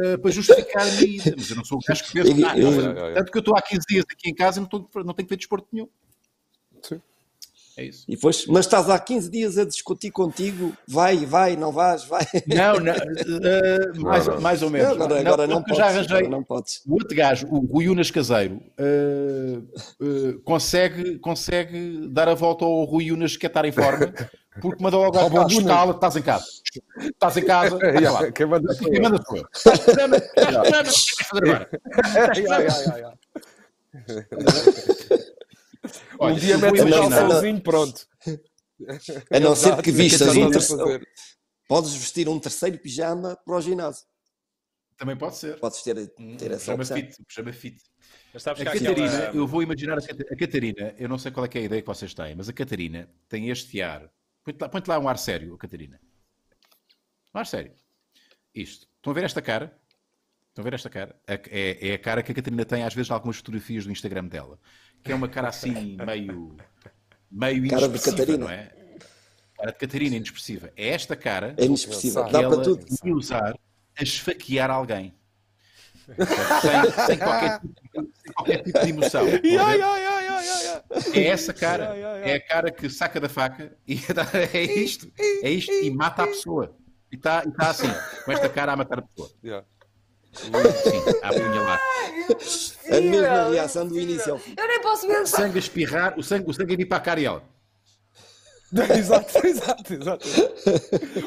[0.00, 1.34] eh, para justificar a minha ida.
[1.36, 3.14] Mas eu não sou o gajo que pensa, yeah.
[3.14, 5.28] tanto que eu estou há 15 dias aqui em casa e não, estou, não tenho
[5.28, 5.88] feito desporto nenhum.
[6.82, 7.00] Sim.
[7.76, 8.04] É isso.
[8.06, 12.22] E depois, mas estás há 15 dias a discutir contigo, vai, vai, não vais, vai.
[12.46, 12.92] Não, não,
[13.44, 14.40] eh, mais, Não, não.
[14.42, 14.90] mais ou menos.
[14.92, 16.28] agora agora não, podes, já agora arranjei.
[16.28, 16.82] não podes.
[16.86, 19.58] O outro gajo, o Rui Unas Caseiro, eh,
[20.02, 24.12] eh, consegue, consegue dar a volta ao Rui Unas que quer estar em forma,
[24.60, 26.44] porque mandou logo Ao escala, estás em casa.
[26.98, 28.32] Estás em casa, está Yeah, lá.
[28.32, 29.46] quem manda sou eu.
[29.54, 31.70] Estás de pijama, estás de pijama, o que é fazer agora?
[32.36, 33.16] Yeah, yeah, yeah, yeah.
[36.22, 38.06] Olha, um dia metes um calçãozinho, pronto.
[39.30, 41.06] A não ser que vistas um terceiro.
[41.68, 44.04] Podes vestir um terceiro pijama para o ginásio.
[44.96, 45.58] Também pode ser.
[45.58, 46.06] Podes ter,
[46.38, 46.96] ter essa Chama opção.
[46.96, 47.82] fit, chama fit.
[48.32, 51.30] Mas sabes A Catarina, aquela- eu vou imaginar a, Cata- a Catarina, eu não sei
[51.32, 54.10] qual é, que é a ideia que vocês têm, mas a Catarina tem este ar.
[54.44, 56.00] Põe-te lá, põe-te lá um ar sério, a Catarina.
[57.34, 57.72] Um ar sério.
[58.54, 58.86] Isto.
[58.96, 59.76] Estão a ver esta cara?
[60.48, 61.18] Estão a ver esta cara?
[61.26, 64.26] É, é a cara que a Catarina tem às vezes em algumas fotografias do Instagram
[64.26, 64.58] dela.
[65.02, 66.56] Que é uma cara assim, meio.
[67.30, 68.44] meio Cara de inexpressiva, Catarina.
[68.44, 68.72] não é?
[69.56, 70.72] Cara de Catarina, inexpressiva.
[70.76, 72.24] É esta cara É inexpressiva.
[72.26, 72.86] que Dá ela para tudo.
[73.04, 73.54] ia usar
[73.98, 75.14] a esfaquear alguém.
[76.06, 79.28] sem, sem qualquer, tipo de- sem qualquer tipo de emoção.
[79.28, 81.18] Estão a ver?
[81.18, 81.84] É essa cara.
[81.96, 83.94] É a cara que saca da faca e
[84.52, 85.10] é isto.
[85.42, 86.76] É isto e mata a pessoa.
[87.10, 87.88] E está tá assim,
[88.24, 89.30] com esta cara a matar a pessoa.
[90.32, 90.50] Sim,
[91.22, 91.80] a apunhalar.
[92.90, 94.54] A mesma reação do início ao fim.
[94.56, 95.20] Eu nem posso ver.
[95.22, 97.42] O sangue a espirrar, o sangue, o sangue a vir para a cara e ela.
[98.96, 100.26] exato, exato, exato.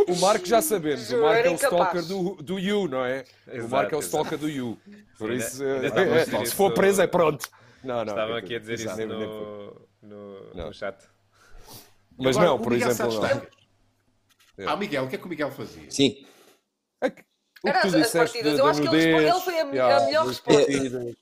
[0.08, 3.24] O Marco já sabemos, o Marco é o stalker do, do You, não é?
[3.48, 4.06] o Exato, Marco é o exato.
[4.08, 4.80] stalker do You.
[5.20, 7.48] Por Ainda- isso, ainda eh, estava a dizer se isso for preso é pronto.
[7.84, 8.14] Não, não.
[8.14, 8.92] Estavam nem aqui a dizer foi.
[8.92, 10.66] isso no, no, Não.
[10.68, 10.98] no chat.
[12.18, 14.68] Mas Agora, não, o por exemplo, Santos não.
[14.68, 15.92] Ah, o Miguel, o que é que o Miguel fazia?
[15.92, 16.26] Sim.
[17.68, 19.60] É que- O Era que tu as- partidas, da- eu acho que ele ele foi
[19.60, 20.62] a- a yeah, melhor das resposta.
[20.66, 21.16] partidas.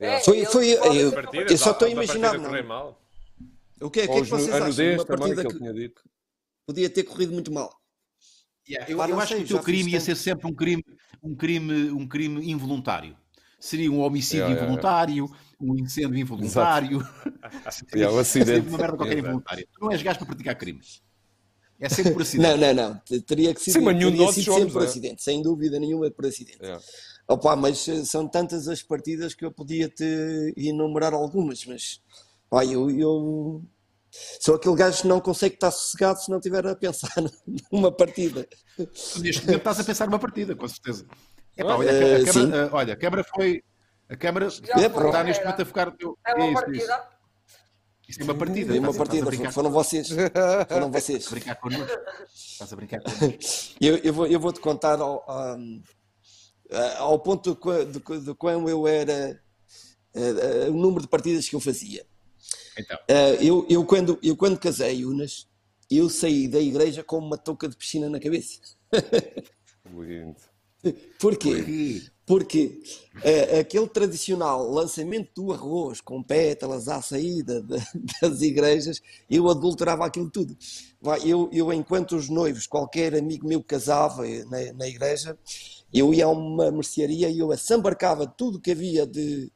[0.00, 3.00] É, Foi- foi- eu- Partidas, Eu só estou a imaginar, mal.
[3.80, 4.94] O que é, o que, é que vocês a acham?
[4.94, 6.02] Uma que partida que tinha dito.
[6.66, 7.72] podia ter corrido muito mal.
[8.68, 10.84] Yeah, eu eu não acho sei, que o teu crime ia ser sempre um crime,
[11.22, 13.16] um crime, um crime involuntário.
[13.58, 16.98] Seria um homicídio Yeah, yeah, involuntário, um incêndio involuntário.
[17.42, 18.68] Yeah, Seria acidente.
[18.68, 19.66] uma merda qualquer involuntária.
[19.72, 21.02] Tu não és gajo para praticar crimes.
[21.80, 22.56] É sempre por Não, acidente.
[22.58, 22.94] não, não.
[22.98, 24.86] T- Teria que ser, Sim, teria sido sempre por é?
[24.86, 25.22] acidente.
[25.22, 26.58] Sem dúvida nenhuma por acidente.
[26.60, 26.82] Yeah.
[27.28, 32.00] Opa, mas eh, são tantas as partidas que eu podia te enumerar algumas, mas
[32.50, 33.62] pá, eu, eu
[34.40, 37.12] sou aquele gajo que não consegue estar sossegado se não estiver a pensar
[37.70, 38.48] numa partida.
[39.20, 41.06] Neste momento estás a pensar numa partida, com certeza.
[41.56, 43.62] Epá, Ah, olha, a, eh, câmara, ah, olha, a câmara foi.
[44.08, 46.18] A câmara É, está neste momento a focar no teu.
[46.26, 46.86] É uma Isso, isso.
[46.86, 47.17] partida.
[48.08, 48.68] Isso é uma partida.
[48.70, 50.08] Foi uma Estás a- estás a partida, brincar- foram vocês.
[50.68, 51.18] Foram vocês.
[51.24, 51.98] Estás a brincar connosco.
[52.34, 53.74] Estás a brincar connosco.
[53.80, 55.24] Eu, eu, vou, eu vou-te contar ao,
[56.98, 59.40] ao ponto de, qua- de, qua- de quando eu era
[60.14, 60.20] ah,
[60.66, 62.06] ah, o número de partidas que eu fazia.
[62.78, 65.46] Então, Ah, eu, eu, quando, eu quando casei, Unas,
[65.90, 68.58] eu saí da igreja com uma touca de piscina na cabeça.
[69.92, 70.36] Lindo.
[71.18, 71.62] Porquê?
[71.64, 72.80] que- Porque
[73.16, 77.78] ah, aquele tradicional lançamento do arroz com pétalas à saída da-
[78.22, 79.00] das igrejas,
[79.30, 80.56] eu adulterava aquilo tudo.
[81.24, 85.38] Eu, eu, enquanto os noivos, qualquer amigo meu casava eh, na, na igreja,
[85.92, 89.50] eu ia a uma mercearia e eu assambarcava tudo que havia de,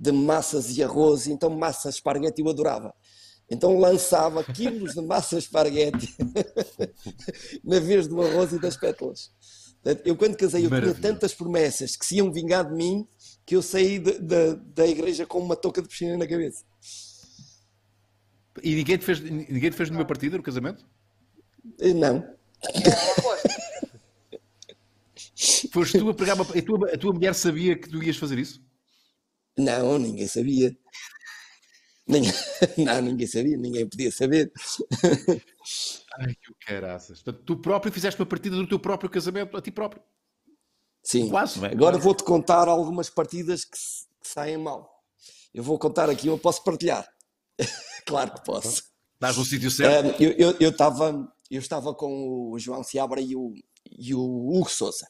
[0.00, 2.94] de massas e arroz, então massa esparguete eu adorava.
[3.50, 6.14] Então lançava quilos de massa esparguete
[7.62, 9.30] na vez do arroz e das pétalas.
[10.04, 11.00] Eu quando casei eu tinha Maravilha.
[11.02, 13.06] tantas promessas que se iam vingar de mim
[13.44, 16.64] que eu saí de- da- da igreja com uma touca de piscina na cabeça.
[18.62, 20.86] E ninguém te, fez, ninguém te fez nenhuma partida no casamento?
[21.80, 22.24] Eh, Não.
[25.72, 26.44] Foste tu a pegar uma.
[26.44, 28.62] A tua, a tua mulher sabia que tu ias fazer isso?
[29.56, 30.76] não, ninguém sabia.
[32.06, 32.32] Ninguém,
[32.78, 34.52] não, ninguém sabia, ninguém podia saber.
[36.18, 37.22] Ai, que caraças.
[37.22, 40.02] Portanto, tu próprio fizeste uma partida do teu próprio casamento a ti próprio.
[41.02, 41.28] Sim.
[41.28, 41.68] Quase, é?
[41.68, 45.02] Agora vou-te contar algumas partidas que, que saem mal.
[45.52, 47.06] Eu vou contar aqui, eu posso partilhar.
[48.06, 48.82] claro que posso.
[49.14, 50.20] Estás no sítio certo.
[50.20, 53.54] Um, eu, eu, eu, estava, eu estava com o João Seabra e o,
[53.86, 55.06] e o Hugo Souza.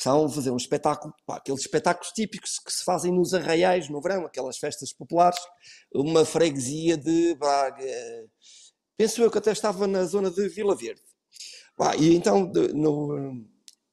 [0.00, 4.26] A fazer um espetáculo, pá, aqueles espetáculos típicos que se fazem nos arraiais no verão,
[4.26, 5.38] aquelas festas populares,
[5.94, 7.84] uma freguesia de Braga.
[8.96, 11.00] Penso eu que até estava na zona de Vila Verde.
[11.76, 13.44] Pá, e então, no,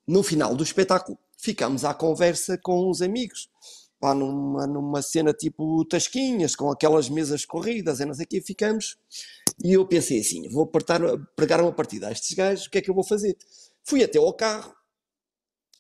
[0.08, 3.50] no final do espetáculo, ficámos à conversa com uns amigos.
[4.00, 8.98] Pá, numa, numa cena tipo tasquinhas, com aquelas mesas corridas, e o quê, ficamos.
[9.64, 11.00] E eu pensei assim: vou apertar,
[11.36, 13.38] pregar uma partida a estes gajos, o que é que eu vou fazer?
[13.84, 14.76] Fui até ao carro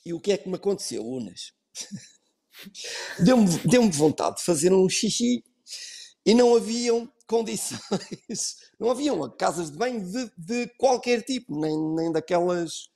[0.05, 1.53] e o que é que me aconteceu, Unas?
[3.19, 5.43] Deu-me deu vontade de fazer um xixi
[6.25, 7.79] e não haviam condições,
[8.79, 12.89] não haviam casas de banho de, de qualquer tipo, nem, nem daquelas.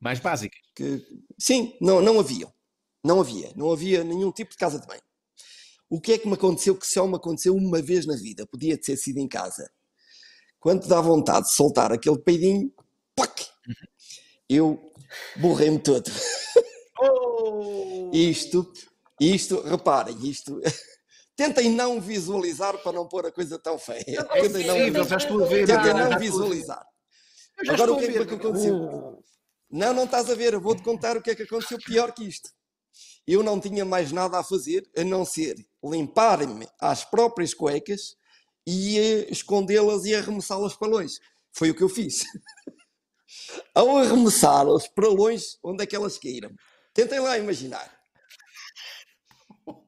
[0.00, 0.56] Mais básica.
[0.74, 1.04] que
[1.38, 2.52] sim, não, não haviam.
[3.04, 5.02] Não havia, não havia nenhum tipo de casa de banho.
[5.88, 8.46] O que é que me aconteceu que só me aconteceu uma vez na vida?
[8.46, 9.70] Podia ter sido em casa.
[10.58, 12.72] Quando dá vontade de soltar aquele peidinho,
[13.14, 13.46] pac,
[14.48, 14.89] eu
[15.36, 16.10] borrei-me todo.
[18.12, 18.72] Isto,
[19.20, 20.60] isto, reparem, isto
[21.40, 24.04] Tentem não visualizar para não pôr a coisa tão feia.
[24.08, 26.84] Não Tentem não, eu já estou a ver, tentem não visualizar.
[27.66, 29.22] Agora o que é que, aconteceu?
[29.70, 30.52] Não, não estás a ver.
[30.52, 32.50] Eu vou-te contar o que é que aconteceu pior que isto.
[33.26, 38.16] Eu não tinha mais nada a fazer a não ser limpar-me às próprias cuecas
[38.66, 38.98] e
[39.30, 41.14] escondê-las e arremessá-las para longe.
[41.52, 42.22] Foi o que eu fiz.
[43.74, 46.50] Ao arremessá-las para longe, onde é que elas caíram?
[46.92, 47.90] Tentem lá imaginar.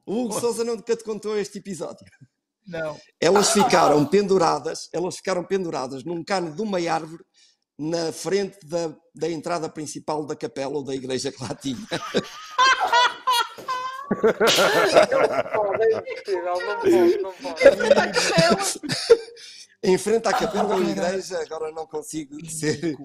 [0.05, 2.05] O Hugo Sousa nunca te contou este episódio.
[2.65, 2.97] Não.
[3.19, 7.23] Elas ficaram penduradas, elas ficaram penduradas num cano de uma árvore
[7.77, 11.77] na frente da, da entrada principal da capela ou da igreja que lá tinha.
[15.53, 17.63] Pode, é impossível, não pode, não pode.
[19.83, 22.95] Em frente à capela ou igreja, agora não consigo ser,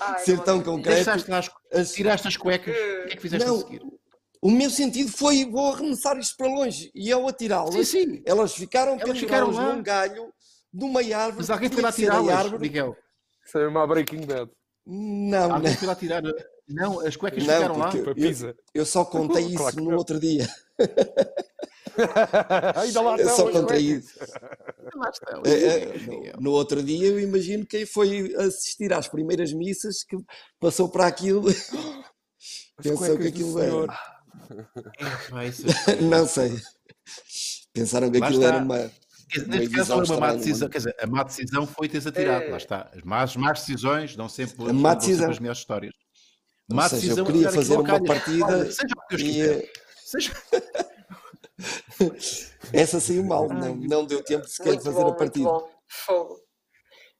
[0.00, 0.96] Ai, ser tão concreto.
[0.96, 2.74] Deixaste as, As- tiraste as cuecas.
[2.74, 3.56] O que é que fizeste Não.
[3.56, 3.82] a seguir?
[4.42, 8.22] O meu sentido foi vou arremessar isto para longe e ao Sim, atirá-las, sim.
[8.26, 9.74] elas ficaram Elas penduradas ficaram lá.
[9.74, 10.32] num galho
[10.72, 11.36] de uma árvore.
[11.38, 12.52] Mas alguém foi lá tirá-las.
[12.60, 12.96] Miguel.
[13.44, 14.50] Isso é uma Breaking Bad.
[14.86, 16.22] Não, Alguém não, foi lá tirar.
[16.68, 17.90] Não, as cuecas Não, ficaram lá.
[17.94, 18.56] Eu- Pisa.
[18.74, 19.96] eu só contei isso Claro no não.
[19.98, 20.48] outro dia.
[22.76, 25.42] Ainda lá estão só estão.
[25.44, 25.98] É, é,
[26.36, 30.16] no, no outro dia eu imagino quem foi assistir às primeiras missas que
[30.60, 31.44] passou para aquilo
[32.82, 33.98] pensou que aquilo era.
[35.30, 35.66] Vai ser-
[36.02, 36.56] Não sei.
[37.72, 38.90] Pensaram que aquilo era uma.
[39.28, 40.68] Quer dizer, Uma Neste caso foi uma má decisão.
[40.68, 42.44] Quer dizer, a má decisão foi teres atirado.
[42.44, 42.48] É.
[42.50, 42.90] Lá está.
[42.94, 45.30] As más, más decisões dão sempre, A má decisão.
[45.30, 45.92] as melhores histórias.
[46.70, 48.02] Ou Má seja, decisão eu é queria fazer uma calhar.
[48.04, 49.72] partida Olha, Seja o que Deus e quiser.
[50.04, 50.32] Seja...
[52.72, 53.48] essa saiu mal.
[53.48, 55.44] Não, não deu tempo sequer de Muito fazer bom, a muito partida.
[55.44, 55.70] bom.
[55.88, 56.46] Fogo.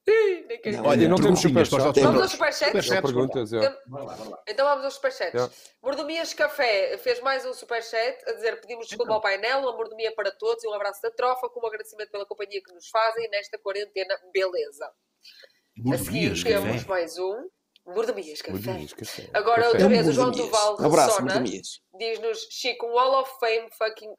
[0.06, 0.84] Não.
[0.84, 2.00] Olha, não temos perguntinhas para os superchat.
[2.04, 2.66] Vamos aos superchats?
[2.66, 3.12] Superchats.
[3.12, 3.78] Perguntas, é.
[4.48, 5.34] Então vamos aos superchats.
[5.34, 5.52] Yeah.
[5.82, 10.30] Mordomias Café fez mais um superchat a dizer pedimos desculpa ao painel, uma mordomia para
[10.30, 13.58] todos e um abraço da trofa, com um agradecimento pela companhia que nos fazem nesta
[13.58, 14.16] quarentena.
[14.32, 14.86] Beleza.
[15.92, 16.88] A seguir Mordomias, temos café.
[16.88, 17.48] mais um.
[17.86, 18.52] Mordomias Café.
[18.52, 19.30] Mordomias, café.
[19.32, 19.68] Agora Café.
[19.68, 20.30] outra É vez o João.
[20.30, 21.22] Duval Abraço,
[21.98, 24.12] diz-nos Chico, um Wall of Fame fucking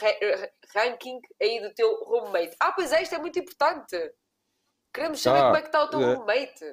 [0.00, 2.56] ra- ra- ranking aí do teu roommate.
[2.60, 3.96] Ah, pois é, isto é muito importante.
[4.92, 6.14] Queremos saber Ah, como é que está o teu é.
[6.14, 6.64] roommate.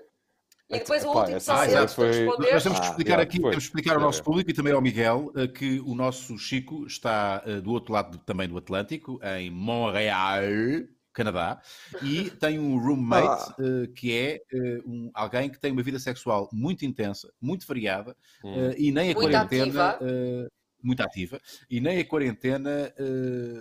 [0.70, 2.54] E depois o último só antes de foi- responder.
[2.54, 3.50] Nós temos que Ah, explicar já, aqui, foi.
[3.50, 6.86] temos que explicar ao nosso público e também ao Miguel eh, que o nosso Chico
[6.88, 10.44] está eh, do outro lado também do Atlântico, em Montreal,
[11.14, 11.62] Canadá,
[12.02, 13.56] e tem um roommate Ah.
[13.60, 18.16] eh, que é eh, um- alguém que tem uma vida sexual muito intensa, muito variada,
[18.44, 18.56] Hum.
[18.70, 19.90] eh, e nem a Muito quarentena.
[19.92, 20.50] ativa.
[20.84, 21.40] muito ativa,
[21.70, 22.92] e nem a quarentena,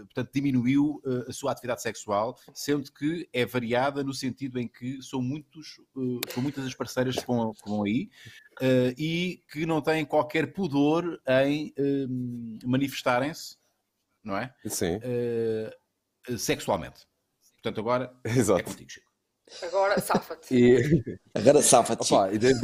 [0.06, 5.20] portanto, diminuiu a sua atividade sexual, sendo que é variada no sentido em que são,
[5.20, 5.78] muitos,
[6.32, 8.08] são muitas as parceiras que vão, que vão aí
[8.96, 11.74] e que não têm qualquer pudor em
[12.64, 13.58] manifestarem-se,
[14.24, 14.54] não é?
[14.66, 14.98] Sim,
[16.38, 17.09] sexualmente.
[17.62, 18.64] Portanto, agora é exato.
[18.64, 19.10] contigo, Chico.
[19.62, 20.54] Agora, safa-te.
[20.54, 22.04] E, Agora safa-te.
[22.04, 22.14] Chico.
[22.20, 22.60] opa, e desde,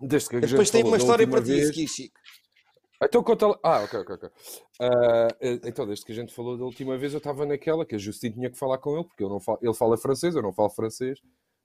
[0.00, 1.88] desde que a gente Depois tem falou uma da história última para ti, vez- aqui,
[1.88, 2.20] Chico.
[3.04, 3.58] Então conta lá.
[3.64, 4.30] Ah, ok, ok, ok.
[4.80, 7.98] Eh, então, desde que a gente falou da última vez, eu estava naquela que a
[7.98, 10.52] Justine tinha que falar com ele, porque eu não falo, ele fala francês, eu não
[10.52, 11.18] falo francês.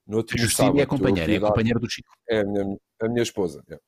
[0.04, 2.08] No outro A Justine é a companheira, é a a companheira do Chico.
[2.28, 3.62] É a minha, a minha esposa.
[3.70, 3.78] é.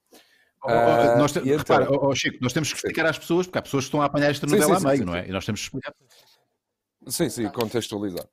[0.64, 1.56] Ah, nós te- então?
[1.58, 4.04] repara, oh, Chico, nós temos que explicar às pessoas, porque há pessoas que estão a
[4.04, 5.22] apanhar esta Sim, novela sim, a sim, meio, sim, não é?
[5.24, 5.28] sim.
[5.30, 5.94] E nós temos que explicar.
[7.06, 8.26] Sim, sim, contextualizar.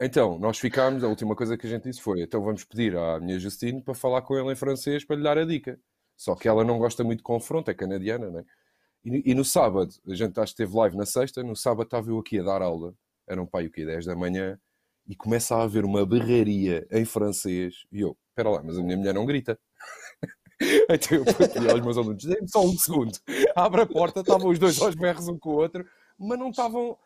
[0.00, 3.20] Então, nós ficámos, a última coisa que a gente disse foi: então vamos pedir à
[3.20, 5.78] minha Justine para falar com ele em francês para lhe dar a dica.
[6.16, 8.44] Só que ela não gosta muito de confronto, é canadiana, né?
[9.04, 12.08] E, e no sábado, a gente acho que teve live na sexta, no sábado estava
[12.10, 12.94] eu aqui a dar aula,
[13.28, 13.84] era um pai o quê?
[13.84, 14.58] 10 da manhã,
[15.06, 18.96] e começa a haver uma berraria em francês, e eu, espera lá, mas a minha
[18.96, 19.58] mulher não grita.
[20.88, 23.18] então eu pedi aos meus alunos, dê-me só um segundo,
[23.54, 25.84] abre a porta, estavam os dois aos berros um com o outro,
[26.18, 26.96] mas não estavam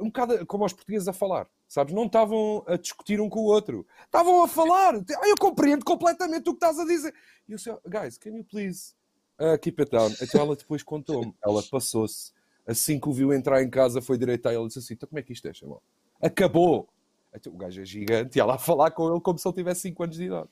[0.00, 1.94] um bocado como os portugueses a falar, sabes?
[1.94, 4.94] Não estavam a discutir um com o outro, estavam a falar.
[4.94, 7.12] Ah, eu compreendo completamente o que estás a dizer.
[7.48, 8.94] E eu disse, guys, can you please
[9.40, 10.12] uh, keep it down?
[10.20, 12.32] Então ela depois contou-me, ela passou-se,
[12.66, 15.08] assim que o viu entrar em casa, foi direito a ele e disse assim: então
[15.08, 15.82] como é que isto é, chamou?
[16.20, 16.88] Acabou!
[17.34, 19.80] Então, o gajo é gigante e ela a falar com ele como se ele tivesse
[19.82, 20.48] 5 anos de idade.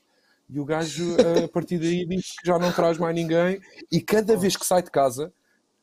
[0.49, 4.35] E o gajo, a partir daí, diz que já não traz mais ninguém e cada
[4.35, 5.33] vez que sai de casa,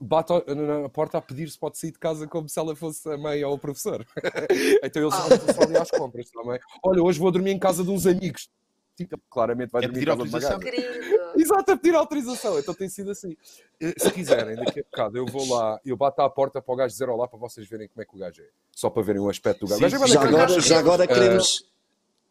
[0.01, 3.19] bate na porta a pedir se pode sair de casa como se ela fosse a
[3.19, 4.07] mãe ou o professor.
[4.83, 6.59] então ele só, só ali às compras também.
[6.83, 8.49] Olha, hoje vou dormir em casa de uns amigos.
[8.97, 11.41] Tipo, claramente vai É dormir em casa de uma.
[11.41, 12.59] Exato, a pedir autorização.
[12.59, 13.35] Então tem sido assim.
[13.81, 16.77] Eh, Se quiserem, daqui a bocado eu vou lá, eu bato à porta para o
[16.77, 18.49] gajo dizer olá para vocês verem como é que o gajo é.
[18.73, 19.79] Só para verem o aspecto do gajo.
[19.89, 21.65] Sim, é Já agora, já agora Eh, queremos,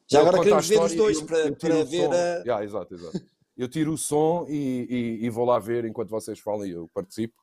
[0.07, 2.11] já agora queremos ver os dois eu- para, eu tiro para o ver som.
[2.13, 2.15] a.
[2.15, 3.21] Yeah, exato, exato.
[3.57, 6.87] Eu tiro o som e, e- e vou lá ver enquanto vocês falam e eu
[6.93, 7.33] participo.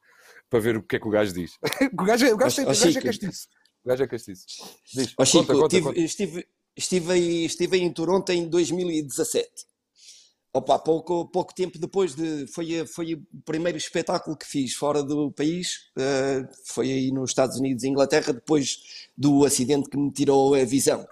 [0.50, 1.52] Para ver o que é que o gajo diz.
[1.92, 3.48] o gajo, é- o gajo, ó, o gajo é castiço.
[3.84, 4.44] O gajo é castiço.
[4.94, 6.00] Diz, Ó, Chico, conta, conta, tive- conta.
[6.00, 6.46] Estive,
[6.76, 9.48] estive, aí, estive aí em Toronto em 2017.
[10.52, 12.46] Opa, pouco, pouco tempo depois de.
[12.46, 15.90] Foi, foi o primeiro espetáculo que fiz fora do país.
[15.98, 18.78] eh, foi aí nos Estados Unidos e Inglaterra, depois
[19.16, 21.06] do acidente que me tirou a visão.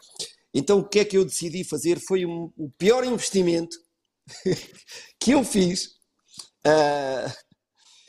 [0.54, 2.00] Então, o que é que eu decidi fazer?
[2.08, 3.76] Foi um- o pior investimento
[5.20, 5.90] que eu fiz,
[6.64, 7.34] ah,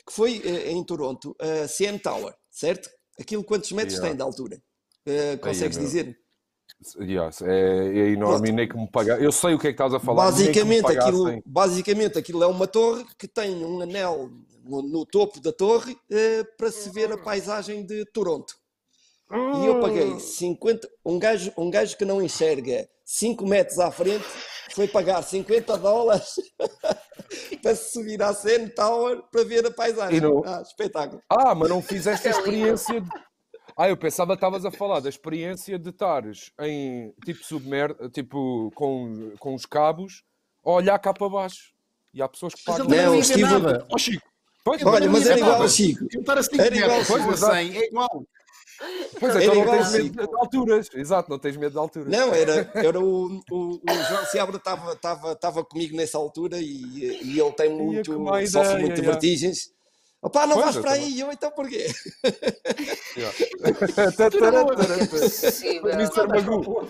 [0.06, 2.88] que foi eh, em Toronto, a CN Tower, certo?
[3.18, 4.08] Aquilo quantos metros Yeah.
[4.08, 4.62] tem de altura?
[5.06, 6.18] Eh, consegues dizer?
[7.00, 8.46] Yes, é, é enorme Pronto.
[8.48, 9.22] e nem que me pagar.
[9.22, 10.24] Eu sei o que é que estás a falar.
[10.26, 14.30] Basicamente aquilo, basicamente, aquilo é uma torre que tem um anel
[14.62, 18.54] no, no topo da torre eh, para se ver a paisagem de Toronto.
[19.30, 20.88] E eu paguei 50.
[21.04, 24.24] Um gajo, um gajo que não enxerga 5 metros à frente
[24.72, 26.34] foi pagar 50 dólares
[27.62, 30.20] para se subir à CN Tower para ver a paisagem.
[30.20, 31.20] Não- Ah, espetáculo.
[31.30, 33.00] Ah, mas não fizeste a É experiência.
[33.00, 33.08] De...
[33.76, 38.70] Ah, eu pensava que estavas a falar da experiência de estares em tipo submer, tipo
[38.74, 40.22] com, com os cabos,
[40.64, 41.74] a olhar cá para baixo.
[42.14, 42.86] E há pessoas que pagam.
[42.86, 43.44] Não, não estive-.
[43.92, 44.26] Ó Chico,
[44.64, 46.06] Pois, Olha, mas era igual ao Chico.
[46.12, 47.54] eu estar a 5 Era igual, metros, pois, ou a exato.
[47.54, 48.24] 100, é igual.
[49.18, 50.88] Pois Era então não tens medo de alturas.
[50.94, 52.08] Exato, não tens medo de alturas.
[52.08, 56.82] Não, era, era o, o, o João Seabra estava comigo nessa altura e,
[57.22, 58.12] e ele tem muito,
[58.46, 59.75] sofre muito de vertigens.
[60.26, 61.06] Opá, não Pois, vais para também.
[61.06, 61.86] aí, eu então porquê?
[65.94, 66.26] Mr.
[66.28, 66.88] Magoo.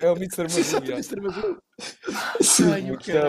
[0.00, 0.42] É o Mr.
[1.20, 1.58] Magoo.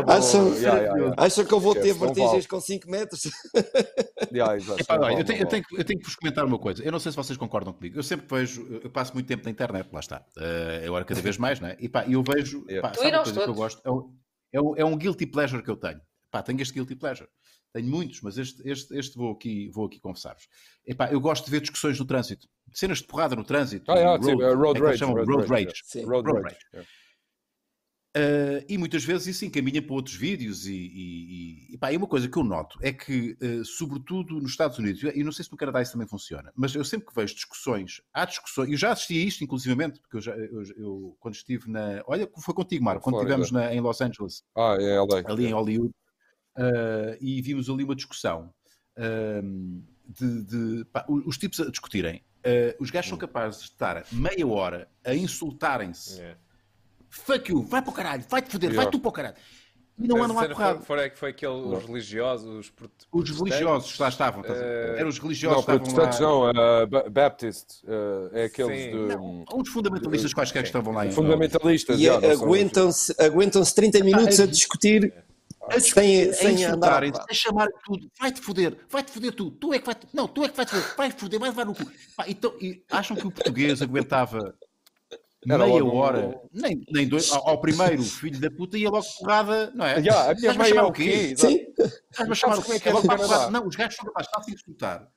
[0.08, 1.16] Acham- Yeah, yeah, yeah.
[1.18, 3.22] Acham que eu vou ter vertigens com 5 metros?
[4.32, 6.60] Yeah, Epá, olha, eu, tenho, não eu, tenho, que- eu tenho que vos comentar uma
[6.60, 6.84] coisa.
[6.84, 7.98] Eu não sei se vocês concordam comigo.
[7.98, 10.24] Eu sempre vejo, eu passo muito tempo na internet, lá está.
[10.38, 11.76] Eh, agora cada vez mais, não é?
[11.80, 12.64] E pá, eu vejo.
[12.68, 12.88] Yeah.
[12.88, 13.82] Pá, Tu sabe uma coisa que eu gosto?
[13.84, 14.14] É um,
[14.54, 16.00] é, um, é um guilty pleasure que eu tenho.
[16.30, 17.28] Pá, tenho este guilty pleasure.
[17.72, 20.48] Tenho muitos, mas este, este, este vou aqui, vou aqui confessar-vos.
[20.86, 22.48] Epá, eu gosto de ver discussões no trânsito.
[22.74, 23.92] Cenas de porrada no trânsito.
[23.92, 25.82] Ah, sim, road, é road é eles rage, road Road rage, rage.
[25.86, 26.04] Sim.
[26.06, 26.58] Road Road rage.
[26.74, 26.88] rage.
[28.18, 32.08] Uh, e muitas vezes isso encaminha para outros vídeos e, e, e, pá, e uma
[32.08, 35.52] coisa que eu noto é que, uh, sobretudo nos Estados Unidos, e não sei se
[35.52, 38.92] no Canadá isso também funciona, mas eu sempre que vejo discussões, há discussões, eu já
[38.94, 42.84] assisti a isto inclusivamente, porque eu, já, eu, eu quando estive na, olha, foi contigo
[42.84, 45.32] Marco, quando estivemos na- em Los Angeles, Ah, é LA.
[45.32, 45.94] ali em Hollywood,
[46.60, 48.54] uh, e vimos ali uma discussão
[48.98, 52.22] um, de, de- pá, os, os tipos a discutirem.
[52.40, 53.20] Uh, os gajos são Hum.
[53.22, 56.38] capazes de estar meia hora a insultarem-se Yeah.
[57.10, 59.36] fuck you, vai para o caralho, vai-te foder, vai tu para o caralho.
[60.02, 60.76] E não andam a à porrada.
[60.80, 62.72] foi, foi, é que foi aquele, os religiosos,
[63.12, 64.42] os, Os religiosos lá estavam.
[64.46, 66.54] eh, Eram os religiosos Não, que estavam protestantes lá.
[66.54, 67.84] não, uh, Ba- Baptist.
[67.84, 68.92] uh, é aqueles Sim.
[68.92, 69.16] de.
[69.16, 72.00] Não, uns fundamentalistas quaisquer que estavam lá Fundamentalistas.
[72.00, 75.14] E aguentam-se aguentam 30 minutos a discutir
[75.80, 79.86] sem, a sem andar a chamar tudo, vai-te foder, vai-te foder tu, tu é que
[79.86, 81.86] vai não, tu é que vai-te foder, vai-te foder, vai levar no cu.
[82.16, 84.56] Pá, então, e acham que o português aguentava
[85.48, 89.06] Era meia logo hora, nem, nem dois, ao, ao primeiro filho da puta ia logo
[89.20, 90.02] porrada, não é?
[90.04, 91.36] Já, a minha mãe é chamar o quê?
[91.38, 91.60] Sim,
[92.12, 92.90] Estás-me a chamar o é quê?
[92.90, 93.52] é porrada.
[93.52, 95.08] Não, os gajos são capazes estar a insultar.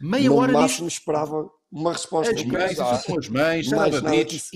[0.00, 0.98] Meia no hora máximo nisto.
[0.98, 2.34] esperava uma resposta.
[2.34, 4.50] As Não mães, as mães, nada bitch, disso.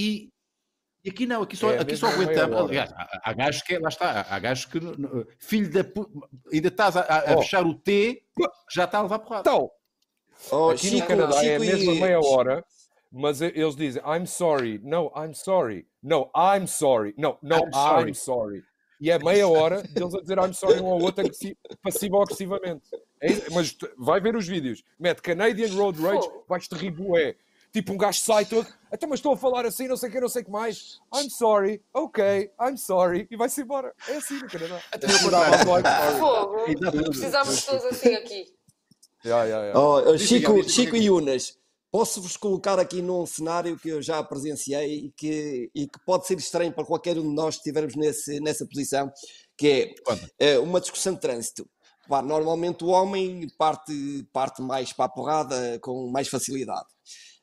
[1.07, 2.57] E, e aqui não, aqui só, É, aqui só aguentamos.
[2.57, 2.65] hora.
[2.69, 4.81] Aliás, há, há gajos que, lá está, há gajos que,
[5.39, 5.81] filho da
[6.53, 7.43] ainda estás a, a- a Oh.
[7.43, 8.23] fechar o T,
[8.73, 9.49] já está a levar porrada.
[9.49, 9.71] Então,
[10.51, 12.65] Oh, aqui Chico, no Canadá é a Chico e- mesma meia hora,
[13.11, 17.73] mas e- eles dizem I'm sorry, no, I'm sorry, no, I'm sorry, no, no, I'm
[17.73, 18.11] sorry.
[18.11, 18.63] I'm sorry.
[19.01, 22.23] E é meia hora deles a dizer I'm sorry um ao outro agressi- passivo ou
[22.23, 22.83] agressivamente.
[23.21, 27.35] É mas tu- vai ver os vídeos, mete Canadian Road Rage, vais-te rir bué.
[27.77, 30.19] Tipo, um gajo sai todo, até mas estou a falar assim, não sei o que,
[30.19, 30.99] não sei o que mais.
[31.15, 33.93] I'm sorry, ok, I'm sorry, e vai-se embora.
[34.09, 34.81] É assim no Canadá.
[34.91, 35.85] Até eu sorry.
[36.19, 37.11] Fogo.
[37.11, 38.47] Precisamos todos assim aqui.
[39.23, 39.79] Yeah, yeah, yeah.
[39.79, 41.59] Oh, oh, Chico, Chico e Unas,
[41.93, 46.39] posso-vos colocar aqui num cenário que eu já presenciei e que, e que pode ser
[46.39, 49.13] estranho para qualquer um de nós que estivermos nesse, nessa posição,
[49.55, 49.95] que
[50.39, 51.69] é eh, uma discussão de trânsito.
[52.09, 56.96] Pá, normalmente o homem parte, parte mais para a porrada com mais facilidade.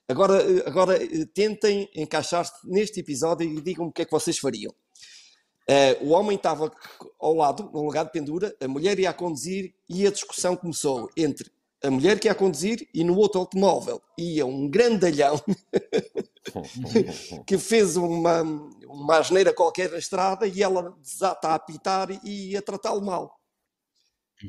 [0.08, 4.38] Agora, eh, agora eh, tentem encaixar-se neste episódio e digam-me o que é que vocês
[4.38, 4.74] fariam.
[5.68, 6.72] Eh, o homem estava
[7.20, 11.10] ao lado, no lugar de pendura, a mulher ia a conduzir e a discussão começou
[11.16, 11.50] entre
[11.84, 15.40] a mulher que ia a conduzir e no outro automóvel ia um grandalhão
[17.46, 18.42] que fez uma,
[18.88, 23.38] uma asneira qualquer na estrada e ela desata a apitar e a tratá-lo mal.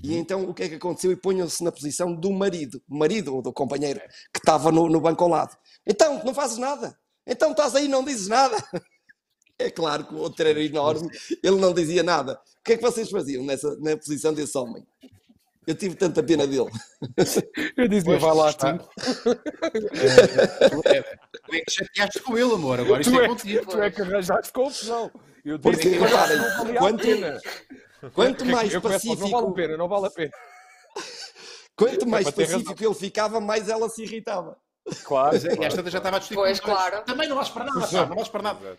[0.03, 1.13] E então o que é que aconteceu?
[1.13, 4.01] E ponham-se na posição do marido, marido ou do companheiro
[4.33, 5.57] que estava no, no banco ao lado.
[5.87, 6.97] Então, não fazes nada.
[7.27, 8.57] Então estás aí e não dizes nada.
[9.57, 11.09] É claro que o outro era enorme,
[11.41, 12.33] ele não dizia nada.
[12.33, 14.85] O que é que vocês faziam nessa, na posição desse homem?
[15.65, 16.69] Eu tive tanta pena dele.
[17.79, 18.77] Eu dizia, Pois, vai lá está.
[18.77, 18.89] tu.
[18.93, 22.81] Tu é tu é que chateaste com ele, amor.
[22.81, 23.67] Agora isto Tu é é, contigo.
[23.67, 25.11] tu é que arranjaste confusão.
[25.45, 26.81] Eu Porque, disse que reparem, a
[28.13, 30.31] quanto- mais eu começo logo, Não vale a pacífico, pena, não vale a pena.
[31.77, 32.61] quanto mais para ter razão.
[32.63, 34.57] pacífico ele ficava, mais ela se irritava.
[35.03, 35.31] Claro.
[35.33, 37.03] Mas é, e esta já estava a discutir Pois, claro.
[37.07, 38.79] Também não vales para nada, pá, não vales para nada.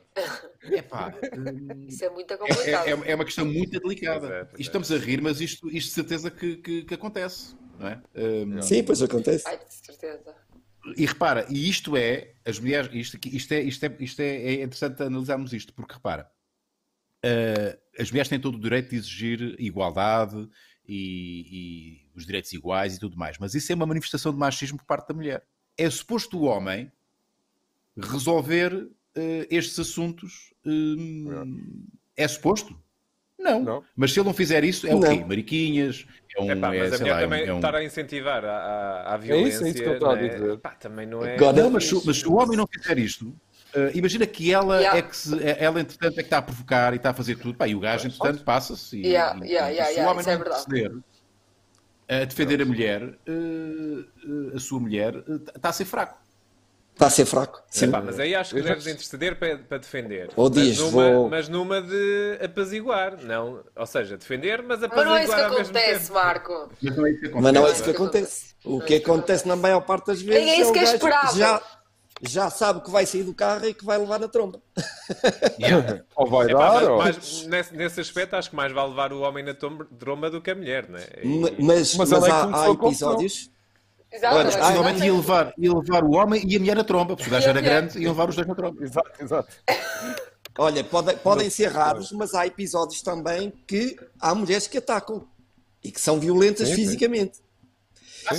[0.63, 1.13] Epá,
[1.87, 2.87] Isso é muito é, complicado.
[2.87, 4.19] é, é uma questão muito delicada.
[4.27, 4.43] Pois é, é.
[4.43, 7.55] Isto estamos a rir, mas isto, isto de certeza que, que, que acontece.
[7.79, 8.01] Não é?
[8.15, 9.47] Hum, Sim, pois acontece.
[9.47, 10.35] Ai, de certeza.
[10.95, 14.53] E repara, e isto é, as mulheres, isto, isto, é, isto, é, isto é, é
[14.61, 16.29] interessante analisarmos isto, porque repara,
[17.23, 20.47] eh, as mulheres têm todo o direito de exigir igualdade
[20.87, 24.77] e, e os direitos iguais e tudo mais, mas isso é uma manifestação de machismo
[24.77, 25.43] por parte da mulher.
[25.77, 26.91] É suposto o homem
[27.97, 30.53] resolver eh, estes assuntos.
[30.65, 31.85] hum,
[32.15, 32.77] é suposto?
[33.37, 33.61] Não.
[33.63, 33.83] Não.
[33.95, 35.23] Mas se ele não fizer isso, é o quê?
[35.23, 36.05] Mariquinhas?
[36.35, 36.49] É um.
[36.51, 38.49] Epá, é, mas a sei mulher lá, é também é um- estar a incentivar a,
[38.57, 39.65] a, a isso, violência.
[39.65, 40.29] é isso que eu estava a não é?
[40.29, 40.57] dizer.
[40.59, 41.35] Pá, também não é.
[41.35, 43.35] Agora- Não, mas, mas se o homem não fizer isto,
[43.75, 44.97] eh, imagina que ela Yeah.
[44.99, 47.35] é que se, é- ela, entretanto, é que está a provocar e está a fazer
[47.37, 47.57] tudo.
[47.57, 48.97] Pá, e o gajo, entretanto, passa-se.
[48.97, 50.61] E, Yeah, e- yeah, e yeah, se yeah, o homem é não verdade.
[50.67, 50.91] interceder
[52.07, 55.23] a defender a mulher, eh, eh, a sua mulher,
[55.55, 56.23] está a ser fraco.
[56.93, 57.61] Está a ser fraco.
[57.69, 57.87] Sim.
[57.87, 60.29] Epá, mas aí acho que deves interceder para, para defender.
[60.33, 63.61] Ou mas, diz, numa, vou- mas numa de apaziguar, não.
[63.75, 66.11] Ou seja, defender, mas Mas apaziguar não é isso que acontece.
[66.13, 66.69] Marco.
[66.81, 67.43] Mas não é isso que acontece.
[67.43, 68.55] Mas não é Não isso que é acontece.
[68.63, 71.37] O que acontece na maior parte das vezes É isso que é esperável.
[71.37, 71.61] já,
[72.21, 74.61] já sabe que vai sair do carro e que vai levar na tromba.
[75.59, 76.03] Yeah.
[76.15, 76.97] Ou vai Epá, dar, mas, ou...
[76.97, 80.51] mas nesse, nesse aspecto acho que mais vai levar o homem na tromba do que
[80.51, 81.07] a mulher, não é?
[81.23, 83.51] E- Ma- Mas, Mas mas, é há, há episódios.
[84.11, 84.35] Exato.
[84.35, 87.29] Olha, mas- Possivelmente ia levar, ia levar o homem e a mulher na tromba, porque
[87.29, 88.81] o gajo era grande e levar os dois na tromba.
[88.83, 89.49] Exato, exato.
[90.57, 95.27] Olha, pode- podem ser raros, mas há episódios também que há mulheres que atacam
[95.83, 96.81] e que são violentas Sim, sim.
[96.81, 97.39] fisicamente.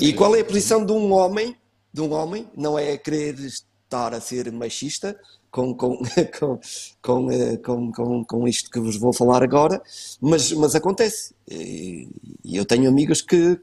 [0.01, 1.55] E qual é a posição de um homem?
[1.97, 5.19] De um homem, não é querer estar a ser machista
[5.51, 5.97] com, com,
[6.39, 6.61] com,
[7.01, 9.83] com, eh, com, com, com isto que vos vou falar agora,
[10.21, 11.35] mas, mas acontece.
[11.51, 12.07] E
[12.55, 13.59] eu tenho amigos que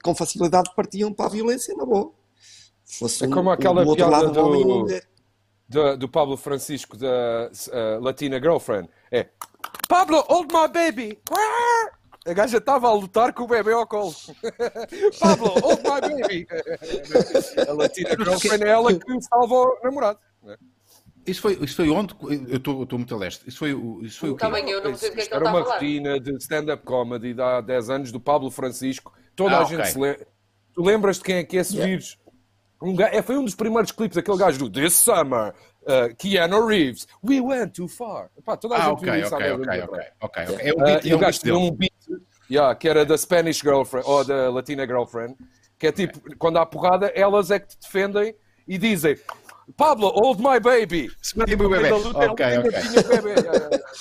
[0.00, 2.12] com facilidade partiam para a violência na boa.
[2.84, 5.04] Fosse É um- como aquela do outro piada um homem do- mulher.
[5.68, 8.88] do, do Pablo Francisco da uh, Latina Girlfriend.
[9.10, 9.26] É
[9.88, 11.18] Pablo, hold my baby.
[12.26, 14.14] A gaja estava a lutar com o bebê ao colo.
[15.18, 16.46] Pablo, hold my baby.
[17.68, 20.18] A Latina Girlfriend é ela que salva o namorado.
[21.26, 22.14] Isso foi, isso foi onde?
[22.48, 23.48] Eu estou muito a leste.
[23.48, 24.40] Isso foi, o- isso foi o quê?
[24.44, 25.74] Também eu não sei do que é que ele Era a uma falar.
[25.74, 29.12] rotina de stand-up comedy de há 10 anos do Pablo Francisco.
[29.36, 29.76] Toda Ah, a ok.
[29.76, 30.26] gente se lembra.
[30.74, 31.90] Tu lembras de quem é que é esse Yeah.
[31.90, 32.18] vírus?
[32.80, 36.66] Um ga- é, foi um dos primeiros clipes, aquele gajo do This Summer, uh, Keanu
[36.66, 38.30] Reeves, We Went Too Far.
[38.36, 40.12] Epá, toda a Ah, gente ok, viu isso há ok, 10 ok, anos ok, atrás.
[40.20, 40.66] ok, ok.
[40.66, 41.92] É o beat, é o o gajo beat tinha um beat
[42.50, 45.36] yeah, que era da Spanish Girlfriend ou da Latina Girlfriend,
[45.78, 48.34] que é tipo, quando há porrada, elas é que te defendem
[48.68, 49.16] e dizem
[49.76, 51.10] Pablo, hold my baby.
[51.22, 51.88] Segura o bebê.
[51.88, 52.58] Da luta, Ok, ok.
[52.58, 53.34] o bebê.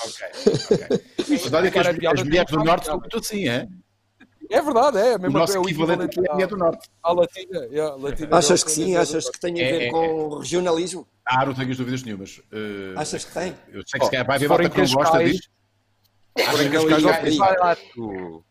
[0.06, 0.28] Ok,
[0.72, 1.00] ok.
[1.30, 3.68] Mas olha que as, mulheres do norte são muito assim, é?
[4.50, 5.16] É verdade, é.
[5.16, 6.90] O Mesmo nosso é o equivalente aqui é a mulher do norte.
[7.04, 7.60] à latina.
[7.68, 8.96] yeah, latina Achas que sim?
[8.96, 11.08] é Achas que tem a É, ver é, com regionalismo?
[11.34, 12.42] Ah, não tenho as dúvidas nenhumas.
[12.52, 13.56] Eh, Achas que tem?
[13.70, 15.50] Eu sei que se calhar vai haver malta que não gosta disto.
[16.36, 17.38] Cascais, ia ó, abrir.
[17.38, 18.44] Vai lá tu.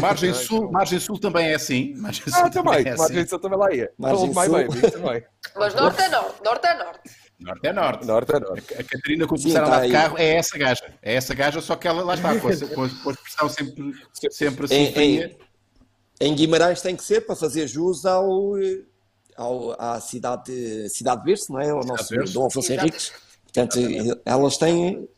[0.00, 1.94] Margem Sul, Margem Sul também é assim.
[1.96, 2.86] Margem Sul Ah, também.
[2.86, 3.28] é Margem assim.
[3.28, 3.90] Sul também lá ia.
[3.98, 4.52] Margem my Sul.
[4.52, 5.24] baby também.
[5.56, 7.10] Mas norte é norte, norte é norte.
[7.40, 8.06] Norte é norte.
[8.06, 8.74] Norte é norte.
[8.74, 9.92] A Catarina, quando Sim, começar a tá andar de aí.
[9.92, 10.94] carro, é essa gaja.
[11.02, 13.48] É essa gaja, só que ela lá está, com a, com a, com a expressão
[13.48, 13.92] sempre,
[14.30, 15.36] sempre assim Em, em,
[16.20, 18.82] em Guimarães tem que ser para fazer jus ao, eh,
[19.36, 21.70] ao, à cidade, cidade Verde, não é?
[21.70, 22.32] Ao nosso Verde.
[22.32, 22.86] Dom Afonso Exato.
[22.88, 23.12] Henriques.
[23.44, 23.78] Portanto,
[24.24, 25.08] elas têm,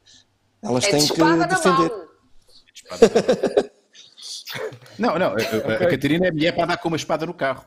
[0.63, 1.91] elas É de têm que defender.
[1.91, 2.09] mão.
[4.99, 7.65] Não, não, a, a- a Catarina é mulher para andar com uma espada no carro.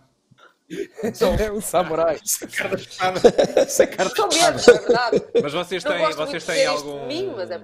[1.03, 2.17] É um samurai.
[2.25, 3.19] Sacar da espada.
[3.67, 4.57] Sacar da São espada.
[4.57, 5.23] é verdade.
[5.43, 7.61] Mas vocês têm, vocês têm algum, mim, mas é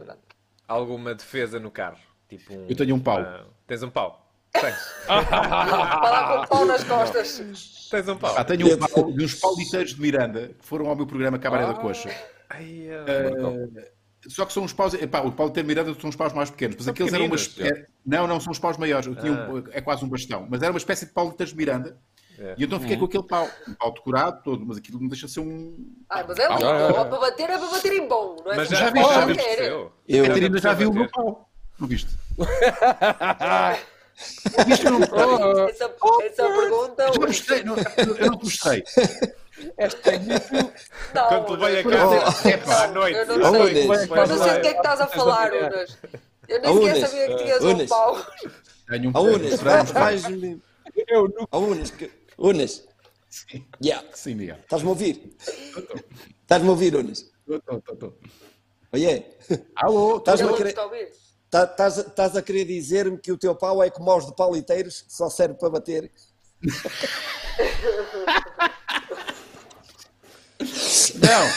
[0.67, 1.97] alguma defesa no carro?
[2.29, 3.17] Tipo um, Eu tenho um pau.
[3.19, 4.26] ah, tens um pau?
[4.61, 4.77] Tens.
[5.05, 7.87] Para lá com o pau nas costas.
[7.89, 8.33] Tens um pau.
[8.37, 11.65] Ah, tenho um pau de uns pauliteiros de Miranda que foram ao meu programa Cabaré
[11.65, 12.09] da Coxa.
[12.49, 13.91] Ai, ah, Eh,
[14.27, 14.93] Só que são uns paus.
[14.93, 17.35] Epá, o pau de Miranda são uns paus mais pequenos, mas São aqueles eram uma.
[17.35, 19.07] espé- Não, não, são os paus maiores.
[19.07, 21.97] Eu tinha um- é quase um bastão, mas era uma espécie de pauliteiros de Miranda.
[22.39, 22.53] É.
[22.57, 25.31] E então fiquei com aquele pau, um pau decorado todo, mas aquilo não deixa de
[25.33, 25.75] ser um.
[26.09, 26.53] Ai, mas é bom.
[26.55, 26.93] Ah, é, é.
[26.93, 28.55] Para bater é para bater em bom, não é?
[28.57, 29.59] Mas já, já vi, já bater.
[29.71, 29.91] eu.
[30.27, 31.49] Catarina já viu o meu pau.
[31.79, 32.11] Não viste?
[34.67, 35.07] Viste ou não?
[35.11, 37.11] Oh, Essa, essa pergunta.
[37.13, 38.83] Já mostrei, não, eu não te mostrei.
[41.13, 43.17] Não, Quando levei a casa Epá, à noite.
[43.17, 43.83] eu não sei.
[43.83, 45.97] Eu não sei do que é que estás a falar, Unas.
[46.47, 48.25] Eu nem sequer sabia que tinhas um pau.
[48.89, 49.61] Tenho um A Unas,
[49.91, 50.61] vais-me.
[51.07, 51.47] Eu nunca.
[51.51, 52.87] A Unas, que- Unas.
[53.83, 54.07] Yeah.
[54.13, 54.57] Sim, Miguel.
[54.61, 55.35] Estás-me a ouvir?
[56.41, 57.29] Estás-me a ouvir, Unas?
[57.45, 58.13] Tô, tô, tô.
[58.93, 59.23] Oiê,
[59.75, 60.75] Alô, estás-me a querer,
[61.49, 65.01] tá- estás, estás a querer dizer-me que o teu pau é como aos de paliteiros,
[65.01, 66.11] que só serve para bater?
[71.19, 71.47] Não,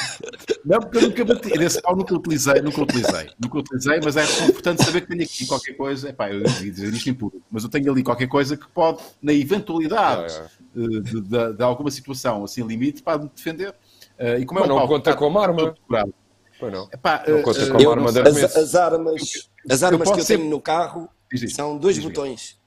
[0.65, 1.53] não, porque eu nunca bati.
[1.63, 3.31] Esse pau nunca utilizei, nunca utilizei.
[3.43, 6.11] Nunca utilizei, mas é importante saber que tenho aqui qualquer coisa.
[6.11, 9.03] Epá, eu devia dizer isto em público, mas eu tenho ali qualquer coisa que pode,
[9.23, 13.75] na eventualidade Ah, eh, de, de- de alguma situação assim limite, para me defender.
[14.19, 15.57] Eh, e como é Mas um não pau conta que está como arma.
[15.59, 16.15] todo curado,
[16.61, 16.89] Pois não.
[16.93, 18.21] epá, Não eh, conta eh, como eu arma de.
[18.21, 18.59] As, arremesso.
[18.61, 19.23] as armas,
[19.69, 22.11] as armas posso que eu ser- tenho no carro isto, são dois Miguel.
[22.13, 22.61] botões.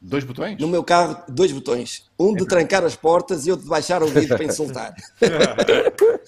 [0.00, 0.60] Dois botões?
[0.60, 2.04] No meu carro, dois botões.
[2.16, 4.94] Um de trancar as portas e outro de baixar o vidro para insultar.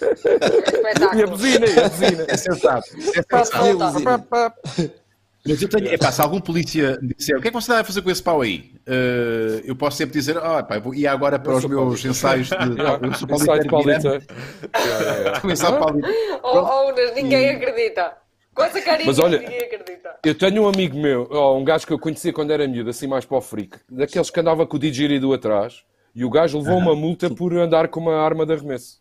[0.03, 2.25] É E a buzina, e a buzina.
[2.29, 2.89] É sensato.
[3.15, 5.00] É sensato.
[5.51, 7.81] Mas eu tenho, epá, se algum polícia me disser o que é que você está
[7.81, 10.95] a fazer com esse pau aí, Eh, eu posso sempre dizer, ah, pá, eu vou
[10.95, 12.09] ir agora para Eu os meus paulista.
[12.09, 12.55] ensaios de.
[13.07, 14.21] Eu sou Ensaio de paulista.
[15.41, 16.09] Começar a palita.
[16.43, 18.17] Oh, oh, Unas, ninguém acredita.
[18.55, 20.11] Com essa carinha, Mas olha- ninguém acredita.
[20.25, 23.07] Eu tenho um amigo meu, ó, um gajo que eu conhecia quando era miúdo, assim
[23.07, 25.83] mais para o freak, daqueles que andava com o didgeridoo atrás,
[26.15, 28.99] e o gajo levou uma multa por andar com uma arma de arremesso.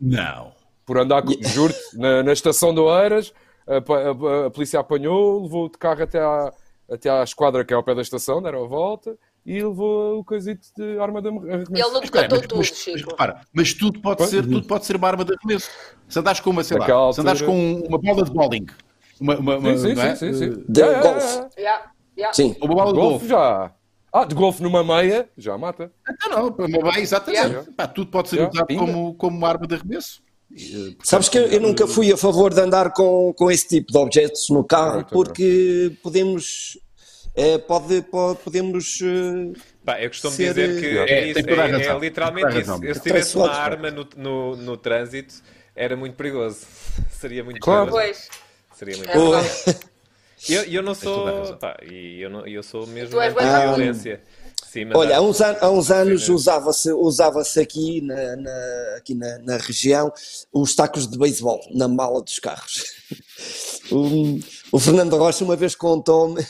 [0.00, 0.52] Não.
[0.84, 3.32] Por andar, com, juro na, na estação de Oeiras,
[3.78, 6.52] a, a- a polícia apanhou, levou de carro até à,
[6.90, 10.24] até à esquadra que é ao pé da estação, deram a volta, e levou o
[10.24, 11.72] coisito de arma de arremesso.
[11.72, 13.10] Ele não te mas, tudo, mas- mas Chico.
[13.10, 14.30] repara, mas tudo pode, Pois.
[14.30, 15.68] ser, tudo pode ser uma arma de arremesso.
[16.08, 18.66] Se andares com uma, sei lá, Naquela se andares altura- com uma bola de bowling,
[19.20, 20.14] uma, uma, uma, Sim, sim, é?
[20.16, 20.64] sim, sim, sim.
[20.68, 21.26] De Yeah, golfe.
[21.58, 21.92] yeah.
[22.16, 22.34] Yeah.
[22.34, 22.56] Sim.
[22.60, 23.72] Uma bola de Golfe já.
[24.12, 25.90] Ah, de golfe numa meia, já mata.
[26.06, 27.46] Então não, para uma bem, exatamente.
[27.46, 27.72] Yeah.
[27.74, 30.22] Pá, tudo pode ser Yeah, usado como, como uma arma de arremesso.
[30.54, 33.90] Eh, portanto, Sabes que eu, nunca fui a favor de andar com, com esse tipo
[33.92, 36.78] de objetos no carro porque podemos.
[37.34, 38.98] eh, pode, pode- podemos.
[39.02, 41.98] eh, Pá, eu costumo Ser, dizer que eh, é, é, isso, a é- é razão.
[41.98, 42.84] literalmente isso.
[42.84, 45.34] Eu, se tivesse uma arma no, no, no trânsito,
[45.74, 46.66] era muito perigoso.
[47.10, 47.90] Seria muito Claro.
[47.90, 48.18] perigoso.
[48.28, 48.28] Pois.
[48.78, 49.92] Seria muito É perigoso.
[50.48, 51.56] E eu, eu não sou.
[51.56, 53.76] Pá, e eu, não, eu sou mesmo Tu és contra
[54.70, 59.38] Sim, Olha, há uns, an- há uns anos usava-se usava aqui, na, na- aqui na,
[59.38, 60.12] na região
[60.52, 62.84] os tacos de beisebol na mala dos carros.
[63.90, 64.38] O,
[64.72, 66.46] o Fernando Rocha uma vez contou-me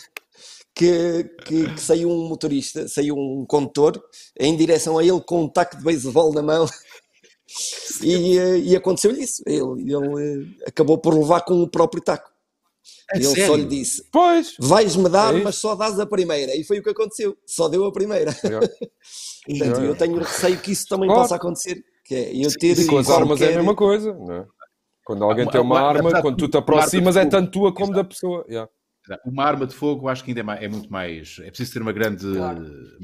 [0.75, 4.03] que, que- que saiu um motorista, saiu um condutor
[4.39, 6.67] em direção a ele com um taco de beisebol na mão
[8.03, 9.43] e, eh, e aconteceu-lhe isso.
[9.47, 12.32] Ele, ele eh, acabou por levar com o próprio taco.
[13.13, 13.57] É ele só sério?
[13.57, 14.55] lhe disse: Pois.
[14.59, 16.55] Vais-me dar, É mas só dás a primeira.
[16.57, 17.37] E foi o que aconteceu.
[17.47, 18.35] Só deu a primeira.
[18.45, 18.67] Yeah.
[19.47, 21.23] Portanto, eu tenho receio que isso também Claro.
[21.23, 21.83] possa acontecer.
[22.05, 24.47] Que é eu ter E com as armas é a qualquer- mesma coisa, não é?
[25.05, 27.93] Quando alguém Uma- tem uma uma- arma, quando tu te aproximas, é tanto tua como
[27.93, 28.45] da pessoa.
[28.49, 28.71] Yeah.
[29.27, 31.37] Uma arma de fogo, acho que ainda é, mais- é muito mais.
[31.43, 32.25] É preciso ter uma grande.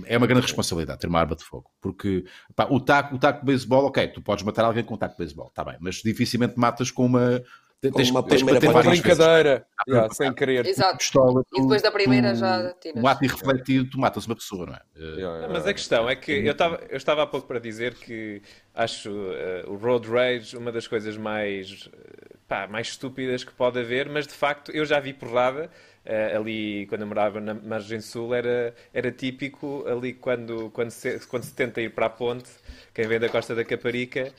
[0.07, 1.69] É uma grande responsabilidade ter uma arma de fogo.
[1.81, 2.25] Porque
[2.55, 5.15] pá, o, taco, o taco de beisebol, ok, tu podes matar alguém com um taco
[5.15, 7.43] de beisebol, está bem, mas dificilmente matas com uma.
[7.81, 9.01] Com tens, uma tens primeira várias vezes.
[9.19, 10.67] brincadeira, yeah, sem querer.
[10.67, 10.99] Exato.
[10.99, 13.03] Pistola, E depois da primeira tu- já tiras.
[13.03, 14.81] Um ato irrefletido, tu matas uma pessoa, não é?
[14.97, 17.47] Eh, Yeah, yeah, Não, mas a questão é que eu estava eu estava há pouco
[17.47, 18.43] para dizer que
[18.75, 23.79] acho eh, o road rage uma das coisas mais eh, pá, mais estúpidas que pode
[23.79, 25.71] haver, mas de facto eu já vi porrada
[26.05, 31.21] eh, ali quando eu morava na margem sul era era típico ali quando quando se,
[31.29, 32.51] quando se tenta ir para a ponte
[32.93, 34.33] quem vem da Costa da Caparica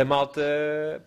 [0.00, 0.40] a malta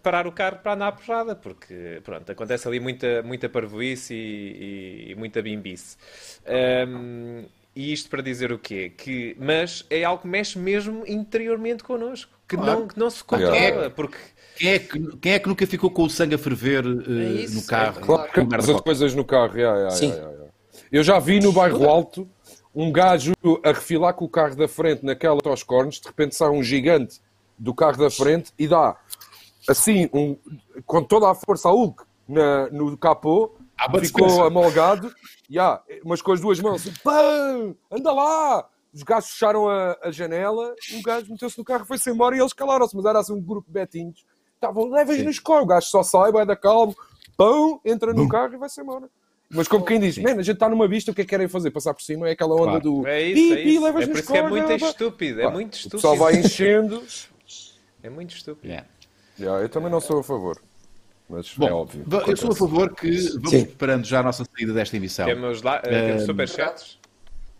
[0.03, 5.07] parar o carro para andar à porrada, porque pronto, acontece ali muita, muita parvoíce e,
[5.07, 5.95] e- e muita bimbice.
[6.45, 8.89] Ahm, e isto para dizer o quê?
[8.95, 12.79] Que, mas é algo que mexe mesmo interiormente connosco, que, Claro.
[12.81, 13.89] não, que não se controla, Yeah.
[13.91, 14.17] porque
[14.57, 17.41] Quem é, que, quem é que nunca ficou com o sangue a ferver eh, É
[17.43, 17.97] isso, no carro?
[17.99, 19.57] é Claro, Com merda as coisas no carro.
[19.57, 20.09] yeah, yeah, Sim.
[20.09, 20.51] yeah, yeah.
[20.91, 22.29] Eu já vi no bairro Alto
[22.75, 23.31] um gajo
[23.63, 27.21] a refilar com o carro da frente naquela aos cornos, de repente sai um gigante
[27.61, 28.97] do carro da frente e dá
[29.69, 30.35] assim, um,
[30.85, 35.13] com toda a força a Hulk na, no capô, Ah, ficou amolgado,
[35.49, 38.67] yeah, mas com as duas mãos, assim, pam, anda lá!
[38.93, 42.39] Os gajos fecharam a, a janela, o gajo meteu-se no carro e foi-se embora e
[42.39, 44.25] eles calaram-se, mas era assim um grupo de betinhos.
[44.55, 45.23] Estavam, levas Sim.
[45.23, 46.95] nos cor, o gajo só sai, vai da calmo,
[47.37, 49.07] pão, entra no carro e vai-se embora.
[49.53, 51.47] Mas como quem diz, man, a gente está numa vista, o que é que querem
[51.47, 51.71] fazer?
[51.71, 52.27] Passar por cima?
[52.27, 52.81] É aquela onda Claro.
[52.81, 53.85] do é isso, é pi, pi, isso.
[53.87, 55.97] É por isso é muito estúpido, é muito estúpido.
[55.97, 57.03] pessoal vai enchendo.
[58.03, 58.67] É muito estúpido.
[58.67, 58.87] Yeah.
[59.39, 60.61] Yeah, eu também não sou a favor.
[61.29, 62.03] Mas é Bom, óbvio.
[62.05, 62.59] va- eu sou a Acontece.
[62.59, 63.65] favor que vamos Sim.
[63.65, 65.25] preparando já a nossa saída desta emissão.
[65.25, 66.99] Temos lá, temos Ehm, superchats.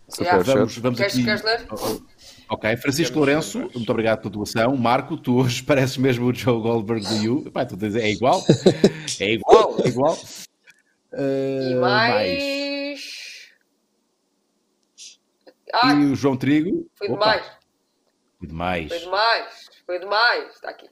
[0.08, 0.44] Superchat.
[0.44, 1.24] Vamos, vamos aqui.
[1.24, 1.66] queres ler?
[2.50, 4.76] Ok, Francisco Lourenço, muito obrigado pela doação.
[4.76, 7.44] Marco, tu hoje pareces mesmo o Joe Goldberg do You.
[7.46, 8.44] Epá, tu dizes, é igual?
[9.18, 10.18] É igual, é igual.
[11.14, 13.48] E Uh, mais.
[15.74, 16.86] Ai, E o João Trigo.
[16.96, 17.52] foi Opa, demais.
[18.38, 18.88] Foi demais.
[18.88, 19.71] Foi demais.
[19.86, 20.54] Foi demais.
[20.54, 20.86] Está aqui.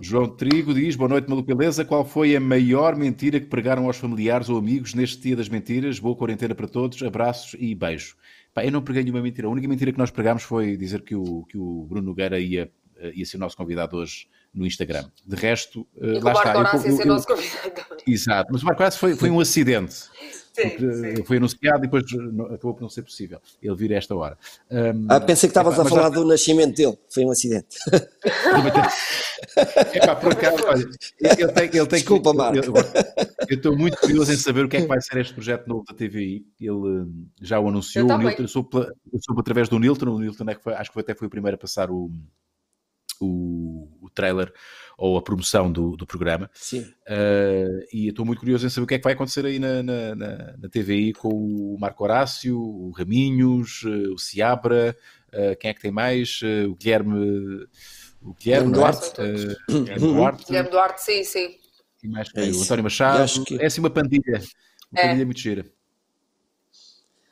[0.00, 1.84] João Trigo diz: Boa noite, maluco beleza.
[1.84, 5.98] Qual foi a maior mentira que pregaram aos familiares ou amigos neste dia das mentiras?
[5.98, 8.16] Boa quarentena para todos, abraços e beijo.
[8.52, 9.46] Pá, eu não preguei nenhuma mentira.
[9.46, 12.70] A única mentira que nós pregámos foi dizer que o, que o Bruno Nogueira ia,
[12.98, 15.04] eh, ia ser o nosso convidado hoje no Instagram.
[15.26, 16.52] De resto, eh, E que o lá Marco está.
[16.54, 17.96] Eu- Horácio ia ser nosso convidado.
[18.06, 19.94] Exato, mas o Marco Horácio foi, foi um acidente.
[20.56, 21.06] Sim, Porque, sim.
[21.20, 24.14] eh, foi anunciado e depois não- acabou por não ser possível ele vir a esta
[24.14, 24.38] hora.
[24.70, 26.96] Ahm, Ah, pensei que estavas a falar já- do nascimento dele.
[27.12, 27.76] Foi um acidente.
[29.94, 30.88] Epá, por acaso, olha,
[31.20, 32.58] ele tem, ele tem Desculpa, que, Marco.
[32.58, 32.74] Eu
[33.48, 35.84] eu estou muito curioso em saber o que é que vai ser este projeto novo
[35.84, 36.46] da TVI.
[36.60, 38.08] Ele hum, já o anunciou.
[38.08, 38.18] Eu O.
[38.18, 38.68] Nilton, eu soube,
[39.12, 40.06] eu soube através do Nilton.
[40.10, 42.10] O Nilton é que foi- acho que até foi o primeiro a passar o,
[43.20, 44.52] o, o trailer
[44.96, 46.50] ou a promoção do, do programa.
[46.54, 46.80] Sim.
[46.80, 49.58] Uh, e eu estou muito curioso em saber o que é que vai acontecer aí
[49.58, 54.96] na, na, na, na TVI com o Marco Horácio, o Raminhos, uh, o Ciabra,
[55.32, 56.40] uh, quem é que tem mais?
[56.42, 57.66] Uh, o Guilherme.
[58.22, 59.10] O Guilherme Duarte.
[59.68, 60.04] Duarte.
[60.04, 60.44] Uh, Duarte.
[60.46, 61.56] Guilherme Duarte, sim, sim.
[62.02, 62.62] E mais É o.
[62.62, 63.22] António Machado.
[63.22, 64.40] acho que- É assim uma pandilha.
[64.92, 65.06] Uma É.
[65.08, 65.66] pandilha muito gira.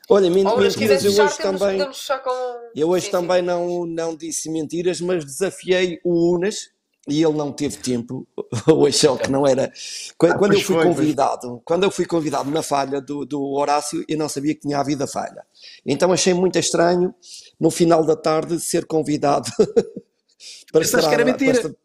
[0.09, 1.79] Olha, se mentiras, eu hoje também.
[2.23, 2.69] com.
[2.75, 6.72] Eu hoje Sim, também não, não disse mentiras, mas desafiei o Unas
[7.07, 8.25] e ele não teve tempo.
[8.67, 9.71] Hoje é que não era.
[10.17, 10.95] Quando, quando eu pois fui foi, pois.
[10.95, 14.77] convidado, quando eu fui convidado na falha do, do Horácio, eu não sabia que tinha
[14.79, 15.45] havido a falha.
[15.85, 17.13] Então achei muito estranho
[17.59, 19.49] no final da tarde ser convidado
[20.71, 21.57] para Pensaste que era para mentira?
[21.57, 21.75] esta-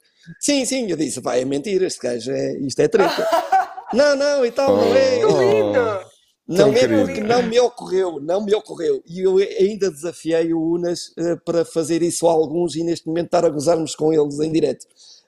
[0.41, 3.27] Sim, sim, eu disse, vai, é mentira, este gajo é, isto é treta.
[3.95, 5.19] não, não, e tal, não é.
[5.21, 6.08] Que lindo!
[6.49, 9.03] Não é porque não me ocorreu, não me ocorreu.
[9.07, 13.27] E eu ainda desafiei o Unas eh, para fazer isso a alguns e neste momento
[13.27, 14.87] estar a gozarmos com eles em direto.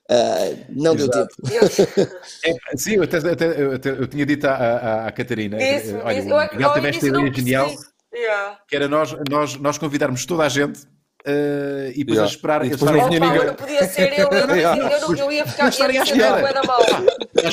[0.09, 1.37] Ah, não deu Exato.
[1.43, 2.11] tempo.
[2.45, 5.83] É, sim, eu, até, até- eu, até- eu tinha dito à, à, à Catarina: eh,
[6.03, 6.33] olha, disse.
[6.33, 7.71] o Eu, ao teve esta ideia genial.
[8.13, 8.59] Yeah.
[8.67, 10.81] que era nós, nós, nós convidarmos toda a gente
[11.25, 12.23] eh, e depois Yeah.
[12.23, 12.67] a esperar.
[12.67, 13.47] E depois não vinha Opa, ninguém.
[13.47, 16.23] não podia ser eu, eu, não, eu, não, eu ia ficar estarem ia me sentir
[16.67, 16.81] mal.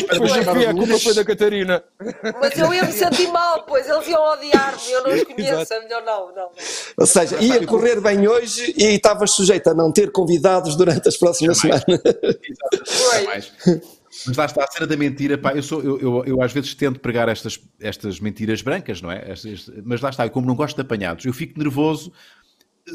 [0.09, 0.31] Depois
[0.67, 1.83] a culpa foi da Catarina.
[2.41, 5.79] Mas eu ia me sentir mal, pois eles iam odiar-me, eu não os conheço, é
[5.81, 6.49] melhor não, não.
[6.97, 11.17] Ou seja, ia correr bem hoje e estavas sujeito a não ter convidados durante as
[11.17, 11.83] próximas Jamais.
[11.83, 13.25] semanas.
[13.25, 13.53] Mais.
[14.25, 16.73] Mas lá está, a cena da mentira, pá, eu, sou, eu, eu, eu às vezes
[16.73, 19.23] tento pregar estas, estas mentiras brancas, não é?
[19.31, 22.11] Estas- mas lá está, eu como não gosto de apanhados, eu fico nervoso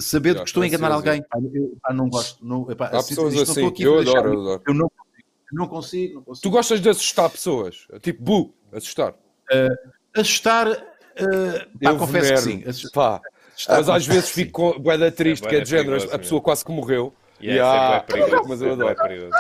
[0.01, 1.23] Já, que estou a enganar alguém.
[1.23, 2.45] Pá, eu pá, não gosto.
[2.45, 4.63] Não, epá, Há pessoas isto não estou assim, aqui eu adoro, eu adoro.
[4.67, 6.51] Eu não consigo, eu não consigo, não Tu consigo.
[6.51, 7.87] gostas de assustar pessoas?
[8.01, 9.15] Tipo, bu, assustar.
[10.15, 10.69] Assustar,
[11.17, 12.63] eh, pá, eu confesso que venero.
[12.65, 12.69] sim.
[12.69, 13.29] Assustar, Pá.
[13.55, 14.45] assustar, Mas às vezes que sim.
[14.45, 16.41] fico com bué triste, É que é de género, a pessoa mesmo.
[16.43, 17.13] quase que morreu.
[17.41, 17.97] Yeah, Yeah.
[17.97, 18.49] é perigoso.
[18.49, 18.97] Mas eu é adoro.
[18.97, 19.33] perigoso.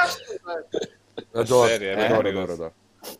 [1.34, 2.72] Adoro, Sério, é adoro, adoro, adoro.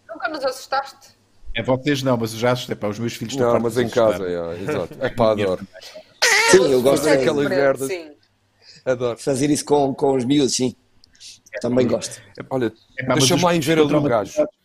[0.08, 1.10] Nunca nos assustaste?
[1.54, 2.74] É vocês não, mas eu já assustei.
[2.76, 4.94] Pá, os meus filhos estão Não, mas em casa, yeah, exato.
[5.00, 5.66] É pá, adoro.
[6.50, 7.88] Sim, eu gosto Fazer de aquelas Sempre, merdas.
[7.88, 8.10] Sim.
[8.84, 9.18] Adoro.
[9.18, 10.74] fazer isso com, com os miúdos, sim.
[11.60, 12.20] Também gosto.
[12.50, 12.72] Olha,
[13.14, 14.32] deixa-me os lá ficam ali um gajo.
[14.32, 14.62] traumatizados.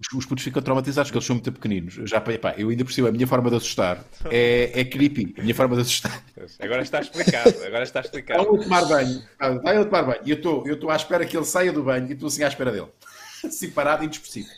[0.00, 1.98] Os, os putos ficam traumatizados porque eles são muito pequeninos.
[1.98, 5.34] Eu Já, epá, eu ainda por cima, a minha forma de assustar é, é creepy.
[5.38, 6.24] A minha forma de assustar.
[6.58, 7.64] Agora está explicado.
[7.64, 8.42] Agora está explicado.
[8.42, 9.22] eu tomar banho.
[9.62, 10.20] Vai eu tomar banho.
[10.24, 12.42] E eu estou eu estou à espera que ele saia do banho e estou assim
[12.44, 12.88] à espera dele.
[13.44, 14.48] Assim parado e inexpressivo.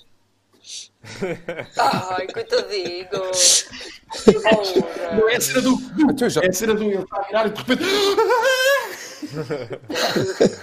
[1.79, 3.09] Ai, coitadinho.
[5.17, 5.79] Não é a cena do.
[6.43, 6.83] É a cena do.
[6.85, 7.85] Ele está a virar e de repente.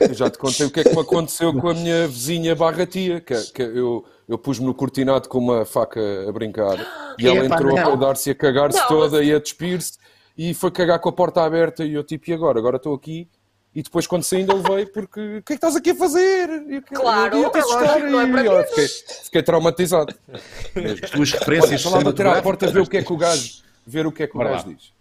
[0.02, 2.86] Eu já te contei o que é que me aconteceu com a minha vizinha barra
[2.86, 6.78] tia, que, que eu, eu pus-me no cortinado com uma faca a brincar
[7.18, 7.90] e ela Epá, entrou a não.
[7.92, 9.94] peidar-se e a cagar-se Não, toda mas- e a despir-se
[10.38, 12.60] e foi cagar com a porta aberta e eu tipo, e agora?
[12.60, 13.28] Agora estou aqui
[13.76, 16.50] e depois quando saí ainda levei porque o que é que estás aqui a fazer?
[16.68, 18.68] E eu- Claro, eu é lógico, não é para e, olha, mim.
[18.70, 20.14] fiquei, fiquei traumatizado.
[20.34, 21.70] As tuas Olha, referências.
[21.70, 24.24] deixa lá bater à porta ver o que é que o gajo, ver o que
[24.24, 24.94] é que o gajo diz.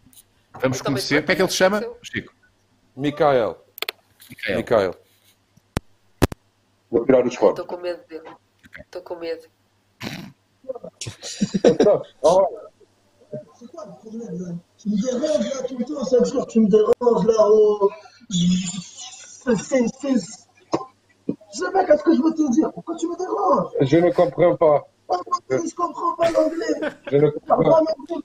[0.61, 1.23] Vamos conhecer.
[1.23, 1.81] Como é que ele se chama?
[2.03, 2.33] Chico.
[2.97, 3.65] Micael.
[4.29, 4.57] Micael.
[4.59, 4.95] Micael.
[6.91, 7.51] Vou tirar os fones.
[7.59, 8.29] Estou com medo dele.
[8.81, 9.43] Estou com medo.
[14.79, 17.89] Tu me déranges là tout le temps, chaque jour tu me déranges là.
[18.31, 18.35] Oh.
[18.35, 20.39] C'est- c'est- c'est-
[21.55, 22.71] Je sais pas qu'est-ce que je veux te dire.
[22.73, 24.87] Pourquoi tu me déranges Je ne comprends pas.
[25.07, 26.91] Pourquoi Je comprends pas l'anglais.
[27.11, 27.79] Je ne Ah, vraiment,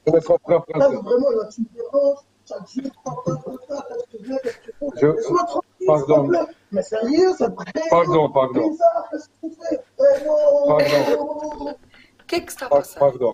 [0.05, 2.17] je ne comprends là, vraiment, là, tu me déranges.
[2.45, 5.07] Chaque jour, ta, ta, ta, ta, qu'est-ce que tu veux, qu'est-ce que tu fais Je-
[5.07, 6.15] Laisse-moi tranquille, Pardon.
[6.15, 6.53] s'il te plaît.
[6.73, 8.69] Mais sérieux, ça te plaît Pardon, pardon.
[8.69, 11.69] Bizarre, qu'est-ce que tu fais Eh, non, Pardon.
[11.71, 11.75] O
[12.27, 12.99] que é que se está a passar?
[12.99, 13.33] Pardon.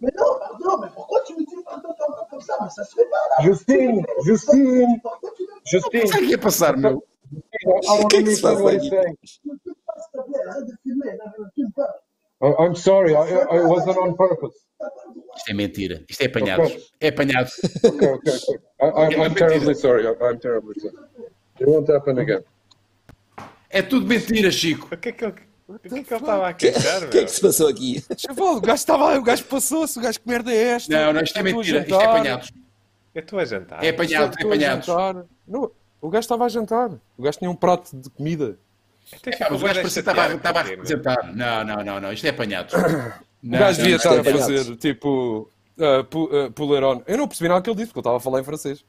[0.00, 2.94] Mais non, pardon, mais pourquoi tu me dis pardon pardon comme ça Mais ça se
[2.94, 5.00] fait pas là Justine, Justine,
[5.66, 6.06] Justine.
[6.06, 7.04] Sabe o que ia passar, meu?
[7.32, 7.66] I
[8.02, 8.72] O que é que se pas, pas.
[12.42, 14.56] I- I'm sorry, I, I wasn't on purpose.
[14.78, 14.90] Pas
[15.36, 16.04] Isto é mentira.
[16.08, 16.62] Isto é apanhado.
[17.00, 17.50] É apanhado.
[17.84, 18.58] Okay, okay, okay.
[18.80, 20.06] I, I'm, I'm terribly sorry.
[20.06, 20.96] I'm, terribly sorry.
[21.60, 22.42] It won't happen again.
[23.68, 24.88] É tudo mentira, Chico.
[24.92, 27.24] O que é que o que é que ele estava a queixar, O que é
[27.24, 28.04] que se passou aqui?
[28.16, 30.92] Chaval, o gajo estava o gajo passou-se, o gajo que merda é esta?
[30.92, 31.80] Não, não, isto é a mentira.
[31.80, 32.48] Isto é apanhado.
[33.14, 33.84] Eu estou a jantar.
[33.84, 34.86] É apanhado, é a apanhado.
[34.86, 35.24] jantar.
[35.46, 35.70] Não,
[36.00, 36.90] o gajo estava a jantar.
[37.16, 38.58] O gajo tinha um prato de comida.
[39.12, 41.34] Mas o gajo parecia que estava, a representar.
[41.34, 42.12] Não, não, não, não.
[42.12, 42.74] Isto é apanhado.
[43.42, 45.50] O gajo devia estar é a fazer tipo.
[45.78, 47.02] Uh, pu, uh, puleron.
[47.06, 48.84] Eu não percebi nada que ele disse, porque eu estava a falar em francês.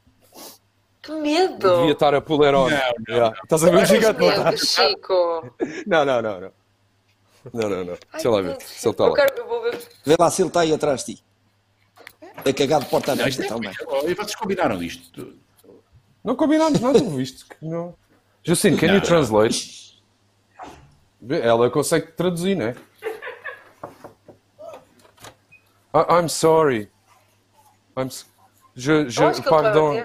[1.01, 1.77] Que medo!
[1.77, 2.69] Devia estar a puleron.
[2.69, 3.37] Não, não, Yeah.
[3.43, 4.19] Estás a ver o gigante?
[4.19, 4.57] Não, tá?
[4.57, 5.55] Chico!
[5.87, 6.41] não, não, não.
[6.41, 6.51] Não,
[7.53, 7.83] não, não.
[7.85, 7.93] não.
[7.93, 9.15] Ai, Deixa lá ver se ele está lá.
[9.15, 9.81] quero-.
[10.05, 11.23] Vê lá se ele está aí atrás de ti.
[12.45, 14.11] É cagado de porta Não, isto aberta é também.
[14.11, 15.33] E vocês combinaram isto.
[16.23, 17.45] Não combinámos nada, viste?
[17.45, 17.95] que Não.
[18.43, 19.07] Justine, can Não, you não.
[19.07, 20.01] translate?
[21.21, 22.75] Vê, Ela consegue traduzir, né?
[25.93, 26.89] I- I'm sorry.
[27.97, 28.09] I'm
[28.75, 29.95] Je, je, pardon.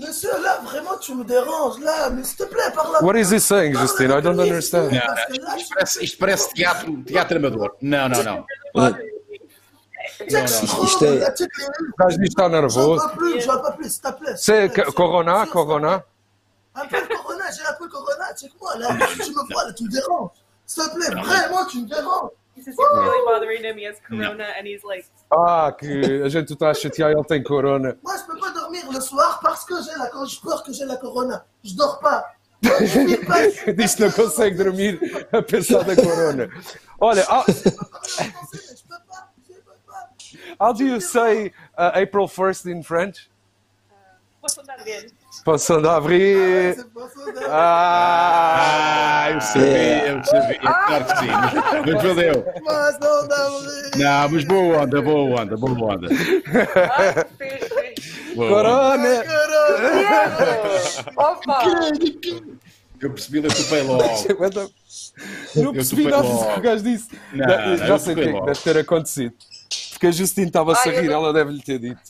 [0.00, 2.10] Monsieur, là, vraiment, tu me déranges, là.
[2.10, 3.02] Mais s'il te plaît, par là.
[3.02, 4.10] What is he saying, Justine?
[4.12, 4.90] I don't understand.
[4.92, 7.76] Não, não, isto parece, isto parece teatro, teatro amador.
[7.82, 8.46] Não, não, não.
[10.84, 12.98] Isto é- O gajo está nervoso.
[14.36, 16.04] C'est Corona, Corona.
[16.74, 18.88] Un peu le corona, j'ai le corona, check-moi, là.
[19.24, 20.30] Tu me vois, là, tu me déranges.
[20.64, 22.30] S'il te plaît, vraiment, tu me déranges.
[22.58, 23.78] He says you're really bothering him.
[23.78, 27.40] He has corona, and he's like, Ah, que a gente está a chatear ele tem
[27.40, 27.96] corona.
[28.02, 30.84] Moi, je peux pas dormir le soir parce que j'ai la, j'ai peur que j'ai
[30.84, 31.44] la corona.
[31.62, 32.24] Je dors pas.
[33.76, 34.98] Diz que não consegue dormir
[35.32, 36.48] a pensar na corona.
[37.00, 38.34] Olha, how, pas.
[40.58, 43.30] how do you say uh, April 1st in French?
[44.80, 45.06] again?
[45.48, 46.04] Passando a là.
[47.48, 50.58] Ah, Ah, eu sabia, eu sabia.
[50.58, 51.26] Claro que sim.
[51.26, 51.54] Mas,
[51.86, 52.42] mas valeu.
[52.42, 53.90] Poisson d'avril.
[53.96, 56.08] Não, mas boa onda, boa onda, boa onda.
[58.34, 59.24] Boa corona.
[61.16, 61.62] Opa!
[63.00, 64.02] Eu percebi, eu topei logo.
[65.56, 67.08] Não percebi nada do que o gajo disse.
[67.32, 69.34] Não, não, Já sei o que é deve ter acontecido.
[69.92, 72.00] Porque a Justine estava-se a rir, não- ela deve-lhe ter dito.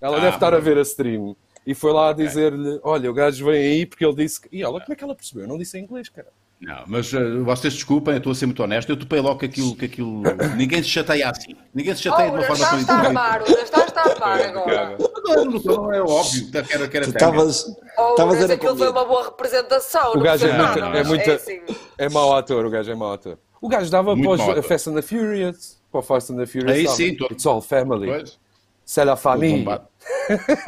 [0.00, 1.36] Ela Ah, deve estar a ver a stream.
[1.68, 4.48] E foi lá a dizer-lhe: Olha, o gajo vem aí porque ele disse que.
[4.50, 5.44] E ela, como é que ela percebeu?
[5.44, 6.28] Eu não disse em inglês, cara.
[6.58, 8.88] Não, mas uh, vocês desculpem, eu estou a ser muito honesto.
[8.88, 10.22] Eu topei logo que aquilo, que aquilo.
[10.56, 11.54] Ninguém se chateia assim.
[11.74, 13.86] Ninguém se Oh, chateia o de uma forma Nastar está a tão armar, o Nastar
[13.86, 14.96] está a armar agora.
[15.26, 16.50] Não, não, não, é óbvio.
[16.50, 17.66] Que era, que era Tu estavas.
[17.98, 20.12] Oh, Estavas mas aquilo foi uma boa representação.
[20.12, 21.60] O não gajo é percebo muito- é muito- assim.
[21.98, 23.38] É mau ator, o gajo é mau ator.
[23.60, 24.66] O gajo dava Muito para os-.
[24.66, 25.78] Fast and the Furious.
[25.92, 26.72] Para o Fast and the Furious.
[26.78, 28.06] Aí sim, It's all family.
[28.08, 28.38] Pois,
[28.84, 29.66] C'est la famille.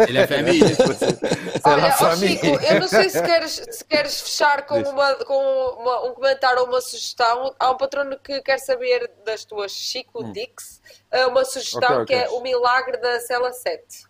[0.09, 0.77] Ele é família.
[1.65, 2.17] Olha.
[2.17, 5.35] Chico, eu não sei se queres, se queres fechar com, uma, com
[5.79, 7.55] uma- um comentário ou uma sugestão.
[7.59, 10.81] Há um patrono que quer saber das tuas Chico Dix,
[11.11, 12.03] eh, uma sugestão Hum.
[12.03, 12.07] Ok, ok.
[12.07, 14.09] que é o milagre da cela 7.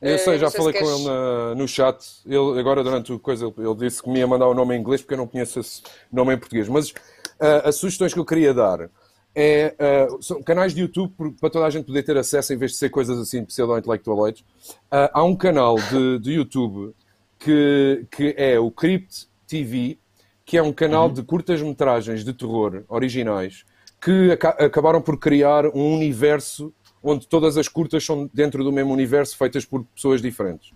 [0.00, 2.04] Eu sei, Eh, já sei falei se com queres- ele na- no chat.
[2.26, 4.80] Ele, agora, durante o coisa, ele, ele disse que me ia mandar o nome em
[4.80, 6.68] inglês porque eu não conheço esse nome em português.
[6.68, 6.92] Mas
[7.40, 8.90] ah, as sugestões que eu queria dar
[9.36, 12.72] é, ah, são canais de YouTube para toda a gente poder ter acesso em vez
[12.72, 14.42] de ser coisas assim pseudo-intelectualoides.
[14.90, 16.94] Ah, há um canal de, de YouTube
[17.38, 19.98] que, que é o Crypt TV,
[20.44, 23.64] que é um canal de curtas-metragens de terror originais
[24.00, 26.72] que aca- acabaram por criar um universo
[27.02, 30.70] onde todas as curtas são dentro do mesmo universo, feitas por pessoas diferentes.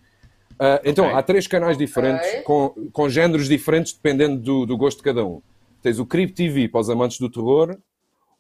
[0.59, 1.17] Ah, então, Ok.
[1.19, 2.43] há três canais diferentes, Ok.
[2.43, 5.41] com, com géneros diferentes, dependendo do, do gosto de cada um.
[5.83, 7.77] Tens o Crypt TV para os amantes do terror,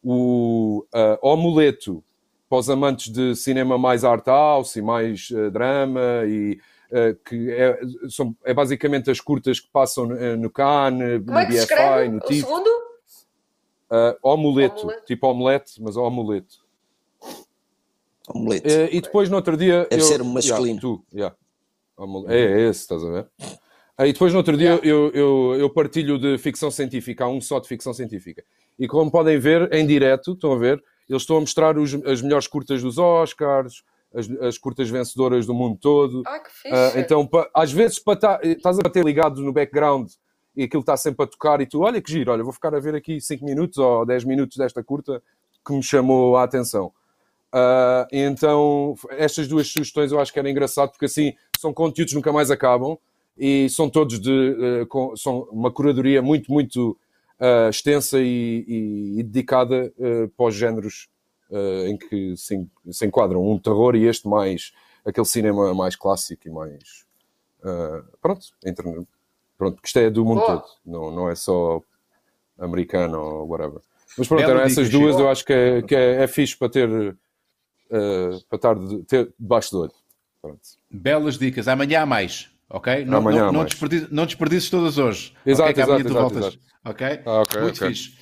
[0.02, 2.02] o ah, Omuleto
[2.48, 6.59] para os amantes de cinema mais art house e mais ah, drama, e
[6.93, 7.78] ah, que é,
[8.09, 11.52] são, é basicamente as curtas que passam no, eh, no Cannes, Como é no que
[11.52, 12.09] se BFI, escreve?
[12.09, 12.40] no O TIFF.
[12.47, 12.70] segundo?
[13.93, 15.05] Ah, omuleto, Omuleto.
[15.05, 16.56] tipo omelete, mas omuleto.
[18.28, 18.68] Omelete.
[18.93, 19.86] E depois no outro dia.
[19.90, 20.78] Deve eu- ser masculino.
[20.78, 21.36] Yeah, tu, yeah.
[22.28, 23.28] É, é esse, estás a ver?
[24.02, 27.39] Ah, e depois no outro dia eu, eu, eu partilho de ficção científica, há um
[27.39, 28.43] só de ficção científica.
[28.78, 32.22] E como podem ver, em direto, estão a ver, eles estão a mostrar os- as
[32.22, 36.22] melhores curtas dos Oscars, as, as curtas vencedoras do mundo todo.
[36.27, 36.74] Ah, que fixe.
[36.74, 40.10] Ah, então, pa- às vezes, para tá- estás a bater ligado no background
[40.56, 42.81] e aquilo está sempre a tocar e tu, olha que giro, olha, vou ficar a
[42.81, 45.22] ver aqui 5 minutos ou 10 minutos desta curta
[45.62, 46.90] que me chamou a atenção.
[48.10, 52.16] E então, estas duas sugestões eu acho que era engraçado porque assim são conteúdos que
[52.16, 52.97] nunca mais acabam
[53.40, 56.96] e são todos de eh, com- são uma curadoria muito, muito
[57.40, 61.08] ah, extensa e, e- e dedicada eh, para os géneros
[61.50, 64.72] eh, em que se, se enquadram um terror e este mais
[65.06, 67.06] aquele cinema mais clássico e mais
[68.22, 68.84] pronto, entre,
[69.58, 70.58] pronto, que isto é do mundo Boa.
[70.60, 71.82] todo, não, não é só
[72.58, 73.80] americano ou whatever.
[74.18, 75.22] Mas pronto, eram essas duas, Chico.
[75.22, 77.16] eu acho que é, que é, é fixe para ter
[77.90, 79.92] eh, para estar de, ter debaixo do olho.
[80.42, 80.60] Pronto.
[80.90, 81.68] Belas dicas.
[81.68, 82.50] Amanhã há mais.
[82.70, 83.05] Ok?
[83.05, 85.34] Não, Amanhã não, não, desperdices, não desperdices todas hoje.
[85.44, 85.74] Exato, ok?
[85.74, 86.55] Que amanhã exato, tu exato, voltas.
[86.55, 86.70] exato.
[86.84, 87.20] Ok?
[87.26, 87.88] Ah, ok, Muito ok.
[87.88, 88.20] fixe.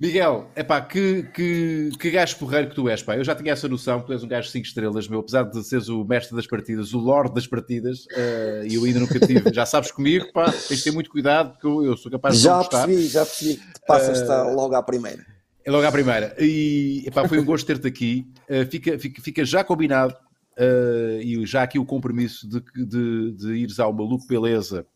[0.00, 3.16] Miguel, epá, que, que, que gajo porreiro que tu és, pá.
[3.16, 5.20] Eu já tinha essa noção que tu és um gajo 5 estrelas, meu.
[5.20, 8.98] Apesar de seres o mestre das partidas, o lord das partidas, eh, e eu ainda
[8.98, 9.54] nunca tive.
[9.54, 12.42] Já sabes comigo, pá, tens de ter muito cuidado, porque eu, eu sou capaz de
[12.42, 15.24] Já percebi, já percebi que te passas logo à primeira.
[15.64, 16.34] É logo à primeira.
[16.40, 18.26] E epá, foi um gosto ter-te aqui.
[18.50, 20.14] Uh, fica, fica, fica já combinado
[20.58, 24.86] uh, e já aqui o compromisso de, de, de ires ao Maluco Beleza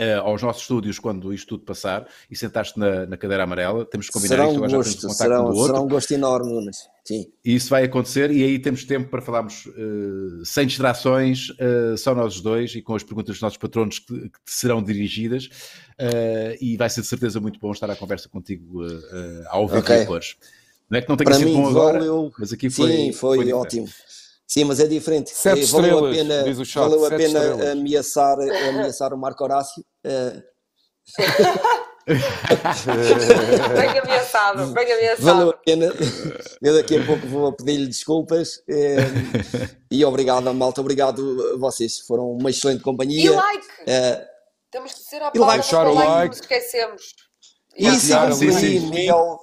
[0.00, 3.84] uh, aos nossos estúdios quando isto tudo passar e sentaste na, na cadeira amarela.
[3.84, 5.66] Temos que combinar Será isto, um agora já temos gosto, um será, outro.
[5.66, 6.78] será um gosto enorme, Nunes.
[7.04, 7.26] Sim.
[7.44, 12.14] E isso vai acontecer e aí temos tempo para falarmos uh, sem distrações, uh, só
[12.14, 15.46] nós os dois e com as perguntas dos nossos patronos que, que te serão dirigidas
[16.00, 18.82] uh, e vai ser de certeza muito bom estar à conversa contigo
[19.48, 20.02] ao vivo Ok.
[20.02, 20.36] a cores.
[20.88, 22.32] Não é que não tenha Para sido mim, bom agora, valeu.
[22.38, 23.54] mas aqui foi, Sim, foi, diferente.
[23.54, 23.88] ótimo.
[24.52, 25.30] Sim, mas é diferente.
[25.30, 27.68] Sete Eh, valeu a estrelas, pena, diz o chat, valeu a pena estrelas.
[27.68, 28.36] ameaçar,
[28.68, 29.84] ameaçar o Marco Horácio.
[30.04, 30.42] Eh,
[33.76, 35.22] Bem ameaçado, bem ameaçado.
[35.24, 35.86] valeu a pena.
[36.62, 38.60] Eu daqui a pouco vou pedir-lhe desculpas.
[38.68, 38.96] eh,
[39.90, 40.80] e obrigado, malta.
[40.80, 42.00] Obrigado a vocês.
[42.00, 43.30] Foram uma excelente E companhia.
[43.32, 43.66] like!
[43.86, 44.26] Eh,
[44.70, 46.28] Temos de ser à E palavra like, deixar o like, like.
[46.30, 47.02] nos esquecemos.
[47.76, 48.80] e sigam sim, sim.
[48.90, 49.38] Miguel,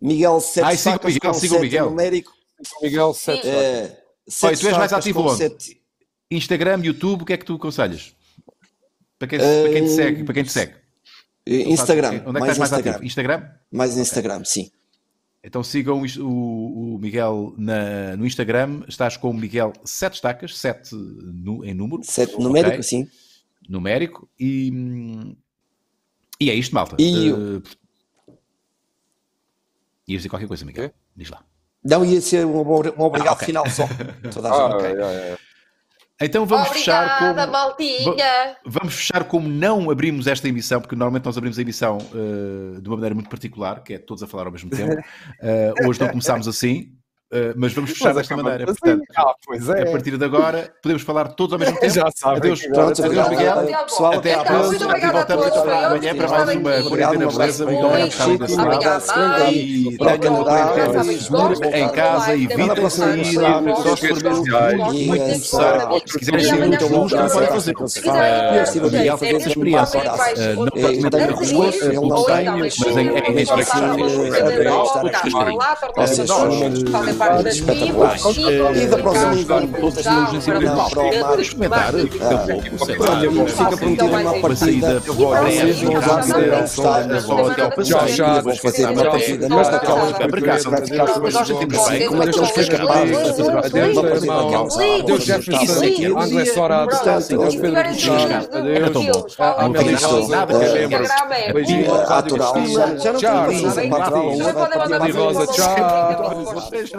[0.00, 1.90] Miguel Sete Ai, sigam o Miguel, com sigam o sete Miguel.
[1.90, 2.32] numérico.
[2.82, 3.46] Miguel, sete
[4.28, 5.36] Eh, sete tu és mais ativo onde?
[5.38, 5.80] sete-
[6.30, 8.14] Instagram, YouTube, o que é que tu aconselhas?
[9.18, 10.24] Para quem, para quem te segue?
[10.24, 10.74] Para quem te segue?
[11.46, 12.10] Eh, Instagram.
[12.10, 12.90] Onde é que mais estás mais Instagram.
[12.92, 13.04] ativo?
[13.06, 13.48] Instagram?
[13.72, 14.70] Mais Instagram, sim.
[15.42, 18.82] Então sigam o, o- Miguel na- no Instagram.
[18.86, 22.02] Estás com o Miguel 7 estacas, 7 nu- em número.
[22.04, 22.82] Sete numérico, Ok.
[22.82, 23.08] sim.
[23.68, 24.70] numérico e,
[26.40, 26.96] e é isto, malta.
[26.98, 27.62] E Uh,
[30.06, 30.90] Ias dizer qualquer coisa, Miguel?
[31.16, 31.44] Diz lá.
[31.88, 33.46] Não ia ser um, um obrigado Ah, ok.
[33.46, 33.84] final só.
[34.32, 34.84] Toda a Ah, gente.
[34.84, 35.38] é, é, é.
[36.20, 37.52] Então vamos fechar Obrigada, com.
[37.52, 38.56] maltinha!
[38.66, 42.88] Vamos fechar como não abrimos esta emissão, porque normalmente nós abrimos a emissão uh, de
[42.88, 44.94] uma maneira muito particular, que é todos a falar ao mesmo tempo.
[44.94, 46.90] Uh, hoje não começámos assim,
[47.32, 48.64] uh, mas vamos fechar desta maneira.
[48.66, 49.82] Portanto, Ah, pois é.
[49.82, 51.92] a partir de agora, podemos falar todos ao mesmo tempo.
[51.94, 53.84] Já sabem Adeus, agora adeus, Miguel.
[53.84, 54.12] pessoal.
[54.14, 54.86] Até à Muito próxima.
[54.86, 55.46] obrigada E a voltamos
[55.86, 56.88] amanhã para mais uma aqui.
[56.88, 57.64] quarentena beleza.
[59.50, 64.22] E tenham uma quarentena em casa, evitem sair, só se for
[64.76, 66.02] muito, necessário.
[66.06, 67.74] Se quiserem sair muito longe, não podem fazer.
[68.08, 70.02] A Miguel tem essa experiência.
[70.56, 73.08] Não praticamente em ruas, uh, não tem, mas em
[77.18, 77.92] em- em
[78.78, 79.10] E da fica
[79.68, 81.10] bom,
[82.84, 83.30] sei lá, Fica
[85.92, 86.00] uma
[87.16, 87.98] e só até ao Já,
[88.58, 92.26] fazer uma partida, mas daquelas Para casa, vai ficar mas nós sentimos bem, como é
[92.26, 94.22] que eles Vocês ficam capazes bem, de fazer uma partida daquelas
[94.98, 95.24] Adeus.
[95.24, 96.18] Jefferson.
[96.18, 96.44] André
[97.56, 97.74] Pedro.
[98.68, 99.26] Era tão bom.
[99.38, 99.96] Ah, Não tem
[100.28, 101.52] nada que.
[101.52, 101.84] Beijinho.
[102.98, 103.30] Já não tem
[105.12, 105.76] Rosa, tchau.